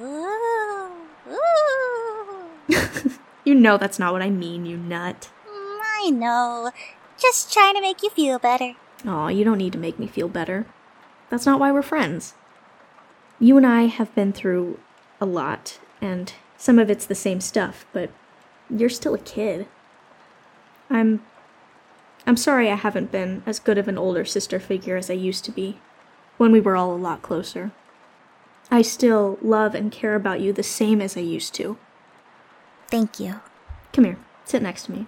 Ooh. 0.00 0.90
Ooh. 1.30 3.10
You 3.44 3.54
know 3.54 3.76
that's 3.76 3.98
not 3.98 4.12
what 4.12 4.22
I 4.22 4.30
mean, 4.30 4.64
you 4.64 4.76
nut. 4.76 5.30
I 5.46 6.10
know. 6.10 6.70
Just 7.18 7.52
trying 7.52 7.74
to 7.74 7.80
make 7.80 8.02
you 8.02 8.10
feel 8.10 8.38
better. 8.38 8.74
Aw, 9.06 9.28
you 9.28 9.44
don't 9.44 9.58
need 9.58 9.72
to 9.74 9.78
make 9.78 9.98
me 9.98 10.06
feel 10.06 10.28
better. 10.28 10.66
That's 11.30 11.46
not 11.46 11.60
why 11.60 11.70
we're 11.72 11.82
friends. 11.82 12.34
You 13.38 13.56
and 13.56 13.66
I 13.66 13.82
have 13.82 14.14
been 14.14 14.32
through 14.32 14.78
a 15.20 15.26
lot, 15.26 15.78
and 16.00 16.32
some 16.56 16.78
of 16.78 16.90
it's 16.90 17.04
the 17.06 17.14
same 17.14 17.40
stuff, 17.40 17.84
but 17.92 18.10
you're 18.70 18.88
still 18.88 19.14
a 19.14 19.18
kid. 19.18 19.66
I'm. 20.90 21.24
I'm 22.26 22.36
sorry 22.38 22.70
I 22.70 22.76
haven't 22.76 23.12
been 23.12 23.42
as 23.44 23.58
good 23.58 23.76
of 23.76 23.86
an 23.86 23.98
older 23.98 24.24
sister 24.24 24.58
figure 24.58 24.96
as 24.96 25.10
I 25.10 25.14
used 25.14 25.44
to 25.44 25.52
be, 25.52 25.78
when 26.38 26.52
we 26.52 26.60
were 26.60 26.74
all 26.74 26.94
a 26.94 26.96
lot 26.96 27.20
closer. 27.20 27.70
I 28.70 28.80
still 28.80 29.38
love 29.42 29.74
and 29.74 29.92
care 29.92 30.14
about 30.14 30.40
you 30.40 30.52
the 30.52 30.62
same 30.62 31.02
as 31.02 31.18
I 31.18 31.20
used 31.20 31.54
to. 31.56 31.76
Thank 32.90 33.20
you. 33.20 33.40
Come 33.92 34.04
here, 34.04 34.18
sit 34.44 34.62
next 34.62 34.84
to 34.84 34.92
me. 34.92 35.06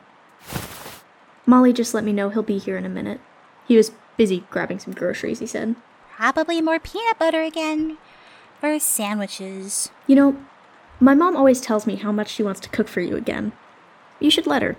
Molly 1.46 1.72
just 1.72 1.94
let 1.94 2.04
me 2.04 2.12
know 2.12 2.28
he'll 2.28 2.42
be 2.42 2.58
here 2.58 2.76
in 2.76 2.84
a 2.84 2.90
minute. 2.90 3.20
He 3.66 3.76
was 3.76 3.92
busy 4.16 4.44
grabbing 4.50 4.78
some 4.78 4.92
groceries, 4.92 5.38
he 5.38 5.46
said. 5.46 5.76
Probably 6.10 6.60
more 6.60 6.78
peanut 6.78 7.18
butter 7.18 7.42
again. 7.42 7.98
For 8.60 8.78
sandwiches. 8.78 9.90
You 10.06 10.16
know, 10.16 10.36
my 11.00 11.14
mom 11.14 11.36
always 11.36 11.60
tells 11.60 11.86
me 11.86 11.96
how 11.96 12.12
much 12.12 12.28
she 12.28 12.42
wants 12.42 12.60
to 12.60 12.68
cook 12.68 12.88
for 12.88 13.00
you 13.00 13.16
again. 13.16 13.52
You 14.18 14.30
should 14.30 14.46
let 14.46 14.62
her. 14.62 14.76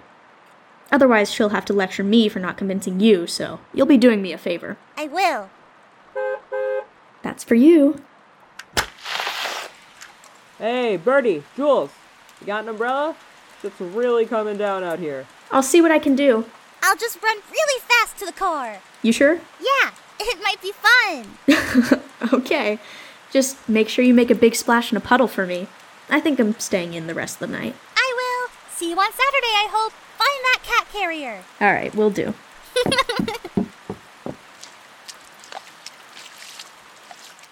Otherwise, 0.91 1.31
she'll 1.31 1.49
have 1.49 1.65
to 1.65 1.73
lecture 1.73 2.03
me 2.03 2.29
for 2.29 2.39
not 2.39 2.57
convincing 2.57 2.99
you, 2.99 3.27
so 3.27 3.59
you'll 3.73 3.85
be 3.85 3.97
doing 3.97 4.21
me 4.21 4.31
a 4.31 4.37
favor. 4.37 4.77
I 4.95 5.07
will. 5.07 5.49
That's 7.21 7.43
for 7.43 7.55
you. 7.55 8.01
Hey, 10.57 10.97
Birdie, 10.97 11.43
Jules, 11.55 11.91
you 12.41 12.47
got 12.47 12.63
an 12.63 12.69
umbrella? 12.69 13.15
It's 13.63 13.79
really 13.79 14.25
coming 14.25 14.57
down 14.57 14.83
out 14.83 14.99
here. 14.99 15.27
I'll 15.51 15.63
see 15.63 15.81
what 15.81 15.91
I 15.91 15.99
can 15.99 16.15
do. 16.15 16.45
I'll 16.81 16.95
just 16.95 17.21
run 17.21 17.37
really 17.51 17.81
fast 17.81 18.17
to 18.19 18.25
the 18.25 18.31
car. 18.31 18.79
You 19.01 19.11
sure? 19.11 19.39
Yeah, 19.59 19.91
it 20.19 20.39
might 20.41 20.61
be 20.61 20.71
fun. 20.71 22.01
okay. 22.33 22.79
Just 23.31 23.67
make 23.67 23.89
sure 23.89 24.05
you 24.05 24.13
make 24.13 24.31
a 24.31 24.35
big 24.35 24.55
splash 24.55 24.91
in 24.91 24.97
a 24.97 25.01
puddle 25.01 25.27
for 25.27 25.45
me. 25.45 25.67
I 26.09 26.19
think 26.21 26.39
I'm 26.39 26.57
staying 26.59 26.93
in 26.93 27.07
the 27.07 27.13
rest 27.13 27.41
of 27.41 27.49
the 27.51 27.57
night. 27.57 27.75
I 27.95 28.13
will. 28.15 28.51
See 28.73 28.89
you 28.89 28.95
on 28.95 29.11
Saturday, 29.11 29.53
I 29.53 29.67
hope. 29.69 29.93
Find 30.17 30.43
that 30.43 30.59
cat 30.63 30.87
carrier. 30.91 31.43
All 31.61 31.73
right, 31.73 31.93
we'll 31.95 32.09
do. 32.09 32.33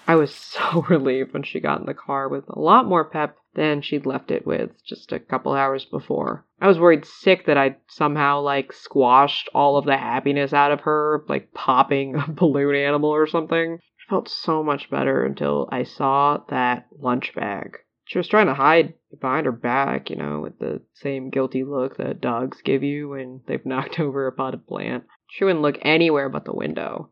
I 0.08 0.14
was 0.14 0.32
so 0.32 0.82
relieved 0.88 1.32
when 1.32 1.42
she 1.42 1.60
got 1.60 1.80
in 1.80 1.86
the 1.86 1.94
car 1.94 2.28
with 2.28 2.44
a 2.48 2.58
lot 2.58 2.86
more 2.86 3.04
pep 3.04 3.36
than 3.54 3.82
she'd 3.82 4.06
left 4.06 4.30
it 4.30 4.46
with 4.46 4.70
just 4.84 5.12
a 5.12 5.18
couple 5.18 5.52
hours 5.52 5.84
before. 5.84 6.44
I 6.60 6.68
was 6.68 6.78
worried 6.78 7.04
sick 7.04 7.46
that 7.46 7.56
I'd 7.56 7.76
somehow 7.88 8.40
like 8.40 8.72
squashed 8.72 9.48
all 9.54 9.76
of 9.76 9.84
the 9.84 9.96
happiness 9.96 10.52
out 10.52 10.72
of 10.72 10.82
her, 10.82 11.24
like 11.28 11.52
popping 11.54 12.14
a 12.28 12.30
balloon 12.30 12.76
animal 12.76 13.10
or 13.10 13.26
something. 13.26 13.78
I 13.78 14.10
felt 14.10 14.28
so 14.28 14.62
much 14.62 14.90
better 14.90 15.24
until 15.24 15.68
I 15.72 15.82
saw 15.82 16.38
that 16.50 16.86
lunch 16.96 17.34
bag. 17.34 17.78
She 18.06 18.18
was 18.18 18.28
trying 18.28 18.46
to 18.46 18.54
hide 18.54 18.94
behind 19.20 19.46
her 19.46 19.52
back, 19.52 20.10
you 20.10 20.16
know, 20.16 20.40
with 20.40 20.60
the 20.60 20.80
same 20.94 21.28
guilty 21.28 21.64
look 21.64 21.96
that 21.96 22.20
dogs 22.20 22.62
give 22.62 22.84
you 22.84 23.08
when 23.08 23.40
they've 23.46 23.66
knocked 23.66 23.98
over 23.98 24.28
a 24.28 24.32
potted 24.32 24.66
plant. 24.66 25.04
She 25.28 25.44
wouldn't 25.44 25.62
look 25.62 25.78
anywhere 25.82 26.28
but 26.28 26.44
the 26.44 26.54
window. 26.54 27.10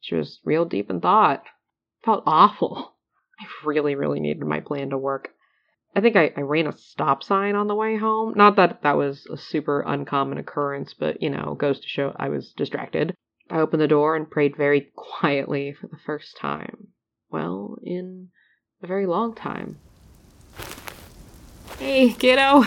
She 0.00 0.14
was 0.14 0.40
real 0.42 0.64
deep 0.64 0.88
in 0.88 1.02
thought. 1.02 1.44
Felt 2.04 2.22
awful. 2.26 2.96
I 3.40 3.44
really, 3.66 3.94
really 3.94 4.18
needed 4.18 4.42
my 4.42 4.60
plan 4.60 4.90
to 4.90 4.98
work. 4.98 5.28
I 5.94 6.00
think 6.00 6.16
I, 6.16 6.32
I 6.34 6.40
ran 6.40 6.66
a 6.66 6.72
stop 6.72 7.22
sign 7.22 7.54
on 7.54 7.66
the 7.66 7.74
way 7.74 7.98
home. 7.98 8.32
Not 8.34 8.56
that 8.56 8.82
that 8.82 8.96
was 8.96 9.26
a 9.26 9.36
super 9.36 9.82
uncommon 9.86 10.38
occurrence, 10.38 10.94
but 10.94 11.20
you 11.20 11.28
know, 11.28 11.54
goes 11.54 11.80
to 11.80 11.88
show 11.88 12.16
I 12.16 12.30
was 12.30 12.54
distracted. 12.54 13.14
I 13.50 13.58
opened 13.58 13.82
the 13.82 13.88
door 13.88 14.16
and 14.16 14.30
prayed 14.30 14.56
very 14.56 14.90
quietly 14.96 15.74
for 15.74 15.88
the 15.88 15.98
first 16.06 16.38
time. 16.38 16.88
Well, 17.30 17.76
in 17.82 18.28
a 18.82 18.86
very 18.86 19.06
long 19.06 19.34
time. 19.34 19.78
Hey, 21.80 22.10
kiddo. 22.12 22.64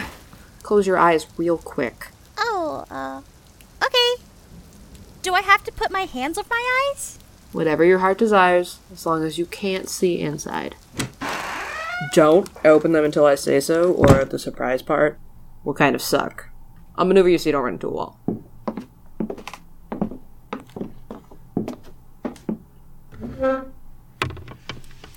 Close 0.64 0.88
your 0.88 0.98
eyes 0.98 1.28
real 1.38 1.60
quick. 1.60 2.08
Oh, 2.36 2.84
uh, 2.90 3.22
okay. 3.86 4.24
Do 5.22 5.36
I 5.36 5.42
have 5.42 5.64
to 5.66 5.72
put 5.72 5.92
my 5.92 6.06
hands 6.06 6.40
over 6.40 6.48
my 6.50 6.90
eyes? 6.92 7.20
Whatever 7.52 7.86
your 7.86 8.00
heart 8.00 8.18
desires, 8.18 8.80
as 8.92 9.06
long 9.06 9.24
as 9.24 9.38
you 9.38 9.46
can't 9.46 9.88
see 9.88 10.20
inside. 10.20 10.76
Don't 12.14 12.50
open 12.66 12.92
them 12.94 13.06
until 13.06 13.28
I 13.28 13.36
say 13.36 13.60
so, 13.60 13.94
or 13.94 14.26
the 14.26 14.40
surprise 14.40 14.82
part 14.82 15.20
will 15.64 15.76
kind 15.76 15.94
of 15.94 16.02
suck. 16.02 16.50
I'll 16.96 17.06
maneuver 17.06 17.30
you 17.30 17.38
so 17.38 17.50
you 17.50 17.52
don't 17.52 17.64
run 17.64 17.74
into 17.74 17.90
a 17.90 17.92
wall. 17.92 18.20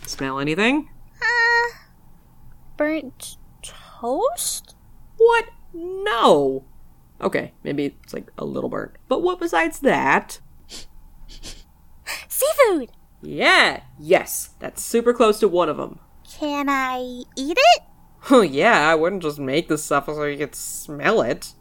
Smell 0.04 0.38
anything? 0.38 0.90
Uh, 1.22 1.78
burnt 2.76 3.38
toast? 4.00 4.74
What? 5.16 5.46
No! 5.72 6.64
Okay, 7.20 7.52
maybe 7.62 7.96
it's 8.02 8.12
like 8.12 8.30
a 8.36 8.44
little 8.44 8.68
burnt. 8.68 8.92
But 9.08 9.22
what 9.22 9.40
besides 9.40 9.80
that? 9.80 10.40
Seafood! 12.28 12.90
Yeah, 13.22 13.82
yes, 13.98 14.50
that's 14.58 14.82
super 14.82 15.12
close 15.12 15.40
to 15.40 15.48
one 15.48 15.68
of 15.68 15.78
them. 15.78 15.98
Can 16.30 16.68
I 16.68 17.22
eat 17.36 17.58
it? 17.58 17.82
Oh, 18.30 18.42
yeah, 18.42 18.90
I 18.90 18.94
wouldn't 18.94 19.22
just 19.22 19.38
make 19.38 19.68
this 19.68 19.84
stuff 19.84 20.06
so 20.06 20.24
you 20.24 20.36
could 20.36 20.54
smell 20.54 21.22
it. 21.22 21.52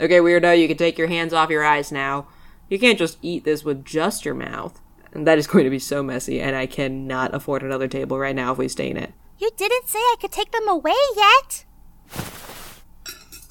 Okay, 0.00 0.18
weirdo, 0.18 0.58
you 0.58 0.68
can 0.68 0.76
take 0.76 0.98
your 0.98 1.08
hands 1.08 1.32
off 1.32 1.50
your 1.50 1.64
eyes 1.64 1.92
now. 1.92 2.28
You 2.68 2.78
can't 2.78 2.98
just 2.98 3.18
eat 3.22 3.44
this 3.44 3.64
with 3.64 3.84
just 3.84 4.24
your 4.24 4.34
mouth. 4.34 4.80
And 5.12 5.26
that 5.26 5.38
is 5.38 5.46
going 5.48 5.64
to 5.64 5.70
be 5.70 5.78
so 5.78 6.02
messy, 6.02 6.40
and 6.40 6.56
I 6.56 6.66
cannot 6.66 7.34
afford 7.34 7.62
another 7.62 7.88
table 7.88 8.18
right 8.18 8.34
now 8.34 8.52
if 8.52 8.58
we 8.58 8.68
stay 8.68 8.90
in 8.90 8.96
it. 8.96 9.12
You 9.38 9.50
didn't 9.56 9.88
say 9.88 9.98
I 9.98 10.16
could 10.20 10.32
take 10.32 10.52
them 10.52 10.68
away 10.68 10.92
yet. 11.16 11.64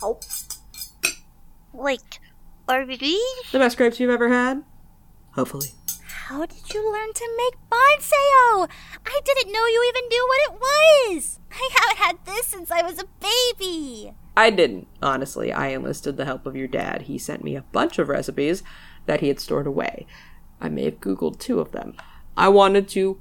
Oh. 0.01 0.19
Like, 1.73 2.19
are 2.67 2.85
these? 2.85 3.21
The 3.51 3.59
best 3.59 3.77
crepes 3.77 3.99
you've 3.99 4.09
ever 4.09 4.29
had? 4.29 4.63
Hopefully. 5.31 5.69
How 6.27 6.45
did 6.45 6.73
you 6.73 6.91
learn 6.91 7.13
to 7.13 7.29
make 7.37 7.53
bánh 7.69 7.99
xèo? 7.99 8.69
I 9.05 9.21
didn't 9.23 9.53
know 9.53 9.65
you 9.65 9.93
even 9.95 10.09
knew 10.09 10.27
what 10.27 10.51
it 10.51 10.59
was. 10.59 11.39
I 11.51 11.69
haven't 11.79 11.97
had 11.97 12.25
this 12.25 12.47
since 12.47 12.69
I 12.69 12.81
was 12.81 12.99
a 12.99 13.05
baby. 13.21 14.11
I 14.35 14.49
didn't, 14.49 14.87
honestly. 15.01 15.53
I 15.53 15.69
enlisted 15.69 16.17
the 16.17 16.25
help 16.25 16.45
of 16.45 16.57
your 16.57 16.67
dad. 16.67 17.03
He 17.03 17.17
sent 17.17 17.45
me 17.45 17.55
a 17.55 17.61
bunch 17.71 17.97
of 17.97 18.09
recipes 18.09 18.61
that 19.05 19.21
he 19.21 19.29
had 19.29 19.39
stored 19.39 19.67
away. 19.67 20.05
I 20.59 20.67
may 20.67 20.83
have 20.83 20.99
Googled 20.99 21.39
two 21.39 21.61
of 21.61 21.71
them. 21.71 21.95
I 22.35 22.49
wanted 22.49 22.89
to 22.89 23.19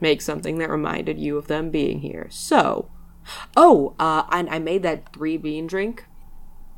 make 0.00 0.22
something 0.22 0.58
that 0.58 0.70
reminded 0.70 1.18
you 1.18 1.36
of 1.36 1.46
them 1.46 1.70
being 1.70 2.00
here. 2.00 2.28
So, 2.30 2.90
oh, 3.56 3.94
uh, 3.98 4.24
and 4.30 4.48
I 4.50 4.58
made 4.58 4.82
that 4.82 5.12
three 5.12 5.36
bean 5.36 5.66
drink. 5.66 6.06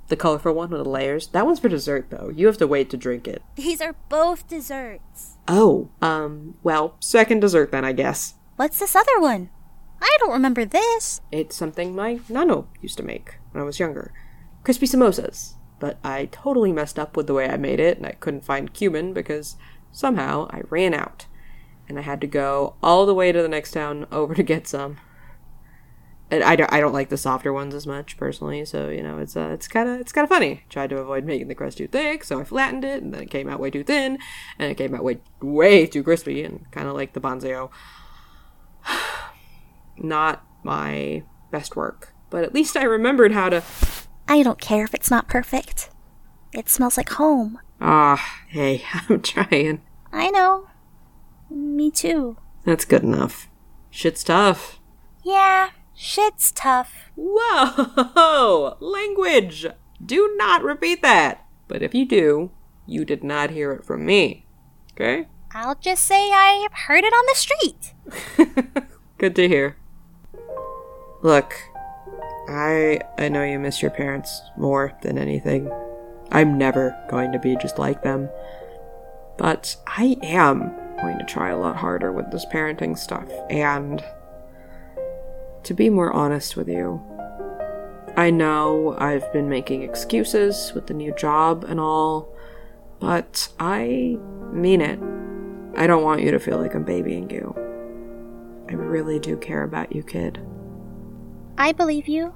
The 0.09 0.16
colorful 0.16 0.55
one 0.55 0.71
with 0.71 0.83
the 0.83 0.91
layers. 0.91 1.29
That 1.29 1.47
one's 1.47 1.61
for 1.61 1.68
dessert, 1.68 2.09
though. 2.11 2.33
You 2.35 2.47
have 2.47 2.59
to 2.59 2.66
wait 2.66 2.91
to 2.91 2.97
drink 2.97 3.29
it. 3.29 3.43
These 3.55 3.81
are 3.81 3.95
both 4.09 4.49
desserts. 4.49 5.39
Oh, 5.47 5.91
um, 6.03 6.57
well, 6.64 6.97
second 6.99 7.41
dessert 7.41 7.71
then, 7.71 7.85
I 7.85 7.93
guess. 7.93 8.35
What's 8.57 8.81
this 8.81 8.97
other 8.97 9.21
one? 9.21 9.51
I 10.03 10.16
don't 10.18 10.33
remember 10.33 10.64
this. 10.64 11.21
It's 11.31 11.55
something 11.55 11.95
my 11.95 12.21
nani 12.29 12.64
used 12.81 12.97
to 12.97 13.05
make 13.05 13.37
when 13.53 13.62
I 13.62 13.64
was 13.64 13.79
younger. 13.79 14.12
Crispy 14.64 14.87
samosas. 14.87 15.55
But 15.79 15.99
I 16.05 16.27
totally 16.27 16.73
messed 16.73 16.99
up 16.99 17.16
with 17.16 17.27
the 17.27 17.35
way 17.35 17.49
I 17.49 17.57
made 17.57 17.81
it, 17.81 17.97
and 17.97 18.07
I 18.07 18.12
couldn't 18.12 18.45
find 18.45 18.75
cumin 18.75 19.12
because 19.12 19.57
somehow 19.93 20.49
I 20.51 20.62
ran 20.68 20.93
out. 20.93 21.27
And 21.91 21.99
I 21.99 22.03
had 22.03 22.20
to 22.20 22.28
go 22.28 22.76
all 22.84 23.05
the 23.05 23.12
way 23.12 23.32
to 23.32 23.43
the 23.43 23.49
next 23.49 23.72
town 23.72 24.07
over 24.12 24.32
to 24.32 24.45
get 24.45 24.68
some. 24.68 24.99
And 26.30 26.45
I 26.45 26.55
don't, 26.55 26.72
I 26.72 26.78
don't 26.78 26.93
like 26.93 27.09
the 27.09 27.16
softer 27.16 27.53
ones 27.53 27.74
as 27.74 27.84
much 27.84 28.16
personally, 28.16 28.64
so 28.64 28.91
you 28.91 29.03
know 29.03 29.18
it's 29.18 29.36
uh, 29.36 29.51
it's 29.53 29.66
kind 29.66 29.88
of 29.88 30.01
it's 30.01 30.12
kind 30.12 30.22
of 30.22 30.28
funny. 30.28 30.62
Tried 30.68 30.91
to 30.91 30.99
avoid 30.99 31.24
making 31.24 31.49
the 31.49 31.57
crust 31.57 31.78
too 31.78 31.88
thick, 31.88 32.22
so 32.22 32.38
I 32.38 32.45
flattened 32.45 32.84
it, 32.84 33.03
and 33.03 33.12
then 33.12 33.22
it 33.22 33.30
came 33.32 33.49
out 33.49 33.59
way 33.59 33.70
too 33.70 33.82
thin, 33.82 34.18
and 34.57 34.70
it 34.70 34.76
came 34.76 34.95
out 34.95 35.03
way 35.03 35.18
way 35.43 35.88
too 35.88 36.05
crispy, 36.05 36.45
and 36.45 36.70
kind 36.70 36.86
of 36.86 36.95
like 36.95 37.14
the 37.14 37.20
bánh 37.20 37.41
xèo. 37.41 37.70
Not 39.99 40.45
my 40.62 41.24
best 41.51 41.74
work, 41.74 42.14
but 42.30 42.45
at 42.45 42.55
least 42.55 42.76
I 42.76 42.84
remembered 42.84 43.32
how 43.32 43.49
to. 43.49 43.64
I 44.28 44.45
don't 44.45 44.61
care 44.61 44.84
if 44.84 44.95
it's 44.95 45.11
not 45.11 45.26
perfect. 45.26 45.91
It 46.53 46.68
smells 46.68 46.97
like 46.97 47.09
home. 47.09 47.59
Ah, 47.80 48.24
hey, 48.47 48.84
I'm 49.09 49.20
trying. 49.20 49.82
I 50.12 50.30
know. 50.30 50.70
Me 51.51 51.90
too. 51.90 52.36
That's 52.64 52.84
good 52.84 53.03
enough. 53.03 53.48
Shit's 53.90 54.22
tough. 54.22 54.78
Yeah, 55.24 55.70
shit's 55.94 56.53
tough. 56.53 57.11
Whoa! 57.16 58.76
Language! 58.80 59.66
Do 60.05 60.34
not 60.36 60.62
repeat 60.62 61.03
that! 61.03 61.44
But 61.68 61.82
if 61.82 61.94
you 61.94 62.07
do, 62.07 62.51
you 62.86 63.05
did 63.05 63.22
not 63.22 63.51
hear 63.51 63.72
it 63.72 63.84
from 63.84 64.07
me. 64.07 64.46
Okay? 64.92 65.28
I'll 65.53 65.74
just 65.74 66.05
say 66.07 66.30
I 66.32 66.68
heard 66.86 67.05
it 67.05 67.12
on 67.12 67.24
the 67.26 67.34
street. 67.34 68.84
Good 69.18 69.34
to 69.36 69.48
hear. 69.48 69.76
Look, 71.22 71.55
I 72.48 73.01
I 73.18 73.28
know 73.28 73.44
you 73.44 73.59
miss 73.59 73.82
your 73.82 73.90
parents 73.90 74.42
more 74.57 74.92
than 75.03 75.18
anything. 75.18 75.70
I'm 76.32 76.57
never 76.57 76.96
going 77.11 77.32
to 77.32 77.38
be 77.38 77.57
just 77.57 77.78
like 77.78 78.03
them. 78.03 78.30
But 79.36 79.76
I 79.86 80.16
am 80.22 80.72
going 81.01 81.18
to 81.18 81.24
try 81.24 81.51
a 81.51 81.59
lot 81.59 81.76
harder 81.76 82.12
with 82.12 82.30
this 82.30 82.46
parenting 82.46 82.96
stuff 82.96 83.28
and 83.48 84.03
to 85.62 85.74
be 85.74 85.90
more 85.90 86.12
honest 86.12 86.57
with 86.57 86.68
you. 86.68 87.03
I 88.16 88.30
know 88.30 88.96
I've 88.98 89.32
been 89.32 89.48
making 89.48 89.82
excuses 89.82 90.72
with 90.74 90.86
the 90.86 90.94
new 90.94 91.14
job 91.14 91.64
and 91.64 91.78
all, 91.78 92.34
but 92.98 93.48
I 93.59 94.18
mean 94.53 94.80
it. 94.80 94.98
I 95.76 95.86
don't 95.86 96.03
want 96.03 96.22
you 96.22 96.30
to 96.30 96.38
feel 96.38 96.59
like 96.59 96.74
I'm 96.74 96.84
babying 96.84 97.30
you. 97.30 97.55
I 98.68 98.74
really 98.74 99.18
do 99.18 99.36
care 99.36 99.62
about 99.62 99.94
you, 99.94 100.03
kid. 100.03 100.40
I 101.57 101.72
believe 101.72 102.09
you. 102.09 102.34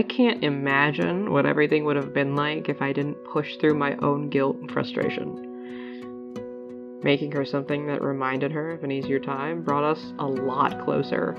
I 0.00 0.02
can't 0.02 0.42
imagine 0.42 1.30
what 1.30 1.44
everything 1.44 1.84
would 1.84 1.96
have 1.96 2.14
been 2.14 2.34
like 2.34 2.70
if 2.70 2.80
I 2.80 2.90
didn't 2.90 3.22
push 3.22 3.56
through 3.56 3.74
my 3.74 3.96
own 3.96 4.30
guilt 4.30 4.56
and 4.56 4.72
frustration. 4.72 5.36
Making 7.02 7.32
her 7.32 7.44
something 7.44 7.86
that 7.86 8.00
reminded 8.00 8.50
her 8.50 8.70
of 8.70 8.82
an 8.82 8.90
easier 8.90 9.18
time 9.18 9.62
brought 9.62 9.84
us 9.84 10.14
a 10.18 10.26
lot 10.26 10.82
closer. 10.86 11.36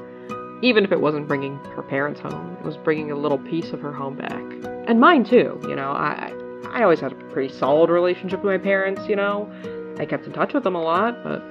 Even 0.61 0.83
if 0.83 0.91
it 0.91 1.01
wasn't 1.01 1.27
bringing 1.27 1.55
her 1.75 1.81
parents 1.81 2.19
home, 2.19 2.55
it 2.59 2.63
was 2.63 2.77
bringing 2.77 3.09
a 3.09 3.15
little 3.15 3.39
piece 3.39 3.71
of 3.71 3.81
her 3.81 3.91
home 3.91 4.15
back. 4.15 4.43
And 4.87 4.99
mine 4.99 5.23
too, 5.23 5.59
you 5.63 5.75
know. 5.75 5.89
I 5.89 6.31
I 6.69 6.83
always 6.83 6.99
had 6.99 7.13
a 7.13 7.15
pretty 7.15 7.51
solid 7.51 7.89
relationship 7.89 8.43
with 8.43 8.51
my 8.51 8.63
parents, 8.63 9.01
you 9.09 9.15
know. 9.15 9.51
I 9.97 10.05
kept 10.05 10.27
in 10.27 10.33
touch 10.33 10.53
with 10.53 10.61
them 10.63 10.75
a 10.75 10.83
lot, 10.83 11.23
but 11.23 11.41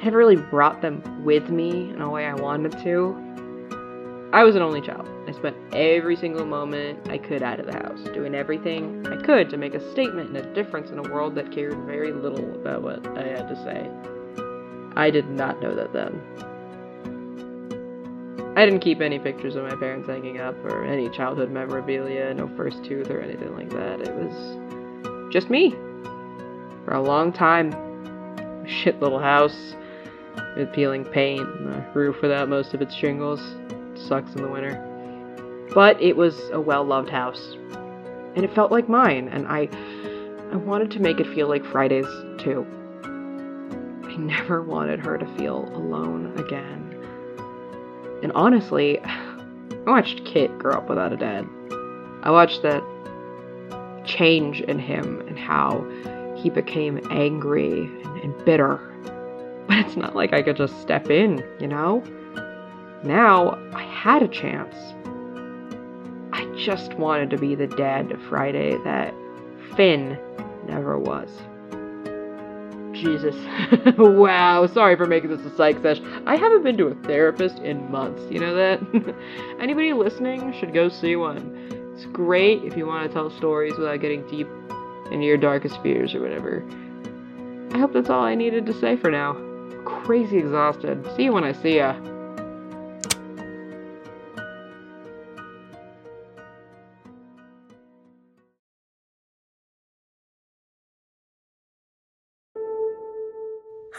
I 0.00 0.06
never 0.06 0.18
really 0.18 0.34
brought 0.34 0.82
them 0.82 1.22
with 1.24 1.48
me 1.48 1.90
in 1.90 2.02
a 2.02 2.10
way 2.10 2.26
I 2.26 2.34
wanted 2.34 2.72
to. 2.82 4.28
I 4.32 4.42
was 4.42 4.56
an 4.56 4.62
only 4.62 4.80
child. 4.80 5.08
I 5.32 5.34
spent 5.34 5.56
every 5.72 6.16
single 6.16 6.44
moment 6.44 7.08
I 7.08 7.16
could 7.16 7.42
out 7.42 7.58
of 7.58 7.64
the 7.64 7.72
house, 7.72 8.02
doing 8.12 8.34
everything 8.34 9.06
I 9.06 9.16
could 9.16 9.48
to 9.50 9.56
make 9.56 9.72
a 9.72 9.90
statement 9.92 10.28
and 10.28 10.36
a 10.36 10.54
difference 10.54 10.90
in 10.90 10.98
a 10.98 11.02
world 11.02 11.34
that 11.36 11.50
cared 11.50 11.74
very 11.86 12.12
little 12.12 12.54
about 12.54 12.82
what 12.82 13.06
I 13.16 13.28
had 13.28 13.48
to 13.48 13.56
say. 13.64 13.88
I 14.94 15.08
did 15.08 15.30
not 15.30 15.62
know 15.62 15.74
that 15.74 15.94
then. 15.94 16.20
I 18.58 18.66
didn't 18.66 18.80
keep 18.80 19.00
any 19.00 19.18
pictures 19.18 19.56
of 19.56 19.64
my 19.64 19.74
parents 19.74 20.06
hanging 20.06 20.38
up 20.38 20.54
or 20.66 20.84
any 20.84 21.08
childhood 21.08 21.50
memorabilia, 21.50 22.34
no 22.34 22.54
first 22.54 22.84
tooth 22.84 23.08
or 23.08 23.22
anything 23.22 23.54
like 23.56 23.70
that. 23.70 24.02
It 24.02 24.14
was 24.14 25.32
just 25.32 25.48
me. 25.48 25.70
For 26.84 26.92
a 26.92 27.00
long 27.00 27.32
time, 27.32 27.72
shit 28.66 29.00
little 29.00 29.18
house 29.18 29.76
with 30.58 30.70
peeling 30.74 31.06
paint 31.06 31.48
and 31.48 31.70
a 31.70 31.90
roof 31.94 32.20
without 32.20 32.50
most 32.50 32.74
of 32.74 32.82
its 32.82 32.94
shingles 32.94 33.40
sucks 33.94 34.34
in 34.34 34.42
the 34.42 34.48
winter. 34.48 34.91
But 35.74 36.00
it 36.00 36.16
was 36.16 36.38
a 36.50 36.60
well 36.60 36.84
loved 36.84 37.08
house. 37.08 37.56
And 38.34 38.44
it 38.44 38.54
felt 38.54 38.72
like 38.72 38.88
mine, 38.88 39.28
and 39.28 39.46
I 39.46 39.68
I 40.52 40.56
wanted 40.56 40.90
to 40.92 41.00
make 41.00 41.18
it 41.18 41.26
feel 41.34 41.48
like 41.48 41.64
Fridays 41.64 42.06
too. 42.38 42.66
I 43.04 44.16
never 44.16 44.62
wanted 44.62 45.00
her 45.00 45.16
to 45.16 45.26
feel 45.36 45.64
alone 45.74 46.38
again. 46.38 46.92
And 48.22 48.32
honestly, 48.32 49.00
I 49.04 49.90
watched 49.90 50.24
Kit 50.26 50.58
grow 50.58 50.74
up 50.74 50.88
without 50.88 51.12
a 51.12 51.16
dad. 51.16 51.48
I 52.22 52.30
watched 52.30 52.62
that 52.62 52.82
change 54.04 54.60
in 54.60 54.78
him 54.78 55.22
and 55.26 55.38
how 55.38 55.86
he 56.36 56.50
became 56.50 57.00
angry 57.10 57.84
and, 58.04 58.20
and 58.20 58.44
bitter. 58.44 58.78
But 59.68 59.78
it's 59.78 59.96
not 59.96 60.16
like 60.16 60.32
I 60.32 60.42
could 60.42 60.56
just 60.56 60.82
step 60.82 61.08
in, 61.08 61.42
you 61.60 61.68
know? 61.68 62.02
Now 63.04 63.56
I 63.72 63.84
had 63.84 64.20
a 64.20 64.28
chance. 64.28 64.74
Just 66.56 66.94
wanted 66.94 67.30
to 67.30 67.38
be 67.38 67.54
the 67.54 67.66
dad 67.66 68.08
to 68.10 68.16
Friday 68.28 68.76
that 68.84 69.14
Finn 69.76 70.18
never 70.66 70.98
was. 70.98 71.28
Jesus. 72.92 73.34
wow, 73.98 74.66
sorry 74.66 74.96
for 74.96 75.06
making 75.06 75.30
this 75.30 75.44
a 75.46 75.56
psych 75.56 75.80
sesh. 75.82 76.00
I 76.26 76.36
haven't 76.36 76.62
been 76.62 76.76
to 76.78 76.88
a 76.88 76.94
therapist 77.06 77.58
in 77.58 77.90
months, 77.90 78.22
you 78.30 78.38
know 78.38 78.54
that? 78.54 78.80
Anybody 79.60 79.92
listening 79.92 80.52
should 80.58 80.74
go 80.74 80.88
see 80.88 81.16
one. 81.16 81.94
It's 81.94 82.06
great 82.06 82.62
if 82.64 82.76
you 82.76 82.86
want 82.86 83.08
to 83.08 83.12
tell 83.12 83.30
stories 83.30 83.74
without 83.78 84.00
getting 84.00 84.26
deep 84.28 84.48
into 85.10 85.24
your 85.24 85.36
darkest 85.36 85.82
fears 85.82 86.14
or 86.14 86.20
whatever. 86.20 86.64
I 87.72 87.78
hope 87.78 87.92
that's 87.92 88.10
all 88.10 88.22
I 88.22 88.34
needed 88.34 88.66
to 88.66 88.80
say 88.80 88.96
for 88.96 89.10
now. 89.10 89.34
Crazy 89.84 90.38
exhausted. 90.38 91.06
See 91.16 91.24
you 91.24 91.32
when 91.32 91.44
I 91.44 91.52
see 91.52 91.76
ya. 91.76 91.94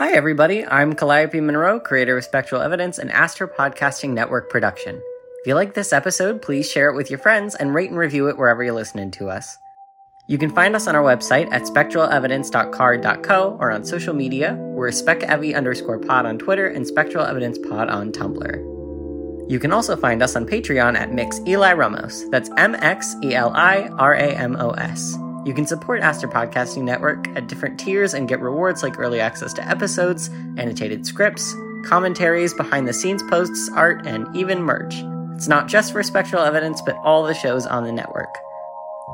Hi, 0.04 0.12
everybody. 0.12 0.66
I'm 0.66 0.96
Calliope 0.96 1.40
Monroe, 1.40 1.80
creator 1.80 2.18
of 2.18 2.26
Spectral 2.26 2.62
Evidence 2.62 2.98
and 2.98 3.10
Aster 3.10 3.48
Podcasting 3.48 4.10
Network 4.10 4.50
production. 4.50 4.98
If 4.98 5.48
you 5.48 5.56
like 5.56 5.76
this 5.76 5.94
episode, 5.94 6.42
please 6.42 6.70
share 6.70 6.90
it 6.90 6.96
with 6.98 7.10
your 7.10 7.20
friends 7.20 7.56
and 7.56 7.74
rate 7.74 7.90
and 7.90 7.98
review 7.98 8.28
it 8.28 8.38
wherever 8.38 8.62
you're 8.62 8.74
listening 8.74 9.12
to 9.12 9.30
us. 9.30 9.58
You 10.28 10.38
can 10.38 10.50
find 10.50 10.76
us 10.76 10.88
on 10.88 10.96
our 10.98 11.04
website 11.04 11.50
at 11.54 11.62
spectralevidence.carrd.co 11.62 13.58
or 13.62 13.72
on 13.72 13.86
social 13.86 14.14
media. 14.14 14.56
We're 14.56 14.90
specevi 14.90 15.56
underscore 15.56 16.00
pod 16.00 16.26
on 16.26 16.38
Twitter 16.38 16.68
and 16.68 16.86
Spectral 16.86 17.26
Evidence 17.26 17.58
Pod 17.58 17.88
on 17.88 18.12
Tumblr. 18.12 19.50
You 19.50 19.58
can 19.58 19.72
also 19.72 19.96
find 19.96 20.22
us 20.22 20.36
on 20.36 20.46
Patreon 20.46 20.98
at 20.98 21.14
Mix 21.14 21.40
Eli 21.48 21.72
Ramos. 21.72 22.28
That's 22.30 22.50
M 22.58 22.76
X 22.76 23.16
E 23.24 23.36
L 23.36 23.54
I 23.56 23.88
R 23.98 24.16
A 24.16 24.36
M 24.36 24.58
O 24.58 24.72
S. 24.72 25.18
You 25.46 25.54
can 25.54 25.66
support 25.66 26.02
Aster 26.02 26.30
Podcasting 26.30 26.84
Network 26.84 27.28
at 27.36 27.48
different 27.48 27.78
tiers 27.78 28.14
and 28.14 28.30
get 28.30 28.40
rewards 28.40 28.82
like 28.82 28.98
early 28.98 29.20
access 29.20 29.52
to 29.54 29.68
episodes, 29.68 30.30
annotated 30.58 31.06
scripts, 31.06 31.54
commentaries, 31.84 32.54
behind 32.54 32.88
the 32.88 32.94
scenes 32.94 33.22
posts, 33.24 33.70
art, 33.76 34.08
and 34.08 34.34
even 34.34 34.64
merch. 34.64 34.96
It's 35.36 35.50
not 35.50 35.68
just 35.68 35.92
for 35.92 36.02
Spectral 36.02 36.44
Evidence, 36.44 36.82
but 36.82 36.96
all 37.04 37.24
the 37.24 37.34
shows 37.34 37.66
on 37.66 37.84
the 37.84 37.92
network. 37.92 38.34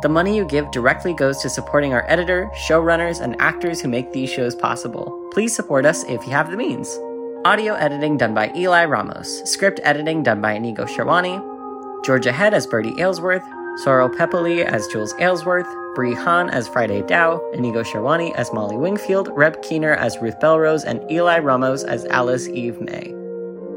The 0.03 0.09
money 0.09 0.38
you 0.38 0.45
give 0.45 0.69
directly 0.69 1.13
goes 1.13 1.39
to 1.39 1.49
supporting 1.49 1.93
our 1.93 2.07
editor, 2.07 2.51
showrunners, 2.53 3.21
and 3.21 3.36
actors 3.41 3.82
who 3.82 3.88
make 3.88 4.13
these 4.13 4.30
shows 4.30 4.53
possible. 4.53 5.11
Please 5.34 5.55
support 5.55 5.84
us 5.84 6.03
if 6.03 6.27
you 6.27 6.32
have 6.32 6.51
the 6.51 6.57
means. 6.57 6.95
Audio 7.43 7.73
editing 7.73 8.17
done 8.17 8.36
by 8.36 8.51
Eli 8.55 8.86
Ramos, 8.86 9.41
script 9.49 9.80
editing 9.84 10.21
done 10.21 10.41
by 10.41 10.53
Inigo 10.53 10.86
Sherwani, 10.86 11.43
Georgia 12.05 12.32
Head 12.32 12.53
as 12.53 12.67
Birdie 12.67 12.99
Aylesworth, 12.99 13.43
Sorrel 13.84 14.09
Pepple 14.09 14.61
as 14.67 14.88
Jules 14.88 15.13
Aylesworth, 15.19 15.67
Brie 15.95 16.13
Hahn 16.13 16.49
as 16.49 16.67
Friday 16.67 17.01
Dao, 17.01 17.39
Inigo 17.55 17.82
Sherwani 17.82 18.36
as 18.36 18.51
Molly 18.51 18.75
Wingfield, 18.75 19.30
Reb 19.32 19.61
Keener 19.61 19.93
as 19.93 20.17
Ruth 20.17 20.38
Belrose, 20.41 20.84
and 20.84 21.09
Eli 21.09 21.39
Ramos 21.39 21.86
as 21.86 22.03
Alice 22.05 22.49
Eve 22.49 22.82
Mae. 22.82 23.15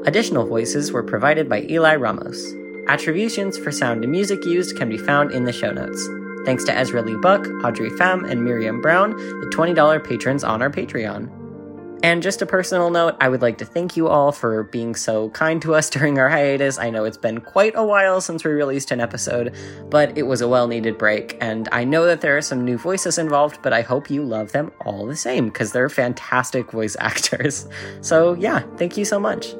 Additional 0.04 0.44
voices 0.44 0.90
were 0.90 1.04
provided 1.04 1.48
by 1.48 1.62
Eli 1.70 1.94
Ramos. 1.94 2.52
Attributions 2.88 3.56
for 3.56 3.70
sound 3.70 4.02
and 4.02 4.10
music 4.10 4.44
used 4.44 4.76
can 4.76 4.88
be 4.88 4.98
found 4.98 5.30
in 5.30 5.44
the 5.44 5.52
show 5.52 5.70
notes. 5.70 6.08
Thanks 6.44 6.64
to 6.64 6.76
Ezra 6.76 7.02
Lee 7.02 7.16
Buck, 7.22 7.46
Audrey 7.64 7.90
Pham, 7.90 8.28
and 8.28 8.44
Miriam 8.44 8.80
Brown, 8.80 9.10
the 9.10 9.52
$20 9.54 10.02
patrons 10.02 10.42
on 10.42 10.62
our 10.62 10.70
Patreon. 10.70 11.41
And 12.02 12.20
just 12.20 12.42
a 12.42 12.46
personal 12.46 12.90
note, 12.90 13.16
I 13.20 13.28
would 13.28 13.42
like 13.42 13.58
to 13.58 13.64
thank 13.64 13.96
you 13.96 14.08
all 14.08 14.32
for 14.32 14.64
being 14.64 14.96
so 14.96 15.30
kind 15.30 15.62
to 15.62 15.74
us 15.74 15.88
during 15.96 16.18
our 16.18 16.28
hiatus. 16.28 16.78
I 16.78 16.90
know 16.90 17.04
it's 17.04 17.16
been 17.16 17.40
quite 17.40 17.74
a 17.76 17.84
while 17.84 18.20
since 18.20 18.44
we 18.44 18.50
released 18.50 18.90
an 18.90 19.00
episode, 19.00 19.54
but 19.88 20.16
it 20.18 20.24
was 20.24 20.40
a 20.40 20.48
well 20.48 20.66
needed 20.66 20.98
break, 20.98 21.36
and 21.40 21.68
I 21.70 21.84
know 21.84 22.06
that 22.06 22.20
there 22.20 22.36
are 22.36 22.42
some 22.42 22.64
new 22.64 22.76
voices 22.76 23.18
involved, 23.18 23.60
but 23.62 23.72
I 23.72 23.82
hope 23.82 24.10
you 24.10 24.24
love 24.24 24.52
them 24.52 24.72
all 24.84 25.06
the 25.06 25.16
same, 25.16 25.46
because 25.46 25.72
they're 25.72 25.88
fantastic 25.88 26.72
voice 26.72 26.96
actors. 27.00 27.68
So, 28.00 28.34
yeah, 28.34 28.62
thank 28.76 28.96
you 28.96 29.04
so 29.04 29.20
much. 29.20 29.54